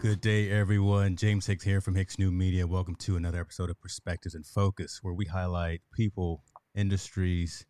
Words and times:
Good 0.00 0.20
day, 0.20 0.48
everyone. 0.48 1.16
James 1.16 1.46
Hicks 1.46 1.64
here 1.64 1.80
from 1.80 1.96
Hicks 1.96 2.20
New 2.20 2.30
Media. 2.30 2.68
Welcome 2.68 2.94
to 3.00 3.16
another 3.16 3.40
episode 3.40 3.68
of 3.68 3.80
Perspectives 3.80 4.32
and 4.32 4.46
Focus, 4.46 5.00
where 5.02 5.12
we 5.12 5.24
highlight 5.24 5.80
people, 5.92 6.44
industries, 6.72 7.66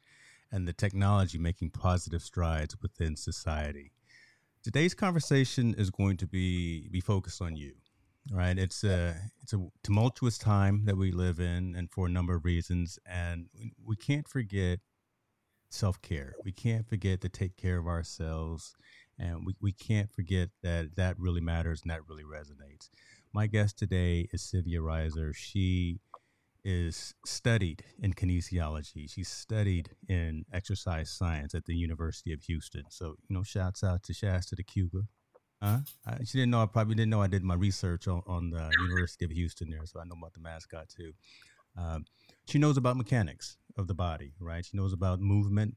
and 0.52 0.68
the 0.68 0.74
technology 0.74 1.38
making 1.38 1.70
positive 1.70 2.20
strides 2.20 2.76
within 2.82 3.16
society. 3.16 3.92
Today's 4.62 4.92
conversation 4.92 5.74
is 5.78 5.88
going 5.88 6.18
to 6.18 6.26
be 6.26 6.90
be 6.90 7.00
focused 7.00 7.40
on 7.40 7.56
you. 7.56 7.72
Right? 8.30 8.58
It's 8.58 8.84
a 8.84 9.16
it's 9.40 9.54
a 9.54 9.66
tumultuous 9.82 10.36
time 10.36 10.84
that 10.84 10.98
we 10.98 11.12
live 11.12 11.40
in, 11.40 11.74
and 11.74 11.90
for 11.90 12.04
a 12.04 12.10
number 12.10 12.34
of 12.34 12.44
reasons, 12.44 12.98
and 13.06 13.46
we 13.82 13.96
can't 13.96 14.28
forget 14.28 14.80
self 15.70 16.02
care. 16.02 16.34
We 16.44 16.52
can't 16.52 16.86
forget 16.86 17.22
to 17.22 17.30
take 17.30 17.56
care 17.56 17.78
of 17.78 17.86
ourselves 17.86 18.76
and 19.18 19.44
we, 19.44 19.54
we 19.60 19.72
can't 19.72 20.12
forget 20.12 20.50
that 20.62 20.96
that 20.96 21.18
really 21.18 21.40
matters 21.40 21.82
and 21.82 21.90
that 21.90 22.08
really 22.08 22.24
resonates. 22.24 22.88
My 23.32 23.46
guest 23.46 23.78
today 23.78 24.28
is 24.32 24.42
Cyvia 24.42 24.78
Reiser. 24.78 25.34
She 25.34 26.00
is 26.64 27.14
studied 27.24 27.84
in 28.00 28.12
kinesiology. 28.14 29.10
She's 29.10 29.28
studied 29.28 29.90
in 30.08 30.44
exercise 30.52 31.10
science 31.10 31.54
at 31.54 31.64
the 31.64 31.74
University 31.74 32.32
of 32.32 32.42
Houston. 32.42 32.84
So, 32.90 33.16
you 33.28 33.36
know, 33.36 33.42
shouts 33.42 33.84
out 33.84 34.02
to 34.04 34.14
Shasta 34.14 34.56
the 34.56 34.64
Cougar. 34.64 35.04
Huh? 35.62 35.78
I, 36.06 36.18
she 36.24 36.38
didn't 36.38 36.50
know. 36.50 36.62
I 36.62 36.66
probably 36.66 36.94
didn't 36.94 37.10
know 37.10 37.22
I 37.22 37.26
did 37.26 37.42
my 37.42 37.54
research 37.54 38.06
on, 38.06 38.22
on 38.26 38.50
the 38.50 38.70
University 38.80 39.24
of 39.24 39.30
Houston 39.32 39.70
there, 39.70 39.84
so 39.84 40.00
I 40.00 40.04
know 40.04 40.14
about 40.18 40.34
the 40.34 40.40
mascot 40.40 40.88
too. 40.88 41.12
Um, 41.76 42.04
she 42.46 42.58
knows 42.58 42.76
about 42.76 42.96
mechanics 42.96 43.56
of 43.76 43.86
the 43.86 43.94
body, 43.94 44.32
right? 44.40 44.64
She 44.64 44.76
knows 44.76 44.92
about 44.92 45.20
movement 45.20 45.76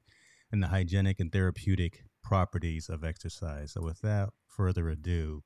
and 0.52 0.62
the 0.62 0.68
hygienic 0.68 1.20
and 1.20 1.32
therapeutic 1.32 2.04
properties 2.32 2.88
of 2.88 3.04
exercise. 3.04 3.74
So 3.74 3.82
without 3.82 4.34
further 4.48 4.88
ado, 4.88 5.44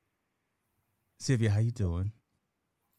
Cyvia, 1.19 1.49
how 1.49 1.59
you 1.59 1.71
doing? 1.71 2.11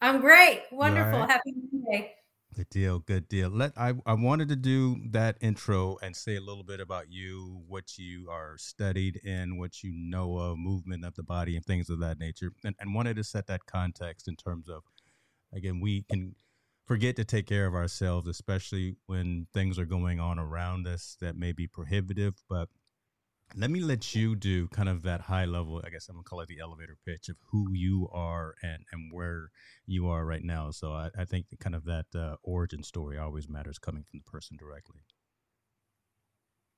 I'm 0.00 0.20
great. 0.20 0.62
Wonderful. 0.72 1.20
Right? 1.20 1.30
Happy 1.30 1.54
Monday. 1.70 2.12
Good 2.52 2.68
deal. 2.68 2.98
Good 2.98 3.28
deal. 3.28 3.48
Let 3.48 3.78
I, 3.78 3.94
I 4.04 4.14
wanted 4.14 4.48
to 4.48 4.56
do 4.56 4.96
that 5.10 5.36
intro 5.40 5.98
and 6.02 6.16
say 6.16 6.34
a 6.34 6.40
little 6.40 6.64
bit 6.64 6.80
about 6.80 7.12
you, 7.12 7.62
what 7.68 7.96
you 7.96 8.28
are 8.28 8.56
studied 8.58 9.20
in, 9.22 9.56
what 9.56 9.84
you 9.84 9.92
know 9.94 10.36
of 10.36 10.58
movement 10.58 11.04
of 11.04 11.14
the 11.14 11.22
body 11.22 11.54
and 11.54 11.64
things 11.64 11.88
of 11.88 12.00
that 12.00 12.18
nature. 12.18 12.50
And, 12.64 12.74
and 12.80 12.92
wanted 12.92 13.14
to 13.16 13.24
set 13.24 13.46
that 13.46 13.66
context 13.66 14.26
in 14.26 14.34
terms 14.34 14.68
of 14.68 14.82
again, 15.52 15.78
we 15.78 16.02
can 16.10 16.34
forget 16.86 17.14
to 17.16 17.24
take 17.24 17.46
care 17.46 17.66
of 17.66 17.74
ourselves, 17.74 18.26
especially 18.26 18.96
when 19.06 19.46
things 19.54 19.78
are 19.78 19.86
going 19.86 20.18
on 20.18 20.40
around 20.40 20.88
us 20.88 21.16
that 21.20 21.36
may 21.36 21.52
be 21.52 21.68
prohibitive, 21.68 22.34
but 22.48 22.68
let 23.54 23.70
me 23.70 23.80
let 23.80 24.14
you 24.14 24.34
do 24.34 24.66
kind 24.68 24.88
of 24.88 25.02
that 25.02 25.20
high 25.22 25.44
level 25.44 25.80
i 25.86 25.88
guess 25.88 26.08
i'm 26.08 26.16
gonna 26.16 26.24
call 26.24 26.40
it 26.40 26.48
the 26.48 26.58
elevator 26.60 26.96
pitch 27.06 27.28
of 27.28 27.36
who 27.50 27.72
you 27.72 28.08
are 28.12 28.54
and 28.62 28.82
and 28.92 29.12
where 29.12 29.50
you 29.86 30.08
are 30.08 30.24
right 30.24 30.44
now. 30.44 30.70
So 30.70 30.92
i, 30.92 31.10
I 31.16 31.24
think 31.24 31.46
kind 31.60 31.74
of 31.74 31.84
that 31.84 32.06
uh, 32.14 32.36
origin 32.42 32.82
story 32.82 33.18
always 33.18 33.48
matters 33.48 33.78
coming 33.78 34.02
from 34.02 34.20
the 34.24 34.30
person 34.30 34.56
directly. 34.56 35.00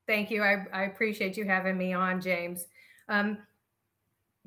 Thank 0.07 0.31
you. 0.31 0.43
I, 0.43 0.65
I 0.73 0.85
appreciate 0.85 1.37
you 1.37 1.45
having 1.45 1.77
me 1.77 1.93
on 1.93 2.21
james. 2.21 2.67
Um, 3.09 3.39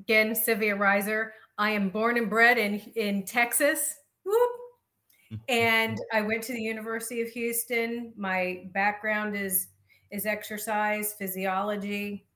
again 0.00 0.32
cyvia 0.32 0.76
reiser 0.76 1.30
i 1.58 1.70
am 1.70 1.88
born 1.88 2.16
and 2.16 2.30
bred 2.30 2.58
in 2.58 2.80
in 2.96 3.24
texas. 3.24 3.96
Whoop. 4.24 5.40
and 5.48 5.98
i 6.12 6.20
went 6.20 6.42
to 6.44 6.52
the 6.52 6.62
university 6.62 7.20
of 7.20 7.28
houston. 7.28 8.12
My 8.16 8.64
background 8.72 9.36
is 9.36 9.68
is 10.12 10.26
exercise, 10.26 11.14
physiology. 11.14 12.26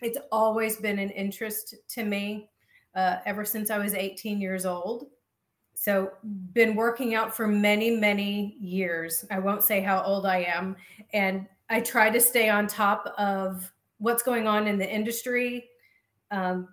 It's 0.00 0.18
always 0.30 0.76
been 0.76 0.98
an 0.98 1.10
interest 1.10 1.74
to 1.88 2.04
me 2.04 2.50
uh, 2.94 3.16
ever 3.24 3.44
since 3.44 3.70
I 3.70 3.78
was 3.78 3.94
18 3.94 4.40
years 4.40 4.66
old. 4.66 5.06
So, 5.74 6.12
been 6.52 6.74
working 6.74 7.14
out 7.14 7.36
for 7.36 7.46
many, 7.46 7.90
many 7.90 8.56
years. 8.60 9.24
I 9.30 9.38
won't 9.38 9.62
say 9.62 9.80
how 9.80 10.02
old 10.02 10.24
I 10.24 10.44
am. 10.44 10.76
And 11.12 11.46
I 11.68 11.80
try 11.80 12.08
to 12.10 12.20
stay 12.20 12.48
on 12.48 12.66
top 12.66 13.12
of 13.18 13.70
what's 13.98 14.22
going 14.22 14.46
on 14.46 14.66
in 14.66 14.78
the 14.78 14.90
industry 14.90 15.68
um, 16.30 16.68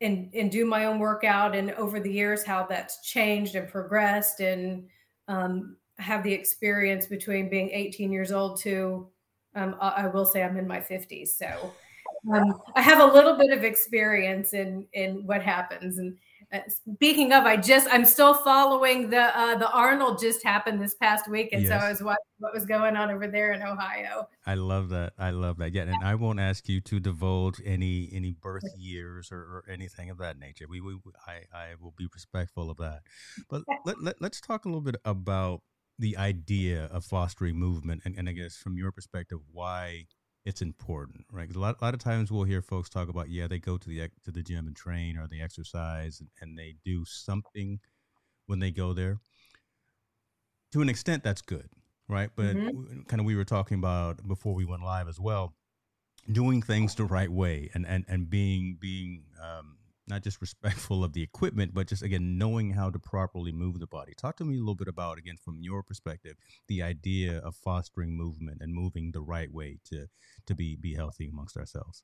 and, 0.00 0.30
and 0.34 0.50
do 0.50 0.66
my 0.66 0.84
own 0.84 0.98
workout. 0.98 1.54
And 1.54 1.70
over 1.72 2.00
the 2.00 2.12
years, 2.12 2.44
how 2.44 2.66
that's 2.66 3.00
changed 3.00 3.54
and 3.54 3.68
progressed. 3.68 4.40
And 4.40 4.86
um, 5.28 5.76
have 5.98 6.22
the 6.22 6.32
experience 6.32 7.06
between 7.06 7.48
being 7.48 7.70
18 7.70 8.12
years 8.12 8.32
old 8.32 8.60
to 8.60 9.08
um, 9.54 9.76
I 9.80 10.08
will 10.08 10.26
say 10.26 10.42
I'm 10.42 10.56
in 10.56 10.66
my 10.66 10.80
50s, 10.80 11.28
so 11.28 11.72
um, 12.32 12.60
I 12.74 12.82
have 12.82 13.00
a 13.00 13.12
little 13.12 13.36
bit 13.36 13.50
of 13.50 13.64
experience 13.64 14.52
in 14.52 14.86
in 14.92 15.26
what 15.26 15.42
happens. 15.42 15.98
And 15.98 16.16
uh, 16.52 16.60
speaking 16.68 17.32
of, 17.32 17.44
I 17.44 17.56
just 17.56 17.88
I'm 17.90 18.04
still 18.04 18.34
following 18.34 19.10
the 19.10 19.36
uh, 19.38 19.56
the 19.56 19.70
Arnold 19.70 20.20
just 20.20 20.42
happened 20.42 20.80
this 20.80 20.94
past 20.94 21.28
week, 21.28 21.50
and 21.52 21.62
yes. 21.62 21.70
so 21.70 21.76
I 21.76 21.90
was 21.90 22.02
watching 22.02 22.24
what 22.38 22.54
was 22.54 22.64
going 22.64 22.96
on 22.96 23.10
over 23.10 23.26
there 23.26 23.52
in 23.52 23.62
Ohio. 23.62 24.28
I 24.46 24.54
love 24.54 24.88
that. 24.90 25.12
I 25.18 25.30
love 25.30 25.58
that. 25.58 25.74
Yeah, 25.74 25.82
and 25.82 26.04
I 26.04 26.14
won't 26.14 26.40
ask 26.40 26.68
you 26.68 26.80
to 26.82 27.00
divulge 27.00 27.60
any 27.64 28.08
any 28.12 28.32
birth 28.32 28.62
years 28.78 29.30
or, 29.30 29.38
or 29.38 29.64
anything 29.70 30.10
of 30.10 30.18
that 30.18 30.38
nature. 30.38 30.66
We, 30.68 30.80
we 30.80 30.96
I 31.26 31.56
I 31.56 31.66
will 31.80 31.94
be 31.96 32.06
respectful 32.12 32.70
of 32.70 32.78
that. 32.78 33.00
But 33.50 33.62
let, 33.84 34.02
let 34.02 34.20
let's 34.20 34.40
talk 34.40 34.64
a 34.64 34.68
little 34.68 34.80
bit 34.80 34.96
about 35.04 35.62
the 35.98 36.16
idea 36.16 36.88
of 36.92 37.04
fostering 37.04 37.56
movement 37.56 38.02
and, 38.04 38.16
and 38.18 38.28
I 38.28 38.32
guess 38.32 38.56
from 38.56 38.76
your 38.76 38.90
perspective 38.92 39.38
why 39.52 40.06
it's 40.44 40.60
important, 40.60 41.24
right? 41.32 41.42
Because 41.42 41.56
a 41.56 41.60
lot, 41.60 41.76
a 41.80 41.84
lot 41.84 41.94
of 41.94 42.00
times 42.00 42.30
we'll 42.30 42.44
hear 42.44 42.60
folks 42.60 42.88
talk 42.88 43.08
about, 43.08 43.30
yeah, 43.30 43.46
they 43.46 43.58
go 43.58 43.78
to 43.78 43.88
the 43.88 44.10
to 44.24 44.30
the 44.30 44.42
gym 44.42 44.66
and 44.66 44.76
train 44.76 45.16
or 45.16 45.26
they 45.26 45.40
exercise 45.40 46.20
and, 46.20 46.28
and 46.40 46.58
they 46.58 46.74
do 46.84 47.04
something 47.06 47.80
when 48.46 48.58
they 48.58 48.70
go 48.70 48.92
there. 48.92 49.18
To 50.72 50.82
an 50.82 50.88
extent, 50.88 51.22
that's 51.22 51.40
good, 51.40 51.68
right? 52.08 52.30
But 52.34 52.56
mm-hmm. 52.56 53.02
kind 53.02 53.20
of 53.20 53.26
we 53.26 53.36
were 53.36 53.44
talking 53.44 53.78
about 53.78 54.26
before 54.26 54.54
we 54.54 54.64
went 54.64 54.82
live 54.82 55.08
as 55.08 55.18
well, 55.18 55.54
doing 56.30 56.60
things 56.60 56.94
the 56.94 57.04
right 57.04 57.30
way 57.30 57.70
and 57.72 57.86
and 57.86 58.04
and 58.08 58.28
being 58.28 58.76
being 58.78 59.24
um, 59.42 59.76
not 60.06 60.22
just 60.22 60.40
respectful 60.40 61.02
of 61.02 61.12
the 61.12 61.22
equipment, 61.22 61.72
but 61.74 61.86
just 61.86 62.02
again 62.02 62.38
knowing 62.38 62.70
how 62.70 62.90
to 62.90 62.98
properly 62.98 63.52
move 63.52 63.78
the 63.80 63.86
body. 63.86 64.12
Talk 64.16 64.36
to 64.38 64.44
me 64.44 64.56
a 64.56 64.60
little 64.60 64.74
bit 64.74 64.88
about 64.88 65.18
again 65.18 65.36
from 65.36 65.58
your 65.60 65.82
perspective 65.82 66.36
the 66.68 66.82
idea 66.82 67.38
of 67.38 67.56
fostering 67.56 68.16
movement 68.16 68.58
and 68.60 68.74
moving 68.74 69.12
the 69.12 69.22
right 69.22 69.52
way 69.52 69.78
to 69.90 70.06
to 70.46 70.54
be 70.54 70.76
be 70.76 70.94
healthy 70.94 71.28
amongst 71.28 71.56
ourselves. 71.56 72.02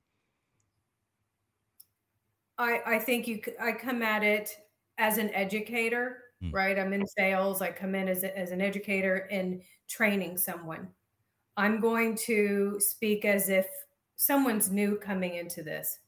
I 2.58 2.80
I 2.86 2.98
think 2.98 3.28
you 3.28 3.40
I 3.60 3.72
come 3.72 4.02
at 4.02 4.22
it 4.22 4.50
as 4.98 5.18
an 5.18 5.30
educator, 5.34 6.18
mm. 6.42 6.52
right? 6.52 6.78
I'm 6.78 6.92
in 6.92 7.06
sales. 7.06 7.62
I 7.62 7.70
come 7.70 7.94
in 7.94 8.08
as 8.08 8.22
a, 8.22 8.36
as 8.38 8.50
an 8.50 8.60
educator 8.60 9.28
and 9.30 9.62
training 9.88 10.36
someone. 10.36 10.88
I'm 11.56 11.80
going 11.80 12.16
to 12.26 12.76
speak 12.78 13.24
as 13.24 13.48
if 13.48 13.66
someone's 14.16 14.70
new 14.70 14.96
coming 14.96 15.34
into 15.36 15.62
this 15.62 15.98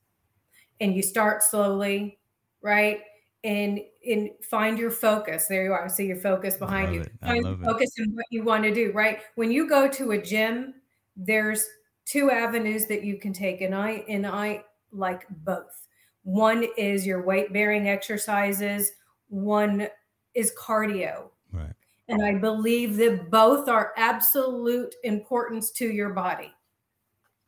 and 0.83 0.95
you 0.95 1.03
start 1.03 1.43
slowly, 1.43 2.19
right? 2.61 3.01
And 3.45 3.81
and 4.07 4.31
find 4.43 4.79
your 4.79 4.91
focus. 4.91 5.47
There 5.47 5.65
you 5.65 5.73
are. 5.73 5.89
See 5.89 6.07
your 6.07 6.17
focus 6.17 6.57
behind 6.57 6.95
you. 6.95 7.05
Find 7.23 7.65
focus 7.65 7.91
on 8.01 8.15
what 8.15 8.27
you 8.31 8.43
want 8.43 8.65
to 8.65 8.75
do, 8.75 8.93
right? 8.93 9.21
When 9.37 9.51
you 9.51 9.69
go 9.69 9.89
to 9.89 10.11
a 10.11 10.21
gym, 10.21 10.75
there's 11.17 11.65
two 12.05 12.31
avenues 12.31 12.87
that 12.87 13.05
you 13.05 13.17
can 13.17 13.33
take. 13.33 13.61
And 13.61 13.75
I 13.75 14.05
and 14.09 14.27
I 14.27 14.65
like 14.91 15.27
both. 15.45 15.87
One 16.25 16.67
is 16.77 17.07
your 17.07 17.25
weight 17.25 17.53
bearing 17.53 17.89
exercises, 17.89 18.93
one 19.29 19.89
is 20.35 20.53
cardio. 20.59 21.31
Right. 21.53 21.73
And 22.09 22.25
I 22.25 22.35
believe 22.35 22.97
that 22.97 23.31
both 23.31 23.69
are 23.69 23.93
absolute 23.97 24.95
importance 25.05 25.71
to 25.73 25.87
your 25.87 26.11
body. 26.11 26.53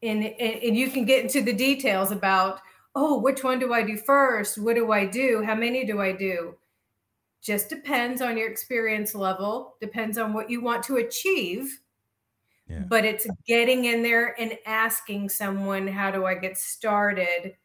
And, 0.02 0.22
and, 0.24 0.62
and 0.62 0.76
you 0.76 0.90
can 0.90 1.04
get 1.04 1.24
into 1.24 1.42
the 1.42 1.52
details 1.52 2.12
about 2.12 2.60
oh, 2.94 3.18
which 3.18 3.42
one 3.42 3.58
do 3.58 3.72
I 3.72 3.82
do 3.82 3.96
first? 3.96 4.58
What 4.58 4.76
do 4.76 4.92
I 4.92 5.04
do? 5.04 5.42
How 5.44 5.54
many 5.54 5.84
do 5.84 6.00
I 6.00 6.12
do? 6.12 6.54
Just 7.42 7.68
depends 7.68 8.22
on 8.22 8.38
your 8.38 8.50
experience 8.50 9.14
level, 9.14 9.76
depends 9.80 10.16
on 10.16 10.32
what 10.32 10.48
you 10.48 10.62
want 10.62 10.82
to 10.84 10.96
achieve. 10.96 11.80
Yeah. 12.68 12.80
But 12.88 13.04
it's 13.04 13.26
getting 13.46 13.84
in 13.84 14.02
there 14.02 14.40
and 14.40 14.56
asking 14.64 15.28
someone, 15.28 15.86
how 15.86 16.10
do 16.10 16.24
I 16.24 16.34
get 16.34 16.56
started? 16.56 17.56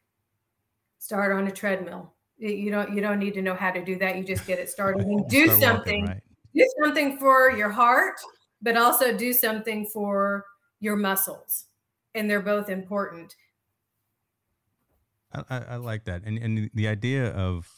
Start 0.98 1.32
on 1.34 1.46
a 1.46 1.50
treadmill. 1.50 2.12
You 2.36 2.70
don't 2.70 2.94
you 2.94 3.00
don't 3.00 3.18
need 3.18 3.34
to 3.34 3.42
know 3.42 3.54
how 3.54 3.70
to 3.70 3.82
do 3.82 3.98
that. 3.98 4.16
You 4.16 4.24
just 4.24 4.46
get 4.46 4.58
it 4.58 4.68
started 4.68 5.06
and 5.06 5.26
do 5.30 5.48
something. 5.60 6.04
Walking, 6.04 6.06
right? 6.06 6.22
Do 6.54 6.68
something 6.82 7.18
for 7.18 7.50
your 7.52 7.70
heart, 7.70 8.16
but 8.60 8.76
also 8.76 9.16
do 9.16 9.32
something 9.32 9.86
for 9.86 10.44
your 10.80 10.96
muscles. 10.96 11.66
And 12.14 12.28
they're 12.28 12.40
both 12.40 12.68
important 12.68 13.36
I, 15.32 15.58
I, 15.58 15.76
like 15.76 16.04
that, 16.04 16.22
and 16.24 16.38
and 16.38 16.70
the 16.74 16.88
idea 16.88 17.30
of 17.30 17.68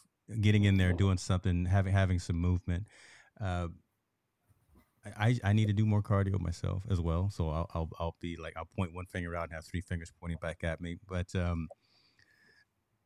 getting 0.41 0.65
in 0.65 0.79
there, 0.79 0.93
doing 0.93 1.19
something, 1.19 1.67
having 1.67 1.93
having 1.93 2.19
some 2.19 2.37
movement. 2.37 2.87
Uh, 3.41 3.69
I 5.05 5.39
I 5.45 5.53
need 5.53 5.67
to 5.67 5.73
do 5.73 5.85
more 5.85 6.03
cardio 6.03 6.41
myself 6.41 6.85
as 6.89 7.01
well, 7.01 7.29
so 7.31 7.51
I'll 7.51 7.71
I'll, 7.75 7.91
I'll 7.99 8.17
be 8.21 8.37
like 8.37 8.57
I'll 8.57 8.69
point 8.77 8.95
one 8.95 9.07
finger 9.07 9.37
out 9.37 9.45
and 9.45 9.53
have 9.53 9.65
three 9.65 9.81
fingers 9.81 10.13
pointing 10.21 10.39
back 10.41 10.65
at 10.65 10.81
me. 10.81 10.97
But 11.09 11.35
um, 11.35 11.69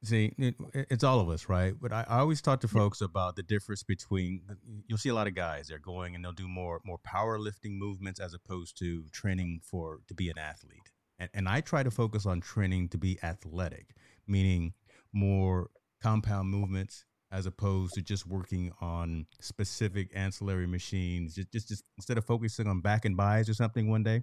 See, 0.07 0.33
it, 0.39 0.55
it's 0.75 1.03
all 1.03 1.21
of 1.21 1.29
us, 1.29 1.49
right? 1.49 1.75
But 1.81 1.93
I, 1.93 2.05
I, 2.07 2.19
always 2.19 2.43
talk 2.43 2.61
to 2.61 2.69
folks 2.69 3.01
about 3.01 3.35
the 3.35 3.43
difference 3.43 3.83
between. 3.83 4.43
You'll 4.87 4.99
see 4.99 5.09
a 5.09 5.15
lot 5.15 5.27
of 5.27 5.35
guys 5.35 5.69
they're 5.69 5.79
going 5.79 6.15
and 6.15 6.25
they'll 6.25 6.33
do 6.33 6.47
more 6.47 6.81
more 6.85 6.99
powerlifting 6.99 7.79
movements 7.79 8.21
as 8.21 8.35
opposed 8.35 8.79
to 8.79 9.05
training 9.11 9.63
for 9.65 10.01
to 10.07 10.15
be 10.15 10.29
an 10.29 10.39
athlete. 10.39 10.93
And, 11.19 11.31
and 11.33 11.49
I 11.49 11.61
try 11.61 11.83
to 11.83 11.91
focus 11.91 12.27
on 12.27 12.41
training 12.41 12.91
to 12.91 12.99
be 12.99 13.19
athletic, 13.23 13.97
meaning 14.27 14.73
more 15.13 15.71
compound 16.03 16.49
movements 16.51 17.05
as 17.33 17.47
opposed 17.47 17.95
to 17.95 18.03
just 18.03 18.27
working 18.27 18.73
on 18.81 19.27
specific 19.41 20.11
ancillary 20.15 20.67
machines. 20.67 21.35
Just, 21.35 21.53
just, 21.53 21.69
just 21.69 21.85
instead 21.97 22.19
of 22.19 22.25
focusing 22.25 22.67
on 22.67 22.81
back 22.81 23.05
and 23.05 23.17
buys 23.17 23.49
or 23.49 23.55
something 23.55 23.91
one 23.91 24.03
day, 24.03 24.23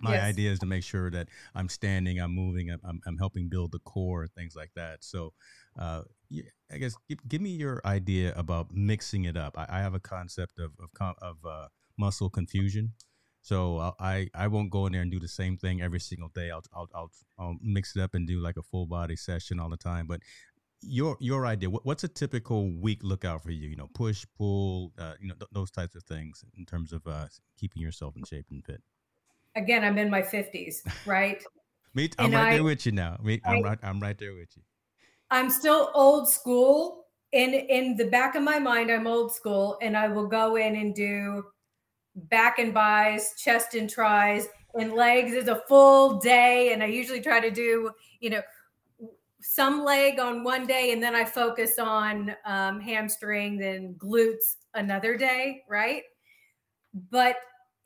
my 0.00 0.14
yes. 0.14 0.22
idea 0.22 0.50
is 0.52 0.58
to 0.60 0.66
make 0.66 0.84
sure 0.84 1.10
that 1.10 1.28
I'm 1.54 1.68
standing, 1.68 2.20
I'm 2.20 2.34
moving, 2.34 2.70
I'm, 2.70 3.00
I'm 3.06 3.18
helping 3.18 3.48
build 3.48 3.72
the 3.72 3.80
core, 3.80 4.26
things 4.28 4.54
like 4.54 4.70
that. 4.76 5.02
So, 5.02 5.32
uh, 5.78 6.02
yeah, 6.30 6.44
I 6.70 6.78
guess 6.78 6.94
give, 7.08 7.18
give, 7.26 7.40
me 7.40 7.50
your 7.50 7.80
idea 7.84 8.32
about 8.36 8.68
mixing 8.72 9.24
it 9.24 9.36
up. 9.36 9.56
I, 9.58 9.66
I 9.68 9.78
have 9.80 9.94
a 9.94 10.00
concept 10.00 10.58
of 10.58 10.72
of, 10.80 11.14
of 11.22 11.36
uh, 11.44 11.68
muscle 11.98 12.30
confusion. 12.30 12.92
So 13.48 13.94
I 13.98 14.28
I 14.34 14.46
won't 14.48 14.70
go 14.70 14.84
in 14.86 14.92
there 14.92 15.00
and 15.00 15.10
do 15.10 15.18
the 15.18 15.34
same 15.40 15.56
thing 15.56 15.80
every 15.80 16.00
single 16.00 16.28
day. 16.28 16.50
I'll, 16.50 16.64
I'll 16.74 16.88
I'll 16.94 17.10
I'll 17.38 17.56
mix 17.62 17.96
it 17.96 18.02
up 18.02 18.14
and 18.14 18.26
do 18.26 18.40
like 18.40 18.58
a 18.58 18.62
full 18.62 18.86
body 18.86 19.16
session 19.16 19.58
all 19.58 19.70
the 19.70 19.78
time. 19.78 20.06
But 20.06 20.20
your 20.82 21.16
your 21.18 21.46
idea, 21.46 21.70
what's 21.70 22.04
a 22.04 22.08
typical 22.08 22.70
week 22.70 23.00
lookout 23.02 23.42
for 23.42 23.50
you? 23.50 23.70
You 23.70 23.76
know, 23.76 23.88
push, 23.94 24.26
pull, 24.36 24.92
uh, 24.98 25.14
you 25.18 25.28
know, 25.28 25.34
th- 25.34 25.48
those 25.50 25.70
types 25.70 25.94
of 25.94 26.02
things 26.02 26.44
in 26.58 26.66
terms 26.66 26.92
of 26.92 27.06
uh, 27.06 27.28
keeping 27.58 27.80
yourself 27.80 28.16
in 28.16 28.24
shape 28.24 28.44
and 28.50 28.62
fit 28.62 28.82
again, 29.56 29.82
I'm 29.82 29.96
in 29.96 30.10
my 30.10 30.22
50s, 30.22 30.82
right? 31.06 31.42
Me, 31.94 32.10
I'm 32.18 32.26
and 32.26 32.34
right 32.34 32.52
I, 32.52 32.54
there 32.56 32.64
with 32.64 32.84
you 32.84 32.92
now. 32.92 33.16
Me, 33.22 33.40
I'm 33.46 33.62
right, 33.62 33.78
I'm 33.82 33.98
right 33.98 34.18
there 34.18 34.34
with 34.34 34.54
you. 34.56 34.62
I'm 35.30 35.48
still 35.48 35.90
old 35.94 36.28
school. 36.28 37.06
In 37.32 37.54
in 37.54 37.96
the 37.96 38.06
back 38.06 38.34
of 38.34 38.42
my 38.42 38.58
mind, 38.58 38.90
I'm 38.90 39.06
old 39.06 39.34
school, 39.34 39.78
and 39.80 39.96
I 39.96 40.08
will 40.08 40.26
go 40.26 40.56
in 40.56 40.76
and 40.76 40.94
do 40.94 41.44
back 42.30 42.58
and 42.58 42.74
buys, 42.74 43.34
chest 43.36 43.74
and 43.74 43.88
tries, 43.88 44.48
and 44.78 44.92
legs 44.92 45.32
is 45.32 45.48
a 45.48 45.62
full 45.68 46.18
day. 46.18 46.72
And 46.72 46.82
I 46.82 46.86
usually 46.86 47.20
try 47.20 47.40
to 47.40 47.50
do, 47.50 47.90
you 48.20 48.30
know, 48.30 48.42
some 49.40 49.84
leg 49.84 50.18
on 50.18 50.44
one 50.44 50.66
day, 50.66 50.92
and 50.92 51.02
then 51.02 51.14
I 51.14 51.24
focus 51.24 51.78
on 51.78 52.34
um, 52.44 52.80
hamstring, 52.80 53.58
then 53.58 53.94
glutes 53.98 54.56
another 54.74 55.16
day, 55.16 55.62
right? 55.68 56.02
But 57.10 57.36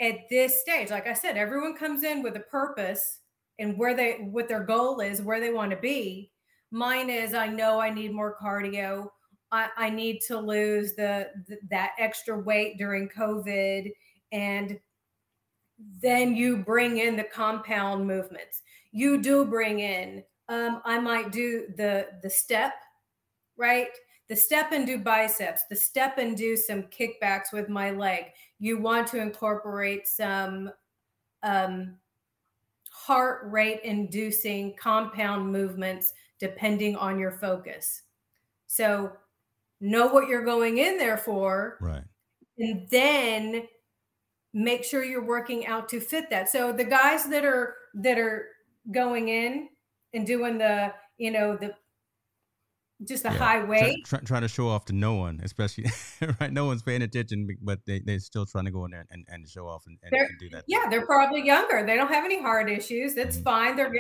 at 0.03 0.29
this 0.29 0.61
stage 0.61 0.91
like 0.91 1.07
i 1.07 1.13
said 1.13 1.37
everyone 1.37 1.77
comes 1.77 2.03
in 2.03 2.23
with 2.23 2.37
a 2.37 2.41
purpose 2.41 3.21
and 3.59 3.79
where 3.79 3.95
they 3.95 4.15
what 4.31 4.49
their 4.49 4.65
goal 4.65 5.01
is 5.01 5.23
where 5.23 5.41
they 5.41 5.53
want 5.53 5.71
to 5.71 5.77
be 5.77 6.31
mine 6.71 7.09
is 7.09 7.35
i 7.35 7.47
know 7.47 7.81
i 7.81 7.89
need 7.89 8.13
more 8.13 8.37
cardio 8.43 9.07
i, 9.53 9.69
I 9.77 9.91
need 9.91 10.21
to 10.27 10.39
lose 10.39 10.95
the, 10.95 11.29
the 11.47 11.59
that 11.71 11.93
extra 11.99 12.39
weight 12.39 12.79
during 12.79 13.09
covid 13.09 13.93
and 14.33 14.79
then 16.01 16.35
you 16.35 16.57
bring 16.57 16.99
in 16.99 17.17
the 17.17 17.25
compound 17.25 18.07
movements 18.07 18.63
you 18.91 19.21
do 19.21 19.45
bring 19.45 19.81
in 19.81 20.23
um, 20.49 20.81
i 20.85 20.99
might 20.99 21.31
do 21.33 21.67
the 21.77 22.09
the 22.23 22.31
step 22.31 22.75
right 23.57 23.89
the 24.33 24.37
step 24.37 24.73
and 24.73 24.87
do 24.87 24.97
biceps, 24.97 25.65
the 25.69 25.77
step 25.77 26.17
and 26.17 26.35
do 26.35 26.57
some 26.57 26.85
kickbacks 26.85 27.53
with 27.53 27.69
my 27.69 27.91
leg. 27.91 28.27
You 28.59 28.81
want 28.81 29.07
to 29.09 29.21
incorporate 29.21 30.09
some 30.09 30.71
um, 31.43 31.97
heart 32.91 33.43
rate 33.51 33.81
inducing 33.85 34.75
compound 34.77 35.53
movements 35.53 36.15
depending 36.39 36.97
on 36.97 37.19
your 37.19 37.33
focus. 37.33 38.05
So 38.69 39.13
know 39.83 40.07
what 40.07 40.29
you're 40.29 40.47
going 40.47 40.79
in 40.79 40.97
there 40.97 41.19
for. 41.19 41.77
Right. 41.79 42.05
And 42.59 42.89
then 42.89 43.65
make 44.55 44.85
sure 44.85 45.05
you're 45.05 45.25
working 45.25 45.67
out 45.67 45.89
to 45.91 46.01
fit 46.01 46.31
that. 46.31 46.49
So 46.49 46.73
the 46.73 46.85
guys 46.85 47.29
that 47.31 47.45
are 47.45 47.75
that 47.95 48.19
are 48.19 48.49
going 48.91 49.29
in 49.29 49.69
and 50.13 50.27
doing 50.27 50.59
the, 50.59 50.93
you 51.19 51.31
know, 51.31 51.57
the 51.57 51.75
just 53.07 53.23
the 53.23 53.31
yeah. 53.31 53.39
high 53.39 53.65
weight. 53.65 54.05
Try, 54.05 54.19
try, 54.19 54.27
trying 54.27 54.43
to 54.43 54.49
show 54.49 54.69
off 54.69 54.85
to 54.87 54.93
no 54.93 55.15
one, 55.15 55.41
especially 55.43 55.87
right. 56.41 56.53
No 56.53 56.67
one's 56.67 56.83
paying 56.83 57.03
attention, 57.03 57.49
but 57.61 57.81
they 57.87 58.01
they're 58.01 58.19
still 58.19 58.47
trying 58.47 58.67
to 58.67 58.71
go 58.71 58.85
in 58.85 58.91
there 58.91 59.07
and, 59.11 59.27
and 59.29 59.49
show 59.49 59.67
off 59.67 59.85
and, 59.87 59.99
and, 60.03 60.15
and, 60.15 60.39
do 60.39 60.49
that. 60.51 60.65
Yeah, 60.67 60.87
they're 60.89 61.07
probably 61.07 61.45
younger. 61.45 61.85
They 61.85 61.97
don't 61.97 62.13
have 62.13 62.25
any 62.25 62.41
heart 62.41 62.71
issues. 62.71 63.15
That's 63.15 63.37
mm-hmm. 63.37 63.45
fine. 63.45 63.77
They're 63.77 63.93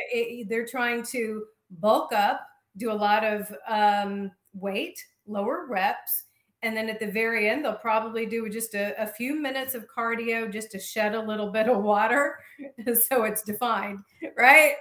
they're 0.48 0.66
trying 0.66 1.02
to 1.04 1.44
bulk 1.70 2.12
up, 2.12 2.46
do 2.76 2.90
a 2.90 2.94
lot 2.94 3.24
of 3.24 3.52
um, 3.68 4.30
weight, 4.52 4.98
lower 5.26 5.66
reps, 5.68 6.24
and 6.62 6.76
then 6.76 6.88
at 6.88 7.00
the 7.00 7.06
very 7.06 7.48
end, 7.48 7.64
they'll 7.64 7.74
probably 7.74 8.26
do 8.26 8.48
just 8.48 8.74
a, 8.74 9.00
a 9.02 9.06
few 9.06 9.34
minutes 9.34 9.74
of 9.74 9.86
cardio 9.88 10.50
just 10.50 10.70
to 10.72 10.78
shed 10.78 11.14
a 11.14 11.20
little 11.20 11.50
bit 11.50 11.68
of 11.68 11.82
water, 11.82 12.38
so 13.08 13.24
it's 13.24 13.42
defined, 13.42 14.00
right? 14.36 14.74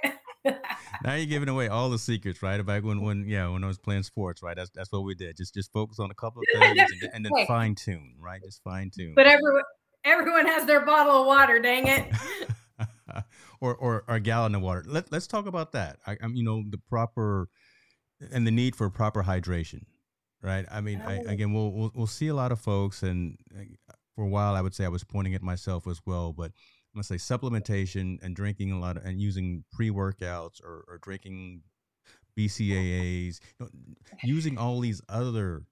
now 1.03 1.13
you're 1.15 1.25
giving 1.25 1.49
away 1.49 1.67
all 1.67 1.89
the 1.89 1.99
secrets, 1.99 2.41
right? 2.41 2.63
Back 2.65 2.83
when, 2.83 3.01
when 3.01 3.25
yeah, 3.27 3.47
when 3.47 3.63
I 3.63 3.67
was 3.67 3.77
playing 3.77 4.03
sports, 4.03 4.41
right? 4.41 4.55
That's 4.55 4.69
that's 4.71 4.91
what 4.91 5.03
we 5.03 5.15
did. 5.15 5.37
Just 5.37 5.53
just 5.53 5.71
focus 5.71 5.99
on 5.99 6.11
a 6.11 6.15
couple 6.15 6.41
of 6.41 6.61
things 6.61 6.79
and, 7.01 7.11
and 7.13 7.25
then 7.25 7.45
fine 7.47 7.75
tune, 7.75 8.15
right? 8.19 8.41
Just 8.43 8.63
fine 8.63 8.91
tune. 8.95 9.13
But 9.15 9.27
everyone 9.27 9.63
everyone 10.03 10.47
has 10.47 10.65
their 10.65 10.85
bottle 10.85 11.21
of 11.21 11.27
water. 11.27 11.59
Dang 11.59 11.87
it. 11.87 12.13
or, 13.59 13.75
or 13.75 14.03
or 14.07 14.15
a 14.15 14.19
gallon 14.19 14.55
of 14.55 14.61
water. 14.61 14.83
Let 14.87 15.11
Let's 15.11 15.27
talk 15.27 15.45
about 15.45 15.71
that. 15.73 15.99
I, 16.05 16.17
am 16.21 16.35
you 16.35 16.43
know 16.43 16.63
the 16.67 16.79
proper 16.89 17.49
and 18.31 18.45
the 18.45 18.51
need 18.51 18.75
for 18.75 18.89
proper 18.89 19.23
hydration, 19.23 19.83
right? 20.41 20.65
I 20.71 20.81
mean, 20.81 21.01
I, 21.01 21.15
again, 21.17 21.53
we'll, 21.53 21.71
we'll 21.71 21.91
we'll 21.93 22.07
see 22.07 22.27
a 22.27 22.33
lot 22.33 22.51
of 22.51 22.59
folks, 22.59 23.03
and 23.03 23.37
uh, 23.55 23.93
for 24.15 24.25
a 24.25 24.29
while, 24.29 24.55
I 24.55 24.61
would 24.61 24.73
say 24.73 24.85
I 24.85 24.89
was 24.89 25.03
pointing 25.03 25.35
at 25.35 25.41
myself 25.41 25.87
as 25.87 25.99
well, 26.05 26.33
but 26.33 26.51
I'm 26.93 27.01
gonna 27.01 27.03
say 27.03 27.15
supplementation 27.15 28.17
and 28.21 28.35
drinking 28.35 28.71
a 28.71 28.79
lot 28.79 28.97
of, 28.97 29.05
and 29.05 29.19
using 29.19 29.63
pre 29.71 29.89
workouts 29.89 30.63
or, 30.63 30.83
or 30.87 30.99
drinking 31.01 31.61
BCAAs, 32.37 33.39
you 33.39 33.55
know, 33.59 33.69
using 34.23 34.57
all 34.57 34.79
these 34.79 35.01
other 35.09 35.63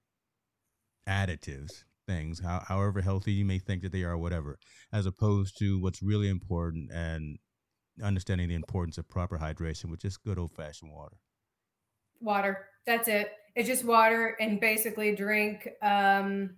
additives 1.07 1.83
things, 2.09 2.39
how, 2.39 2.63
however 2.67 3.01
healthy 3.01 3.31
you 3.31 3.45
may 3.45 3.59
think 3.59 3.83
that 3.83 3.91
they 3.91 4.03
are, 4.03 4.17
whatever, 4.17 4.57
as 4.91 5.05
opposed 5.05 5.57
to 5.59 5.79
what's 5.79 6.01
really 6.01 6.27
important 6.27 6.91
and 6.91 7.37
understanding 8.03 8.49
the 8.49 8.55
importance 8.55 8.97
of 8.97 9.07
proper 9.07 9.37
hydration, 9.37 9.91
which 9.91 10.03
is 10.03 10.17
good 10.17 10.39
old 10.39 10.51
fashioned 10.51 10.91
water. 10.91 11.17
Water. 12.19 12.65
That's 12.85 13.07
it. 13.07 13.31
It's 13.55 13.67
just 13.67 13.83
water 13.83 14.35
and 14.39 14.59
basically 14.59 15.15
drink 15.15 15.67
um, 15.81 16.51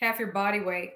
half 0.00 0.18
your 0.18 0.32
body 0.32 0.60
weight 0.60 0.94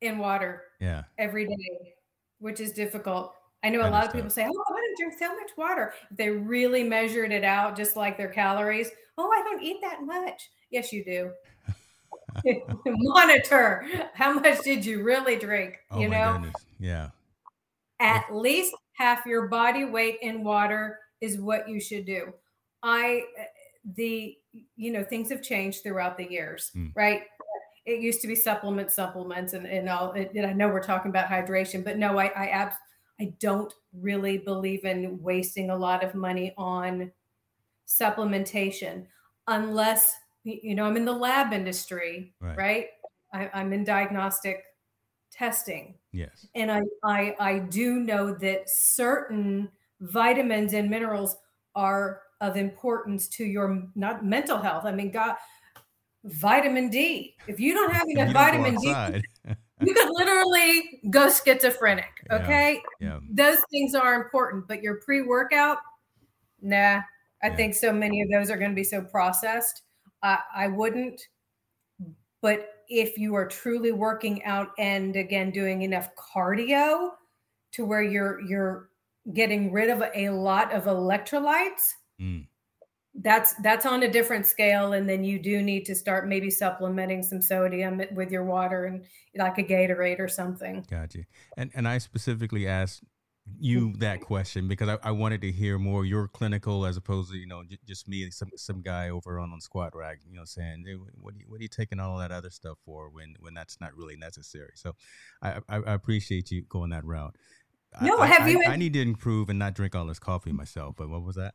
in 0.00 0.18
water 0.18 0.62
yeah. 0.80 1.04
every 1.18 1.46
day 1.46 1.94
which 2.40 2.60
is 2.60 2.72
difficult. 2.72 3.34
I 3.64 3.70
know 3.70 3.80
a 3.80 3.90
lot 3.90 4.06
of 4.06 4.12
people 4.12 4.30
say 4.30 4.44
oh 4.44 4.64
i 4.68 4.72
don't 4.72 4.98
drink 4.98 5.18
so 5.18 5.34
much 5.34 5.50
water. 5.56 5.92
If 6.10 6.16
they 6.16 6.30
really 6.30 6.84
measured 6.84 7.32
it 7.32 7.44
out 7.44 7.76
just 7.76 7.96
like 7.96 8.16
their 8.16 8.28
calories. 8.28 8.90
Oh 9.16 9.30
i 9.30 9.42
don't 9.42 9.62
eat 9.62 9.78
that 9.82 10.02
much. 10.02 10.50
Yes 10.70 10.92
you 10.92 11.04
do. 11.04 11.32
Monitor. 12.86 13.84
How 14.14 14.32
much 14.32 14.62
did 14.62 14.84
you 14.84 15.02
really 15.02 15.36
drink 15.36 15.78
oh 15.90 16.00
you 16.00 16.08
know? 16.08 16.34
goodness. 16.34 16.64
yeah. 16.78 17.10
At 18.00 18.32
least 18.32 18.74
half 18.92 19.26
your 19.26 19.48
body 19.48 19.84
weight 19.84 20.18
in 20.22 20.44
water 20.44 21.00
is 21.20 21.38
what 21.38 21.68
you 21.68 21.80
should 21.80 22.06
do 22.06 22.32
i 22.82 23.22
the 23.96 24.36
you 24.76 24.92
know 24.92 25.02
things 25.02 25.30
have 25.30 25.42
changed 25.42 25.82
throughout 25.82 26.16
the 26.16 26.30
years 26.30 26.70
mm. 26.76 26.90
right 26.94 27.22
it 27.88 28.00
used 28.00 28.20
to 28.20 28.26
be 28.26 28.34
supplements, 28.34 28.94
supplements, 28.94 29.54
and 29.54 29.66
and 29.66 29.88
all. 29.88 30.12
And 30.12 30.46
I 30.46 30.52
know 30.52 30.68
we're 30.68 30.82
talking 30.82 31.08
about 31.08 31.28
hydration, 31.28 31.82
but 31.82 31.96
no, 31.96 32.18
I 32.18 32.26
I 32.26 32.46
abs- 32.48 32.76
I 33.18 33.32
don't 33.40 33.72
really 33.94 34.38
believe 34.38 34.84
in 34.84 35.20
wasting 35.22 35.70
a 35.70 35.76
lot 35.76 36.04
of 36.04 36.14
money 36.14 36.54
on 36.58 37.10
supplementation 37.88 39.06
unless 39.46 40.14
you 40.44 40.74
know 40.74 40.84
I'm 40.84 40.98
in 40.98 41.06
the 41.06 41.12
lab 41.12 41.54
industry, 41.54 42.34
right? 42.40 42.58
right? 42.58 42.86
I, 43.32 43.50
I'm 43.54 43.72
in 43.72 43.84
diagnostic 43.84 44.62
testing. 45.32 45.94
Yes. 46.12 46.46
And 46.54 46.70
I, 46.70 46.82
I 47.02 47.34
I 47.40 47.58
do 47.60 48.00
know 48.00 48.34
that 48.34 48.68
certain 48.68 49.70
vitamins 50.00 50.74
and 50.74 50.90
minerals 50.90 51.36
are 51.74 52.20
of 52.40 52.56
importance 52.56 53.28
to 53.28 53.44
your 53.44 53.82
not 53.94 54.24
mental 54.24 54.58
health. 54.58 54.84
I 54.84 54.92
mean, 54.92 55.10
God, 55.10 55.36
vitamin 56.24 56.88
D. 56.88 57.36
If 57.46 57.60
you 57.60 57.74
don't 57.74 57.92
have 57.92 58.06
enough 58.08 58.32
vitamin 58.32 58.76
D, 58.76 58.88
you 59.82 59.94
could 59.94 60.10
literally 60.10 61.00
go 61.10 61.30
schizophrenic. 61.30 62.24
Okay. 62.30 62.82
Yeah, 63.00 63.08
yeah. 63.08 63.18
Those 63.30 63.58
things 63.70 63.94
are 63.94 64.14
important, 64.14 64.68
but 64.68 64.82
your 64.82 64.96
pre 64.96 65.22
workout, 65.22 65.78
nah. 66.60 67.00
I 67.40 67.48
yeah. 67.48 67.56
think 67.56 67.74
so 67.74 67.92
many 67.92 68.20
of 68.22 68.30
those 68.30 68.50
are 68.50 68.56
going 68.56 68.72
to 68.72 68.76
be 68.76 68.84
so 68.84 69.00
processed. 69.00 69.82
Uh, 70.22 70.38
I 70.54 70.66
wouldn't. 70.68 71.20
But 72.40 72.70
if 72.88 73.18
you 73.18 73.34
are 73.34 73.46
truly 73.46 73.92
working 73.92 74.42
out 74.44 74.70
and 74.78 75.14
again 75.16 75.50
doing 75.50 75.82
enough 75.82 76.10
cardio 76.16 77.10
to 77.72 77.84
where 77.84 78.02
you're 78.02 78.40
you're 78.40 78.90
getting 79.34 79.72
rid 79.72 79.90
of 79.90 80.02
a 80.14 80.30
lot 80.30 80.72
of 80.72 80.84
electrolytes, 80.84 81.94
mm. 82.20 82.46
that's 83.16 83.54
that's 83.62 83.86
on 83.86 84.02
a 84.02 84.10
different 84.10 84.46
scale 84.46 84.92
and 84.92 85.08
then 85.08 85.24
you 85.24 85.38
do 85.38 85.62
need 85.62 85.84
to 85.84 85.94
start 85.94 86.28
maybe 86.28 86.50
supplementing 86.50 87.22
some 87.22 87.42
sodium 87.42 88.00
with 88.12 88.30
your 88.30 88.44
water 88.44 88.86
and 88.86 89.04
like 89.36 89.58
a 89.58 89.62
gatorade 89.62 90.18
or 90.18 90.28
something 90.28 90.84
gotcha 90.90 91.20
and 91.56 91.70
and 91.74 91.86
i 91.88 91.98
specifically 91.98 92.66
asked 92.66 93.02
you 93.58 93.94
that 93.98 94.20
question 94.20 94.68
because 94.68 94.88
I, 94.88 94.98
I 95.02 95.10
wanted 95.10 95.40
to 95.42 95.50
hear 95.50 95.78
more 95.78 96.04
your 96.04 96.28
clinical 96.28 96.84
as 96.84 96.96
opposed 96.96 97.30
to 97.30 97.36
you 97.36 97.46
know 97.46 97.62
j- 97.64 97.78
just 97.86 98.08
me 98.08 98.30
some 98.30 98.50
some 98.56 98.82
guy 98.82 99.08
over 99.08 99.38
on 99.38 99.52
on 99.52 99.60
squat 99.60 99.94
rack 99.94 100.18
you 100.28 100.36
know 100.36 100.44
saying 100.44 100.84
hey, 100.86 100.94
what 100.94 101.34
are 101.34 101.38
you, 101.38 101.46
what 101.48 101.58
are 101.58 101.62
you 101.62 101.68
taking 101.68 101.98
all 101.98 102.18
that 102.18 102.30
other 102.30 102.50
stuff 102.50 102.78
for 102.84 103.08
when 103.10 103.34
when 103.40 103.54
that's 103.54 103.80
not 103.80 103.96
really 103.96 104.16
necessary 104.16 104.72
so 104.74 104.94
I 105.42 105.60
I, 105.68 105.76
I 105.76 105.94
appreciate 105.94 106.50
you 106.50 106.62
going 106.68 106.90
that 106.90 107.04
route. 107.04 107.36
No, 108.02 108.18
I, 108.18 108.26
have 108.26 108.48
you? 108.48 108.62
I, 108.62 108.72
I 108.72 108.76
need 108.76 108.92
to 108.92 109.00
improve 109.00 109.48
and 109.48 109.58
not 109.58 109.74
drink 109.74 109.94
all 109.94 110.06
this 110.06 110.18
coffee 110.18 110.52
myself. 110.52 110.94
But 110.96 111.08
what 111.08 111.22
was 111.22 111.36
that? 111.36 111.54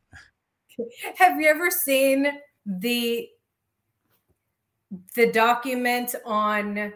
Have 1.18 1.40
you 1.40 1.48
ever 1.48 1.70
seen 1.70 2.28
the 2.66 3.28
the 5.16 5.32
document 5.32 6.14
on 6.26 6.94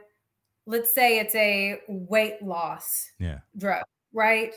let's 0.67 0.93
say 0.93 1.17
it's 1.17 1.33
a 1.35 1.79
weight 1.87 2.41
loss 2.43 3.09
yeah. 3.19 3.39
drug, 3.57 3.83
right? 4.13 4.53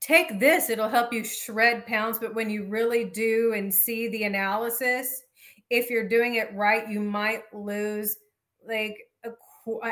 Take 0.00 0.38
this, 0.38 0.70
it'll 0.70 0.88
help 0.88 1.12
you 1.12 1.24
shred 1.24 1.86
pounds, 1.86 2.18
but 2.18 2.34
when 2.34 2.48
you 2.48 2.64
really 2.66 3.04
do 3.04 3.54
and 3.54 3.72
see 3.72 4.08
the 4.08 4.24
analysis, 4.24 5.22
if 5.70 5.90
you're 5.90 6.08
doing 6.08 6.36
it 6.36 6.54
right, 6.54 6.88
you 6.88 7.00
might 7.00 7.42
lose 7.52 8.16
like 8.66 8.96
a 9.24 9.30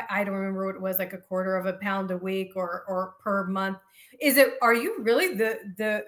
I 0.09 0.23
don't 0.23 0.33
remember 0.33 0.65
what 0.65 0.75
it 0.75 0.81
was, 0.81 0.99
like 0.99 1.13
a 1.13 1.17
quarter 1.17 1.55
of 1.55 1.65
a 1.65 1.73
pound 1.73 2.11
a 2.11 2.17
week 2.17 2.53
or 2.55 2.83
or 2.87 3.15
per 3.23 3.45
month. 3.47 3.77
Is 4.19 4.37
it 4.37 4.53
are 4.61 4.73
you 4.73 4.97
really 4.99 5.35
the 5.35 5.59
the 5.77 6.03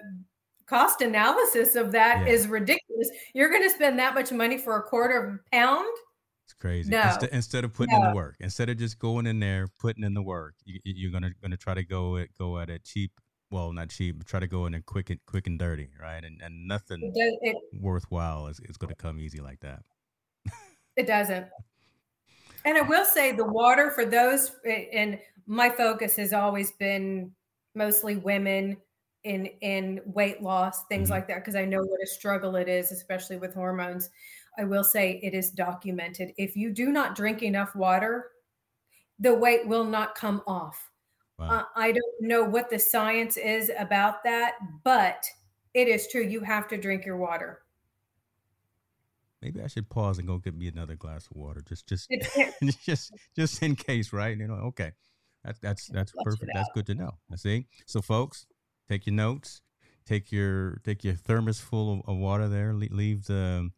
cost 0.72 1.02
analysis 1.02 1.76
of 1.76 1.92
that 1.92 2.22
yeah. 2.26 2.32
is 2.32 2.48
ridiculous. 2.48 3.10
You're 3.34 3.50
going 3.50 3.62
to 3.62 3.70
spend 3.70 3.98
that 3.98 4.14
much 4.14 4.32
money 4.32 4.56
for 4.56 4.76
a 4.76 4.82
quarter 4.82 5.22
of 5.22 5.34
a 5.34 5.38
pound? 5.52 5.86
It's 6.46 6.54
crazy. 6.54 6.90
No. 6.90 7.02
Instead, 7.02 7.28
instead 7.30 7.64
of 7.64 7.74
putting 7.74 7.98
no. 7.98 8.04
in 8.04 8.10
the 8.10 8.16
work, 8.16 8.36
instead 8.40 8.70
of 8.70 8.78
just 8.78 8.98
going 8.98 9.26
in 9.26 9.38
there, 9.38 9.68
putting 9.80 10.02
in 10.02 10.14
the 10.14 10.22
work, 10.22 10.54
you, 10.64 11.08
are 11.08 11.12
gonna 11.12 11.30
gonna 11.42 11.56
try 11.56 11.74
to 11.74 11.84
go 11.84 12.16
at 12.16 12.28
go 12.38 12.58
at 12.58 12.70
it 12.70 12.84
cheap. 12.84 13.12
Well, 13.50 13.72
not 13.72 13.90
cheap, 13.90 14.16
but 14.16 14.26
try 14.26 14.40
to 14.40 14.46
go 14.46 14.64
in 14.64 14.72
and 14.72 14.84
quick 14.84 15.10
and 15.10 15.20
quick 15.26 15.46
and 15.46 15.58
dirty, 15.58 15.90
right? 16.00 16.24
And 16.24 16.40
and 16.42 16.66
nothing 16.66 17.02
it 17.02 17.14
does, 17.14 17.38
it, 17.42 17.56
worthwhile 17.80 18.46
is, 18.46 18.60
is 18.64 18.78
going 18.78 18.88
to 18.88 18.96
come 18.96 19.20
easy 19.20 19.40
like 19.40 19.60
that. 19.60 19.80
it 20.96 21.06
doesn't. 21.06 21.46
And 22.64 22.78
I 22.78 22.82
will 22.82 23.04
say 23.04 23.32
the 23.32 23.44
water 23.44 23.90
for 23.90 24.04
those, 24.04 24.52
and 24.64 25.18
my 25.48 25.68
focus 25.68 26.14
has 26.14 26.32
always 26.32 26.70
been 26.70 27.32
mostly 27.74 28.14
women 28.14 28.76
in 29.24 29.46
in 29.60 30.00
weight 30.04 30.42
loss 30.42 30.84
things 30.86 31.06
mm-hmm. 31.06 31.14
like 31.14 31.28
that 31.28 31.36
because 31.36 31.54
i 31.54 31.64
know 31.64 31.82
what 31.82 32.02
a 32.02 32.06
struggle 32.06 32.56
it 32.56 32.68
is 32.68 32.92
especially 32.92 33.36
with 33.36 33.54
hormones. 33.54 34.10
I 34.58 34.64
will 34.64 34.84
say 34.84 35.18
it 35.22 35.32
is 35.32 35.50
documented. 35.50 36.34
If 36.36 36.56
you 36.56 36.72
do 36.72 36.92
not 36.92 37.14
drink 37.14 37.42
enough 37.42 37.74
water 37.74 38.30
the 39.18 39.32
weight 39.32 39.66
will 39.66 39.84
not 39.84 40.14
come 40.14 40.42
off. 40.46 40.90
Wow. 41.38 41.48
uh, 41.48 41.64
i 41.76 41.92
don't 41.92 42.20
know 42.20 42.44
what 42.44 42.68
the 42.68 42.78
science 42.78 43.36
is 43.36 43.70
about 43.78 44.22
that 44.24 44.54
but 44.84 45.24
it 45.72 45.88
is 45.88 46.06
true 46.08 46.22
you 46.22 46.40
have 46.40 46.68
to 46.68 46.76
drink 46.76 47.06
your 47.06 47.16
water. 47.16 47.62
Maybe 49.40 49.62
i 49.62 49.66
should 49.68 49.88
pause 49.88 50.18
and 50.18 50.26
go 50.26 50.38
get 50.38 50.56
me 50.56 50.68
another 50.68 50.96
glass 50.96 51.28
of 51.30 51.36
water 51.36 51.62
just 51.66 51.88
just 51.88 52.10
just 52.84 53.12
just 53.36 53.62
in 53.62 53.76
case 53.76 54.12
right? 54.12 54.36
You 54.36 54.48
know 54.48 54.54
okay. 54.54 54.92
That's 55.44 55.58
that's 55.58 55.86
that's 55.88 56.12
perfect. 56.22 56.52
That's 56.54 56.68
good 56.72 56.86
to 56.86 56.94
know. 56.94 57.10
I 57.32 57.36
see? 57.36 57.66
So 57.86 58.00
folks 58.00 58.46
take 58.92 59.06
your 59.06 59.14
notes, 59.14 59.60
take 60.06 60.30
your 60.30 60.80
take 60.84 61.04
your 61.04 61.14
thermos 61.14 61.60
full 61.60 61.92
of, 61.94 62.00
of 62.06 62.16
water 62.16 62.48
there, 62.48 62.74
leave 62.74 63.26
the 63.26 63.70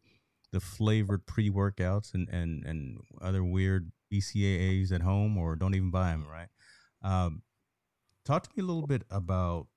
the 0.51 0.59
flavored 0.59 1.25
pre 1.25 1.49
workouts 1.49 2.13
and, 2.13 2.29
and 2.29 2.65
and 2.65 2.99
other 3.21 3.43
weird 3.43 3.91
BCAAs 4.11 4.91
at 4.91 5.01
home, 5.01 5.37
or 5.37 5.55
don't 5.55 5.75
even 5.75 5.91
buy 5.91 6.11
them. 6.11 6.25
Right? 6.29 6.47
Um, 7.01 7.43
talk 8.25 8.43
to 8.43 8.49
me 8.55 8.63
a 8.63 8.65
little 8.65 8.87
bit 8.87 9.03
about 9.09 9.67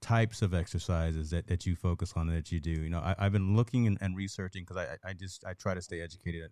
types 0.00 0.40
of 0.40 0.54
exercises 0.54 1.28
that, 1.28 1.46
that 1.46 1.66
you 1.66 1.76
focus 1.76 2.14
on 2.16 2.26
that 2.26 2.50
you 2.50 2.58
do 2.58 2.70
you 2.70 2.88
know 2.88 3.00
I, 3.00 3.24
have 3.24 3.32
been 3.32 3.54
looking 3.54 3.86
and, 3.86 3.98
and 4.00 4.16
researching 4.16 4.62
because 4.62 4.78
I, 4.78 4.96
I 5.06 5.12
just 5.12 5.44
i 5.44 5.52
try 5.52 5.74
to 5.74 5.82
stay 5.82 6.00
educated 6.00 6.50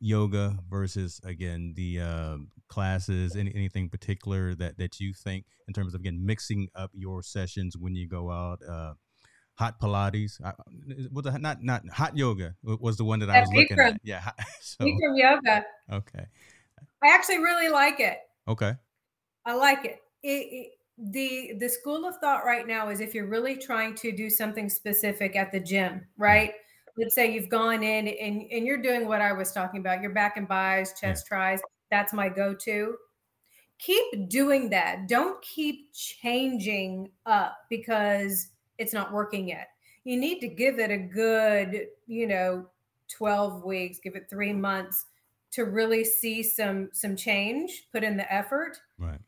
yoga 0.00 0.58
versus 0.68 1.20
again 1.24 1.74
the 1.76 2.00
uh, 2.00 2.36
classes 2.68 3.36
any, 3.36 3.52
anything 3.54 3.88
particular 3.88 4.54
that 4.54 4.78
that 4.78 4.98
you 4.98 5.12
think 5.12 5.44
in 5.68 5.74
terms 5.74 5.94
of 5.94 6.00
again 6.00 6.24
mixing 6.24 6.68
up 6.74 6.90
your 6.94 7.22
sessions 7.22 7.76
when 7.76 7.94
you 7.94 8.08
go 8.08 8.30
out 8.30 8.60
uh, 8.68 8.94
hot 9.54 9.78
pilates? 9.78 10.40
I, 10.42 10.52
was 11.12 11.26
it 11.26 11.40
not 11.40 11.62
not 11.62 11.88
hot 11.88 12.16
yoga 12.16 12.54
was 12.62 12.96
the 12.96 13.04
one 13.04 13.20
that 13.20 13.30
i 13.30 13.40
was 13.40 13.50
looking 13.52 13.78
at. 13.78 14.00
Yeah 14.02 14.30
so, 14.60 14.84
Bikram 14.84 15.16
yoga. 15.16 15.64
Okay. 15.92 16.26
I 17.02 17.14
actually 17.14 17.38
really 17.38 17.68
like 17.68 18.00
it. 18.00 18.18
Okay. 18.46 18.74
I 19.46 19.54
like 19.54 19.84
it. 19.84 19.98
It, 20.22 20.28
it 20.28 20.66
the 20.98 21.54
the 21.58 21.68
school 21.68 22.06
of 22.06 22.16
thought 22.18 22.44
right 22.44 22.66
now 22.66 22.90
is 22.90 23.00
if 23.00 23.14
you're 23.14 23.28
really 23.28 23.56
trying 23.56 23.94
to 23.96 24.12
do 24.12 24.28
something 24.28 24.68
specific 24.68 25.34
at 25.34 25.50
the 25.50 25.60
gym 25.60 26.06
right 26.18 26.52
let's 26.96 27.14
say 27.14 27.32
you've 27.32 27.48
gone 27.48 27.82
in 27.82 28.08
and, 28.08 28.42
and 28.50 28.66
you're 28.66 28.82
doing 28.82 29.06
what 29.06 29.20
I 29.20 29.32
was 29.32 29.52
talking 29.52 29.80
about, 29.80 30.02
your 30.02 30.12
back 30.12 30.36
and 30.36 30.48
bis, 30.48 30.92
chest 30.98 31.26
yeah. 31.26 31.36
tries, 31.36 31.60
that's 31.90 32.12
my 32.12 32.28
go-to. 32.28 32.96
Keep 33.78 34.28
doing 34.28 34.68
that. 34.70 35.08
Don't 35.08 35.40
keep 35.42 35.92
changing 35.94 37.10
up 37.26 37.56
because 37.70 38.48
it's 38.78 38.92
not 38.92 39.12
working 39.12 39.48
yet. 39.48 39.68
You 40.04 40.18
need 40.18 40.40
to 40.40 40.48
give 40.48 40.78
it 40.78 40.90
a 40.90 40.98
good, 40.98 41.86
you 42.06 42.26
know, 42.26 42.66
12 43.16 43.64
weeks, 43.64 43.98
give 43.98 44.16
it 44.16 44.28
3 44.28 44.52
months 44.52 45.06
to 45.52 45.64
really 45.64 46.04
see 46.04 46.42
some 46.42 46.90
some 46.92 47.16
change, 47.16 47.88
put 47.92 48.04
in 48.04 48.16
the 48.16 48.32
effort. 48.32 48.78
Right. 48.98 49.18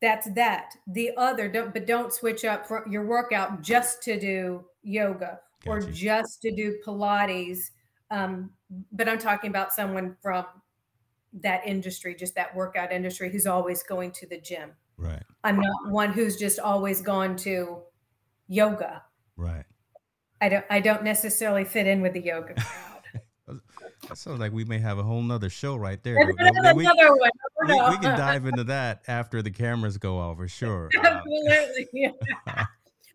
That's 0.00 0.32
that. 0.34 0.76
The 0.86 1.10
other 1.16 1.48
don't 1.48 1.74
but 1.74 1.86
don't 1.86 2.12
switch 2.12 2.44
up 2.44 2.66
your 2.88 3.06
workout 3.06 3.62
just 3.62 4.02
to 4.04 4.18
do 4.18 4.64
yoga 4.82 5.40
or 5.66 5.80
just 5.80 6.42
to 6.42 6.50
do 6.54 6.78
Pilates. 6.86 7.70
Um, 8.10 8.50
but 8.92 9.08
I'm 9.08 9.18
talking 9.18 9.50
about 9.50 9.72
someone 9.72 10.16
from 10.22 10.46
that 11.32 11.66
industry, 11.66 12.14
just 12.14 12.34
that 12.34 12.54
workout 12.54 12.92
industry, 12.92 13.30
who's 13.30 13.46
always 13.46 13.82
going 13.82 14.12
to 14.12 14.26
the 14.26 14.40
gym. 14.40 14.72
Right. 14.96 15.22
I'm 15.44 15.60
not 15.60 15.90
one 15.90 16.12
who's 16.12 16.36
just 16.36 16.58
always 16.58 17.00
gone 17.00 17.36
to 17.36 17.82
yoga. 18.48 19.02
Right. 19.36 19.64
I 20.40 20.48
don't. 20.48 20.64
I 20.70 20.80
don't 20.80 21.02
necessarily 21.02 21.64
fit 21.64 21.86
in 21.86 22.00
with 22.00 22.14
the 22.14 22.20
yoga 22.20 22.54
crowd. 23.46 23.60
that 24.08 24.16
sounds 24.16 24.40
like 24.40 24.52
we 24.52 24.64
may 24.64 24.78
have 24.78 24.98
a 24.98 25.02
whole 25.02 25.22
nother 25.22 25.50
show 25.50 25.76
right 25.76 26.02
there. 26.02 26.16
We, 26.16 26.34
another 26.38 26.74
we, 26.74 26.84
one. 26.84 26.96
We, 27.66 27.74
we, 27.74 27.98
can 27.98 28.18
dive 28.18 28.46
into 28.46 28.64
that 28.64 29.02
after 29.06 29.42
the 29.42 29.50
cameras 29.50 29.98
go 29.98 30.18
off 30.18 30.38
for 30.38 30.48
sure. 30.48 30.88
Absolutely. 31.02 31.88
Yeah 31.92 32.64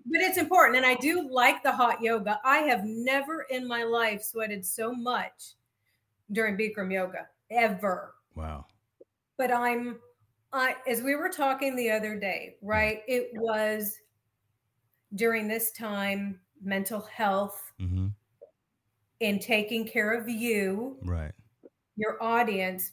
but 0.06 0.22
it's 0.22 0.38
important. 0.38 0.78
And 0.78 0.86
I 0.86 0.96
do 0.96 1.28
like 1.32 1.64
the 1.64 1.72
hot 1.72 2.02
yoga. 2.02 2.40
I 2.44 2.60
have 2.60 2.84
never 2.84 3.48
in 3.50 3.68
my 3.68 3.84
life 3.84 4.24
sweated 4.24 4.66
so 4.66 4.94
much 4.94 5.54
during 6.32 6.58
Bikram 6.58 6.92
yoga 6.92 7.28
ever. 7.50 8.14
Wow. 8.36 8.66
But 9.38 9.52
I'm, 9.52 10.00
I, 10.54 10.76
as 10.88 11.02
we 11.02 11.16
were 11.16 11.30
talking 11.30 11.76
the 11.76 11.92
other 11.92 12.20
day, 12.20 12.56
right? 12.62 13.02
It 13.08 13.30
was 13.34 13.98
during 15.16 15.48
this 15.48 15.72
time, 15.72 16.40
mental 16.64 17.02
health 17.02 17.74
mm-hmm. 17.80 18.08
in 19.20 19.40
taking 19.40 19.88
care 19.88 20.14
of 20.14 20.30
you, 20.30 20.98
right? 21.04 21.32
Your 21.96 22.22
audience. 22.22 22.92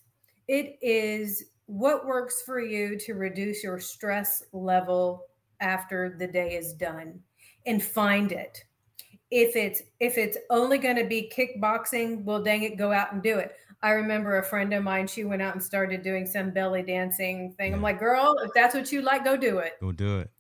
It 0.48 0.78
is 0.82 1.44
what 1.66 2.06
works 2.06 2.42
for 2.42 2.60
you 2.60 2.98
to 2.98 3.14
reduce 3.14 3.62
your 3.62 3.80
stress 3.80 4.42
level 4.52 5.26
after 5.62 6.16
the 6.18 6.26
day 6.26 6.56
is 6.56 6.74
done 6.74 7.18
and 7.64 7.82
find 7.82 8.32
it. 8.32 8.62
If 9.30 9.56
it's 9.56 9.82
if 9.98 10.18
it's 10.18 10.36
only 10.50 10.76
going 10.76 10.96
to 10.96 11.04
be 11.04 11.32
kickboxing 11.34 12.24
well 12.24 12.42
dang 12.42 12.64
it 12.64 12.76
go 12.76 12.92
out 12.92 13.12
and 13.12 13.22
do 13.22 13.38
it. 13.38 13.56
I 13.82 13.90
remember 13.90 14.38
a 14.38 14.44
friend 14.44 14.74
of 14.74 14.84
mine 14.84 15.06
she 15.06 15.24
went 15.24 15.40
out 15.40 15.54
and 15.54 15.62
started 15.62 16.02
doing 16.02 16.26
some 16.26 16.50
belly 16.50 16.82
dancing 16.82 17.54
thing. 17.56 17.70
Yeah. 17.70 17.76
i'm 17.76 17.82
like 17.82 17.98
girl 17.98 18.36
if 18.44 18.50
that's 18.54 18.74
what 18.74 18.92
you 18.92 19.00
like 19.00 19.24
go 19.24 19.36
do 19.38 19.58
it. 19.58 19.78
Go 19.80 19.92
do 19.92 20.18
it. 20.20 20.30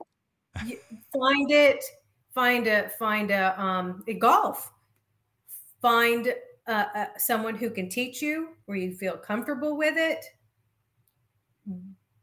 Find 1.12 1.50
it 1.50 1.82
find 2.34 2.66
a 2.66 2.88
find 2.98 3.30
a 3.30 3.60
um 3.60 4.04
a 4.08 4.14
golf. 4.14 4.72
Find 5.80 6.34
uh, 6.66 6.84
uh, 6.94 7.06
someone 7.16 7.56
who 7.56 7.70
can 7.70 7.88
teach 7.88 8.22
you 8.22 8.50
where 8.66 8.76
you 8.76 8.92
feel 8.94 9.16
comfortable 9.16 9.76
with 9.76 9.96
it 9.96 10.24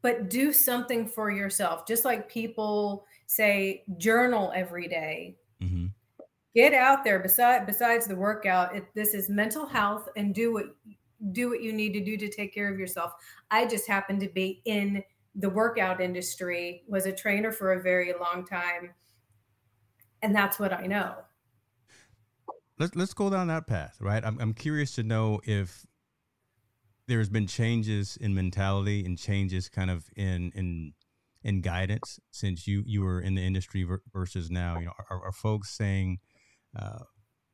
but 0.02 0.30
do 0.30 0.54
something 0.54 1.08
for 1.08 1.30
yourself. 1.30 1.86
Just 1.86 2.06
like 2.06 2.30
people 2.30 3.06
say, 3.28 3.84
journal 3.98 4.52
every 4.56 4.88
day. 4.88 5.38
Mm-hmm. 5.62 5.88
Get 6.56 6.74
out 6.74 7.04
there. 7.04 7.20
Besides, 7.20 7.66
besides 7.66 8.08
the 8.08 8.16
workout, 8.16 8.76
it, 8.76 8.86
this 8.96 9.14
is 9.14 9.30
mental 9.30 9.66
health, 9.66 10.10
and 10.16 10.34
do 10.34 10.54
what 10.54 10.66
do 11.32 11.50
what 11.50 11.62
you 11.62 11.74
need 11.74 11.94
to 11.94 12.04
do 12.04 12.18
to 12.18 12.30
take 12.30 12.54
care 12.54 12.72
of 12.72 12.80
yourself. 12.80 13.14
I 13.52 13.68
just 13.68 13.88
happen 13.88 14.20
to 14.20 14.28
be 14.30 14.62
in 14.66 15.04
the 15.36 15.50
workout 15.50 16.02
industry. 16.02 16.84
Was 16.88 17.06
a 17.06 17.12
trainer 17.12 17.52
for 17.52 17.74
a 17.74 17.82
very 17.82 18.14
long 18.20 18.46
time, 18.46 18.92
and 20.22 20.36
that's 20.36 20.60
what 20.60 20.74
I 20.74 20.88
know. 20.88 21.16
let's 22.80 22.96
let's 22.96 23.14
go 23.14 23.30
down 23.30 23.48
that 23.48 23.68
path, 23.68 23.98
right? 24.00 24.24
I'm 24.26 24.40
I'm 24.40 24.54
curious 24.54 24.96
to 24.96 25.04
know 25.04 25.42
if 25.44 25.86
there's 27.10 27.30
been 27.30 27.48
changes 27.48 28.18
in 28.18 28.34
mentality 28.34 29.06
and 29.06 29.18
changes 29.18 29.70
kind 29.70 29.92
of 29.92 30.06
in 30.16 30.52
in 30.56 30.94
in 31.44 31.62
guidance 31.62 32.20
since 32.32 32.68
you 32.68 32.84
you 32.86 33.02
were 33.02 33.20
in 33.20 33.36
the 33.36 33.46
industry 33.46 33.86
versus 34.14 34.50
now. 34.50 34.80
You 34.80 34.86
know, 34.86 34.94
are, 35.10 35.26
are 35.26 35.32
folks 35.32 35.70
saying 35.72 36.20
uh, 36.78 37.00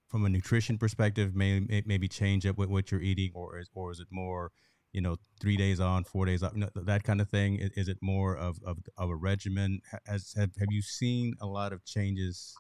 from 0.08 0.26
a 0.26 0.30
nutrition 0.30 0.78
perspective, 0.78 1.36
may 1.36 1.84
maybe 1.86 2.08
change 2.08 2.46
up 2.46 2.58
what, 2.58 2.70
what 2.70 2.92
you're 2.92 3.02
eating, 3.02 3.32
or 3.34 3.58
is 3.60 3.70
or 3.74 3.92
is 3.92 4.00
it 4.00 4.08
more 4.12 4.52
you 4.96 5.02
know, 5.02 5.18
three 5.42 5.58
days 5.58 5.82
on, 5.82 6.06
four 6.06 6.26
days 6.26 6.42
off, 6.42 6.54
you 6.54 6.62
know, 6.62 6.70
that 6.74 7.04
kind 7.04 7.20
of 7.20 7.30
thing? 7.30 7.56
Is, 7.58 7.72
is 7.76 7.88
it 7.90 7.98
more 8.02 8.34
of, 8.34 8.60
of, 8.66 8.78
of, 8.98 9.10
a 9.10 9.16
regimen? 9.16 9.82
Has 10.08 10.34
have, 10.38 10.52
have 10.58 10.70
you 10.72 10.82
seen 10.82 11.34
a 11.42 11.46
lot 11.46 11.74
of 11.74 11.84
changes 11.84 12.56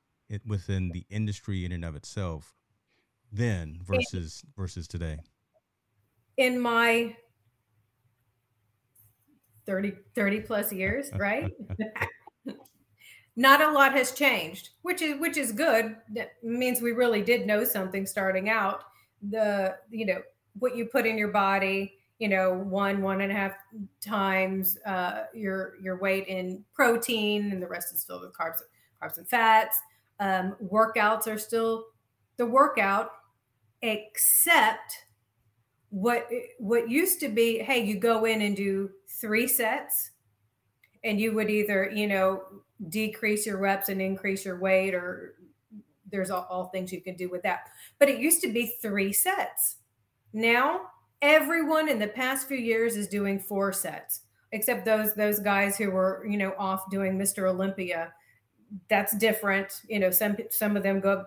within 0.45 0.89
the 0.89 1.05
industry 1.09 1.63
in 1.63 1.71
and 1.71 1.85
of 1.85 1.95
itself 1.95 2.53
then 3.31 3.79
versus 3.81 4.43
versus 4.57 4.85
today? 4.85 5.19
In 6.37 6.59
my 6.59 7.15
30, 9.65 9.93
30 10.13 10.39
plus 10.41 10.71
years, 10.71 11.09
right? 11.17 11.51
Not 13.37 13.61
a 13.61 13.71
lot 13.71 13.93
has 13.93 14.13
changed, 14.13 14.69
which 14.83 15.01
is 15.01 15.19
which 15.19 15.35
is 15.35 15.51
good. 15.51 15.97
That 16.13 16.33
means 16.41 16.81
we 16.81 16.93
really 16.93 17.21
did 17.21 17.45
know 17.45 17.65
something 17.65 18.05
starting 18.05 18.49
out. 18.49 18.83
The 19.29 19.75
you 19.89 20.05
know 20.05 20.21
what 20.57 20.77
you 20.77 20.85
put 20.85 21.05
in 21.05 21.17
your 21.17 21.27
body, 21.29 21.97
you 22.19 22.29
know 22.29 22.53
one 22.53 23.01
one 23.01 23.21
and 23.21 23.31
a 23.31 23.35
half 23.35 23.53
times 24.01 24.77
uh, 24.85 25.23
your 25.33 25.73
your 25.81 25.97
weight 25.99 26.27
in 26.27 26.63
protein 26.73 27.51
and 27.51 27.61
the 27.61 27.67
rest 27.67 27.93
is 27.93 28.03
filled 28.03 28.21
with 28.21 28.33
carbs 28.33 28.61
carbs 29.01 29.17
and 29.17 29.27
fats 29.27 29.79
um, 30.19 30.55
workouts 30.71 31.27
are 31.27 31.37
still 31.37 31.85
the 32.37 32.45
workout 32.45 33.11
except 33.81 35.05
what 35.95 36.27
what 36.59 36.89
used 36.89 37.21
to 37.21 37.29
be 37.29 37.59
hey 37.59 37.81
you 37.81 37.97
go 37.97 38.25
in 38.25 38.41
and 38.41 38.57
do 38.57 38.89
three 39.07 39.47
sets 39.47 40.11
and 41.05 41.21
you 41.21 41.33
would 41.33 41.49
either 41.49 41.89
you 41.89 42.05
know 42.05 42.43
decrease 42.89 43.45
your 43.45 43.57
reps 43.57 43.87
and 43.87 44.01
increase 44.01 44.43
your 44.43 44.59
weight 44.59 44.93
or 44.93 45.35
there's 46.11 46.29
all, 46.29 46.45
all 46.49 46.65
things 46.65 46.91
you 46.91 47.01
can 47.01 47.15
do 47.15 47.29
with 47.29 47.43
that. 47.43 47.69
But 47.97 48.09
it 48.09 48.19
used 48.19 48.41
to 48.41 48.51
be 48.51 48.75
three 48.81 49.13
sets. 49.13 49.77
Now 50.33 50.81
everyone 51.21 51.87
in 51.87 51.97
the 51.97 52.09
past 52.09 52.49
few 52.49 52.57
years 52.57 52.97
is 52.97 53.07
doing 53.07 53.39
four 53.39 53.71
sets 53.71 54.23
except 54.51 54.83
those 54.83 55.13
those 55.13 55.39
guys 55.39 55.77
who 55.77 55.91
were 55.91 56.25
you 56.29 56.37
know 56.37 56.53
off 56.57 56.91
doing 56.91 57.17
mr 57.17 57.49
olympia. 57.49 58.11
That's 58.89 59.15
different. 59.15 59.79
You 59.87 59.99
know 59.99 60.11
some 60.11 60.35
some 60.49 60.75
of 60.75 60.83
them 60.83 60.99
go 60.99 61.23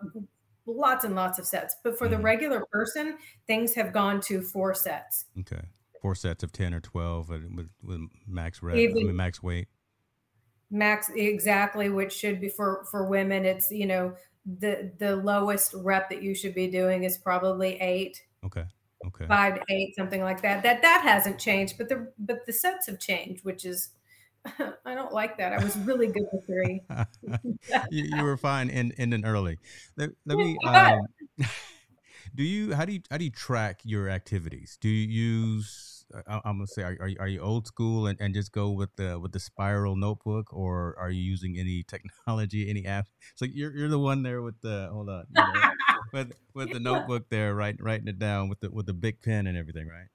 lots 0.69 1.05
and 1.05 1.15
lots 1.15 1.39
of 1.39 1.47
sets 1.47 1.77
but 1.83 1.97
for 1.97 2.07
mm-hmm. 2.07 2.17
the 2.17 2.23
regular 2.23 2.65
person 2.71 3.17
things 3.47 3.75
have 3.75 3.93
gone 3.93 4.21
to 4.21 4.43
four 4.43 4.75
sets. 4.75 5.27
Okay. 5.41 5.63
Four 6.03 6.15
sets 6.15 6.45
of 6.45 6.53
10 6.53 6.75
or 6.75 6.81
12 6.81 7.29
with, 7.29 7.71
with 7.83 8.01
max 8.27 8.63
rep 8.63 8.77
Even, 8.77 8.99
I 8.99 9.03
mean, 9.05 9.17
max 9.17 9.43
weight? 9.43 9.69
Max 10.71 11.11
exactly 11.15 11.89
which 11.89 12.13
should 12.13 12.41
be 12.41 12.49
for 12.49 12.85
for 12.91 13.07
women 13.07 13.47
it's 13.47 13.71
you 13.71 13.87
know 13.87 14.15
the 14.61 14.93
the 14.99 15.17
lowest 15.17 15.75
rep 15.75 16.11
that 16.11 16.23
you 16.23 16.35
should 16.35 16.55
be 16.55 16.69
doing 16.69 17.05
is 17.05 17.17
probably 17.19 17.81
eight. 17.81 18.23
Okay 18.45 18.65
okay. 19.07 19.27
Five 19.27 19.57
to 19.57 19.63
eight 19.69 19.95
something 19.97 20.23
like 20.23 20.43
that. 20.43 20.63
That 20.63 20.83
that 20.83 21.03
hasn't 21.03 21.39
changed 21.39 21.79
but 21.79 21.89
the 21.89 22.13
but 22.19 22.45
the 22.47 22.53
sets 22.53 22.87
have 22.87 22.99
changed 22.99 23.45
which 23.45 23.65
is 23.65 23.91
i 24.85 24.95
don't 24.95 25.13
like 25.13 25.39
that. 25.39 25.53
I 25.53 25.63
was 25.63 25.77
really 25.79 26.09
good 26.09 26.27
with 26.33 26.47
three. 26.47 26.83
You, 27.91 28.05
you, 28.17 28.25
were 28.25 28.37
fine 28.37 28.71
in 28.71 28.93
in 28.97 29.13
and 29.13 29.25
early. 29.25 29.59
Let, 29.97 30.11
let 30.27 30.39
me 30.39 30.57
um, 30.67 31.01
do 32.35 32.43
you 32.43 32.75
how 32.75 32.85
do 32.85 32.93
you 32.93 33.01
how 33.11 33.19
do 33.19 33.25
you 33.25 33.31
track 33.31 33.81
your 33.85 34.09
activities? 34.09 34.79
Do 34.81 34.89
you 34.89 35.07
use 35.07 35.99
I, 36.27 36.37
am 36.45 36.57
gonna 36.57 36.67
say, 36.67 36.83
are, 36.83 36.97
are, 37.01 37.11
are 37.21 37.29
you 37.29 37.41
old 37.41 37.67
school 37.67 38.07
and, 38.07 38.19
and 38.21 38.33
just 38.33 38.53
go 38.53 38.71
with 38.71 38.95
the 38.97 39.19
with 39.19 39.33
the 39.33 39.41
spiral 39.41 39.97
notebook, 39.97 40.53
or 40.53 40.97
are 40.99 41.11
you 41.11 41.23
using 41.23 41.59
any 41.59 41.83
technology, 41.83 42.71
any 42.71 42.87
app? 42.87 43.07
So 43.35 43.45
you're 43.45 43.77
you're 43.77 43.89
the 43.89 43.99
one 43.99 44.23
there 44.23 44.43
with 44.43 44.61
the 44.63 44.89
hold 44.91 45.09
on, 45.11 45.27
you 45.35 45.43
know, 45.43 45.71
with 46.13 46.33
with 46.55 46.73
the 46.73 46.81
notebook 46.81 47.29
there, 47.29 47.55
writing 47.55 47.85
writing 47.85 48.09
it 48.09 48.19
down 48.19 48.49
with 48.49 48.61
the 48.61 48.71
with 48.71 48.87
the 48.87 48.95
big 48.95 49.21
pen 49.21 49.47
and 49.47 49.59
everything, 49.59 49.87
right? 49.87 50.09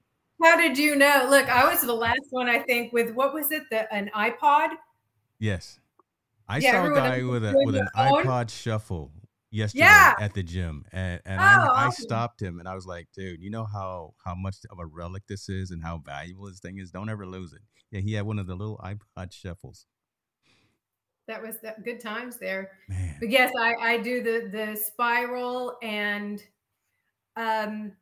How 0.44 0.58
did 0.58 0.76
you 0.76 0.94
know? 0.94 1.26
Look, 1.30 1.48
I 1.48 1.70
was 1.70 1.80
the 1.80 1.94
last 1.94 2.26
one, 2.28 2.50
I 2.50 2.58
think, 2.58 2.92
with 2.92 3.14
what 3.14 3.32
was 3.32 3.50
it? 3.50 3.62
The 3.70 3.92
an 3.92 4.10
iPod. 4.14 4.70
Yes, 5.38 5.80
I 6.46 6.58
yeah, 6.58 6.72
saw 6.72 6.92
a 6.92 6.94
guy 6.94 7.22
with 7.22 7.44
a 7.44 7.54
with 7.64 7.76
an 7.76 7.88
phone. 7.96 8.24
iPod 8.24 8.50
Shuffle 8.50 9.10
yesterday 9.50 9.84
yeah. 9.84 10.14
at 10.20 10.34
the 10.34 10.42
gym, 10.42 10.84
and, 10.92 11.18
and 11.24 11.40
oh, 11.40 11.44
I, 11.44 11.86
I, 11.86 11.90
stopped 11.90 12.42
him 12.42 12.58
and 12.58 12.68
I 12.68 12.74
was 12.74 12.86
like, 12.86 13.08
dude, 13.14 13.40
you 13.40 13.48
know 13.48 13.64
how 13.64 14.12
how 14.22 14.34
much 14.34 14.56
of 14.70 14.78
a 14.78 14.84
relic 14.84 15.22
this 15.26 15.48
is 15.48 15.70
and 15.70 15.82
how 15.82 16.02
valuable 16.04 16.46
this 16.46 16.60
thing 16.60 16.78
is. 16.78 16.90
Don't 16.90 17.08
ever 17.08 17.24
lose 17.24 17.54
it. 17.54 17.62
Yeah, 17.90 18.00
he 18.00 18.12
had 18.12 18.26
one 18.26 18.38
of 18.38 18.46
the 18.46 18.54
little 18.54 18.78
iPod 18.84 19.32
shuffles. 19.32 19.86
That 21.26 21.42
was 21.42 21.56
that 21.62 21.84
good 21.84 22.00
times 22.00 22.36
there. 22.36 22.72
Man. 22.88 23.16
But 23.18 23.30
yes, 23.30 23.50
I 23.58 23.74
I 23.80 23.98
do 23.98 24.22
the 24.22 24.48
the 24.50 24.76
spiral 24.76 25.78
and 25.82 26.42
um 27.36 27.92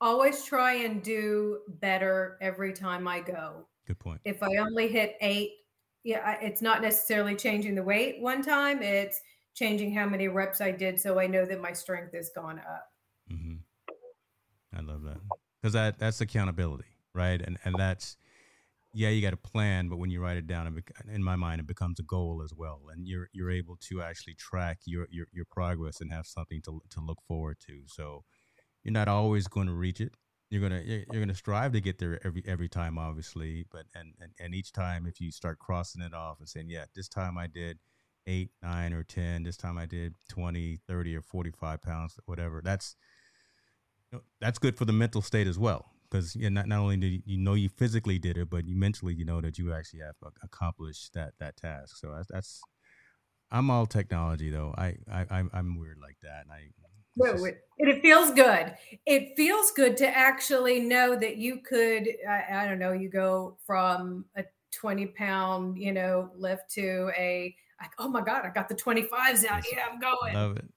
always 0.00 0.44
try 0.44 0.74
and 0.74 1.02
do 1.02 1.58
better 1.80 2.38
every 2.40 2.72
time 2.72 3.08
I 3.08 3.20
go. 3.20 3.66
Good 3.86 3.98
point. 3.98 4.20
If 4.24 4.42
I 4.42 4.56
only 4.56 4.88
hit 4.88 5.16
eight, 5.20 5.52
yeah, 6.04 6.38
it's 6.40 6.62
not 6.62 6.82
necessarily 6.82 7.34
changing 7.34 7.74
the 7.74 7.82
weight 7.82 8.20
one 8.20 8.42
time. 8.42 8.82
It's 8.82 9.20
changing 9.54 9.92
how 9.92 10.06
many 10.06 10.28
reps 10.28 10.60
I 10.60 10.70
did 10.70 11.00
so 11.00 11.18
I 11.18 11.26
know 11.26 11.44
that 11.44 11.60
my 11.60 11.72
strength 11.72 12.14
has 12.14 12.30
gone 12.34 12.58
up. 12.58 12.86
Mm-hmm. 13.32 13.56
I 14.76 14.80
love 14.80 15.02
that 15.02 15.18
because 15.60 15.72
that 15.72 15.98
that's 15.98 16.20
accountability, 16.20 16.88
right? 17.14 17.40
And 17.40 17.58
and 17.64 17.74
that's 17.76 18.16
yeah, 18.94 19.10
you 19.10 19.20
got 19.20 19.32
a 19.32 19.38
plan, 19.38 19.88
but 19.88 19.98
when 19.98 20.10
you 20.10 20.20
write 20.20 20.38
it 20.38 20.46
down, 20.46 20.82
in 21.12 21.22
my 21.22 21.36
mind, 21.36 21.60
it 21.60 21.66
becomes 21.66 22.00
a 22.00 22.02
goal 22.04 22.42
as 22.44 22.52
well, 22.54 22.82
and 22.90 23.06
you're 23.06 23.28
you're 23.32 23.50
able 23.50 23.76
to 23.88 24.02
actually 24.02 24.34
track 24.34 24.78
your 24.84 25.06
your, 25.10 25.26
your 25.32 25.44
progress 25.50 26.00
and 26.00 26.12
have 26.12 26.26
something 26.26 26.62
to 26.62 26.80
to 26.90 27.00
look 27.00 27.18
forward 27.26 27.58
to. 27.66 27.82
So 27.86 28.24
you're 28.88 28.92
not 28.94 29.08
always 29.08 29.46
going 29.46 29.66
to 29.66 29.74
reach 29.74 30.00
it. 30.00 30.14
You're 30.50 30.62
gonna 30.62 30.80
you're, 30.82 31.04
gonna 31.20 31.34
strive 31.34 31.72
to 31.72 31.80
get 31.80 31.98
there 31.98 32.18
every 32.24 32.42
every 32.46 32.70
time, 32.70 32.96
obviously. 32.96 33.66
But 33.70 33.84
and, 33.94 34.14
and 34.18 34.32
and 34.40 34.54
each 34.54 34.72
time, 34.72 35.04
if 35.06 35.20
you 35.20 35.30
start 35.30 35.58
crossing 35.58 36.00
it 36.00 36.14
off 36.14 36.38
and 36.38 36.48
saying, 36.48 36.70
yeah, 36.70 36.86
this 36.94 37.06
time 37.06 37.36
I 37.36 37.48
did 37.48 37.78
eight, 38.28 38.50
nine, 38.62 38.92
or 38.92 39.02
10. 39.02 39.42
This 39.42 39.56
time 39.56 39.78
I 39.78 39.86
did 39.86 40.14
20, 40.28 40.78
30, 40.86 41.16
or 41.16 41.22
45 41.22 41.82
pounds, 41.82 42.16
whatever. 42.26 42.60
That's, 42.62 42.94
that's 44.40 44.58
good 44.58 44.76
for 44.76 44.84
the 44.84 44.92
mental 44.92 45.22
state 45.22 45.46
as 45.46 45.58
well. 45.58 45.86
Because 46.10 46.36
not, 46.36 46.68
not 46.68 46.78
only 46.78 46.96
do 46.96 47.06
you, 47.06 47.22
you, 47.26 47.38
know 47.38 47.54
you 47.54 47.68
physically 47.68 48.18
did 48.18 48.38
it, 48.38 48.48
but 48.48 48.66
you 48.66 48.76
mentally 48.76 49.14
you 49.14 49.26
know 49.26 49.42
that 49.42 49.58
you 49.58 49.74
actually 49.74 50.00
have 50.00 50.14
accomplished 50.42 51.12
that 51.12 51.34
that 51.38 51.58
task. 51.58 51.98
So 51.98 52.14
that's, 52.16 52.28
that's 52.30 52.62
I'm 53.50 53.70
all 53.70 53.84
technology 53.84 54.50
though. 54.50 54.74
I, 54.78 54.96
I 55.12 55.26
I'm 55.52 55.78
weird 55.78 55.98
like 56.00 56.16
that, 56.22 56.44
and 56.44 56.50
I 56.50 56.68
no, 57.18 57.44
it, 57.44 57.64
it, 57.78 58.02
feels 58.02 58.30
good. 58.30 58.74
It 59.06 59.36
feels 59.36 59.70
good 59.72 59.96
to 59.98 60.08
actually 60.08 60.80
know 60.80 61.16
that 61.16 61.36
you 61.36 61.60
could, 61.60 62.08
I, 62.28 62.62
I, 62.62 62.66
don't 62.66 62.78
know, 62.78 62.92
you 62.92 63.08
go 63.08 63.56
from 63.66 64.24
a 64.36 64.44
20 64.72 65.06
pound, 65.06 65.78
you 65.78 65.92
know, 65.92 66.30
lift 66.36 66.70
to 66.72 67.10
a 67.16 67.54
like, 67.80 67.90
oh 67.98 68.08
my 68.08 68.20
God, 68.20 68.44
I 68.44 68.50
got 68.50 68.68
the 68.68 68.74
25s 68.74 69.44
out. 69.46 69.64
Yeah, 69.70 69.86
I'm 69.90 70.00
going. 70.00 70.34
I 70.36 70.40
love 70.40 70.56
it. 70.56 70.68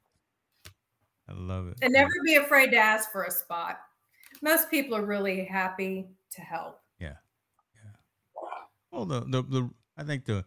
I 1.27 1.34
love 1.34 1.67
it. 1.67 1.77
And 1.82 1.93
never 1.93 2.12
be 2.25 2.36
afraid 2.36 2.71
to 2.71 2.77
ask 2.77 3.12
for 3.12 3.23
a 3.23 3.32
spot. 3.32 3.80
Most 4.41 4.69
people 4.69 4.95
are 4.97 5.06
really 5.06 5.45
happy 5.45 6.10
to 6.32 6.41
help. 6.41 6.80
Yeah. 6.99 7.15
Yeah. 7.75 8.51
Well, 8.91 9.06
the, 9.06 9.21
the, 9.21 9.41
the, 9.43 9.69
I 9.97 10.04
think 10.04 10.25
the, 10.25 10.45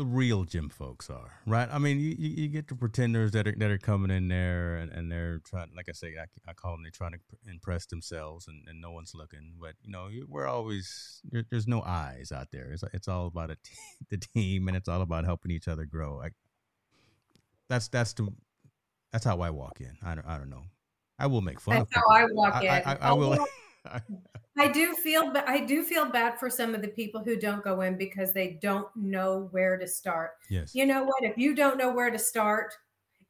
the 0.00 0.06
real 0.06 0.44
gym 0.44 0.70
folks 0.70 1.10
are 1.10 1.30
right. 1.46 1.68
I 1.70 1.78
mean, 1.78 2.00
you, 2.00 2.16
you, 2.16 2.48
get 2.48 2.68
the 2.68 2.74
pretenders 2.74 3.32
that 3.32 3.46
are 3.46 3.54
that 3.58 3.70
are 3.70 3.76
coming 3.76 4.10
in 4.10 4.28
there 4.28 4.76
and, 4.76 4.90
and 4.90 5.12
they're 5.12 5.42
trying, 5.44 5.68
like 5.76 5.90
I 5.90 5.92
say, 5.92 6.14
I, 6.18 6.24
I 6.50 6.54
call 6.54 6.72
them 6.72 6.82
they're 6.82 6.90
trying 6.90 7.12
to 7.12 7.18
impress 7.46 7.84
themselves 7.84 8.48
and, 8.48 8.66
and 8.66 8.80
no 8.80 8.92
one's 8.92 9.12
looking. 9.14 9.56
But 9.60 9.74
you 9.82 9.92
know, 9.92 10.08
we're 10.26 10.46
always 10.46 11.20
there's 11.50 11.68
no 11.68 11.82
eyes 11.82 12.32
out 12.32 12.50
there. 12.50 12.70
It's 12.72 12.82
it's 12.94 13.08
all 13.08 13.26
about 13.26 13.50
a 13.50 13.56
t- 13.56 13.74
the 14.10 14.16
team 14.16 14.68
and 14.68 14.76
it's 14.76 14.88
all 14.88 15.02
about 15.02 15.26
helping 15.26 15.50
each 15.50 15.68
other 15.68 15.84
grow. 15.84 16.22
I, 16.24 16.30
that's 17.68 17.88
that's 17.88 18.14
the 18.14 18.26
that's 19.12 19.26
how 19.26 19.42
I 19.42 19.50
walk 19.50 19.82
in. 19.82 19.98
I 20.02 20.14
don't 20.14 20.26
I 20.26 20.38
don't 20.38 20.48
know. 20.48 20.64
I 21.18 21.26
will 21.26 21.42
make 21.42 21.60
fun. 21.60 21.76
That's 21.76 21.94
how 21.94 22.08
I 22.10 22.24
walk 22.32 22.62
in. 22.62 22.70
I, 22.70 22.82
I, 22.86 22.98
I 23.02 23.12
will. 23.12 23.36
I 24.60 24.68
do 24.68 24.94
feel 24.94 25.32
I 25.46 25.60
do 25.60 25.82
feel 25.82 26.04
bad 26.04 26.38
for 26.38 26.50
some 26.50 26.74
of 26.74 26.82
the 26.82 26.88
people 26.88 27.22
who 27.24 27.36
don't 27.36 27.64
go 27.64 27.80
in 27.80 27.96
because 27.96 28.32
they 28.32 28.58
don't 28.60 28.88
know 28.94 29.48
where 29.52 29.78
to 29.78 29.86
start. 29.86 30.32
Yes. 30.50 30.74
You 30.74 30.84
know 30.84 31.02
what? 31.02 31.22
If 31.22 31.38
you 31.38 31.54
don't 31.54 31.78
know 31.78 31.90
where 31.90 32.10
to 32.10 32.18
start, 32.18 32.74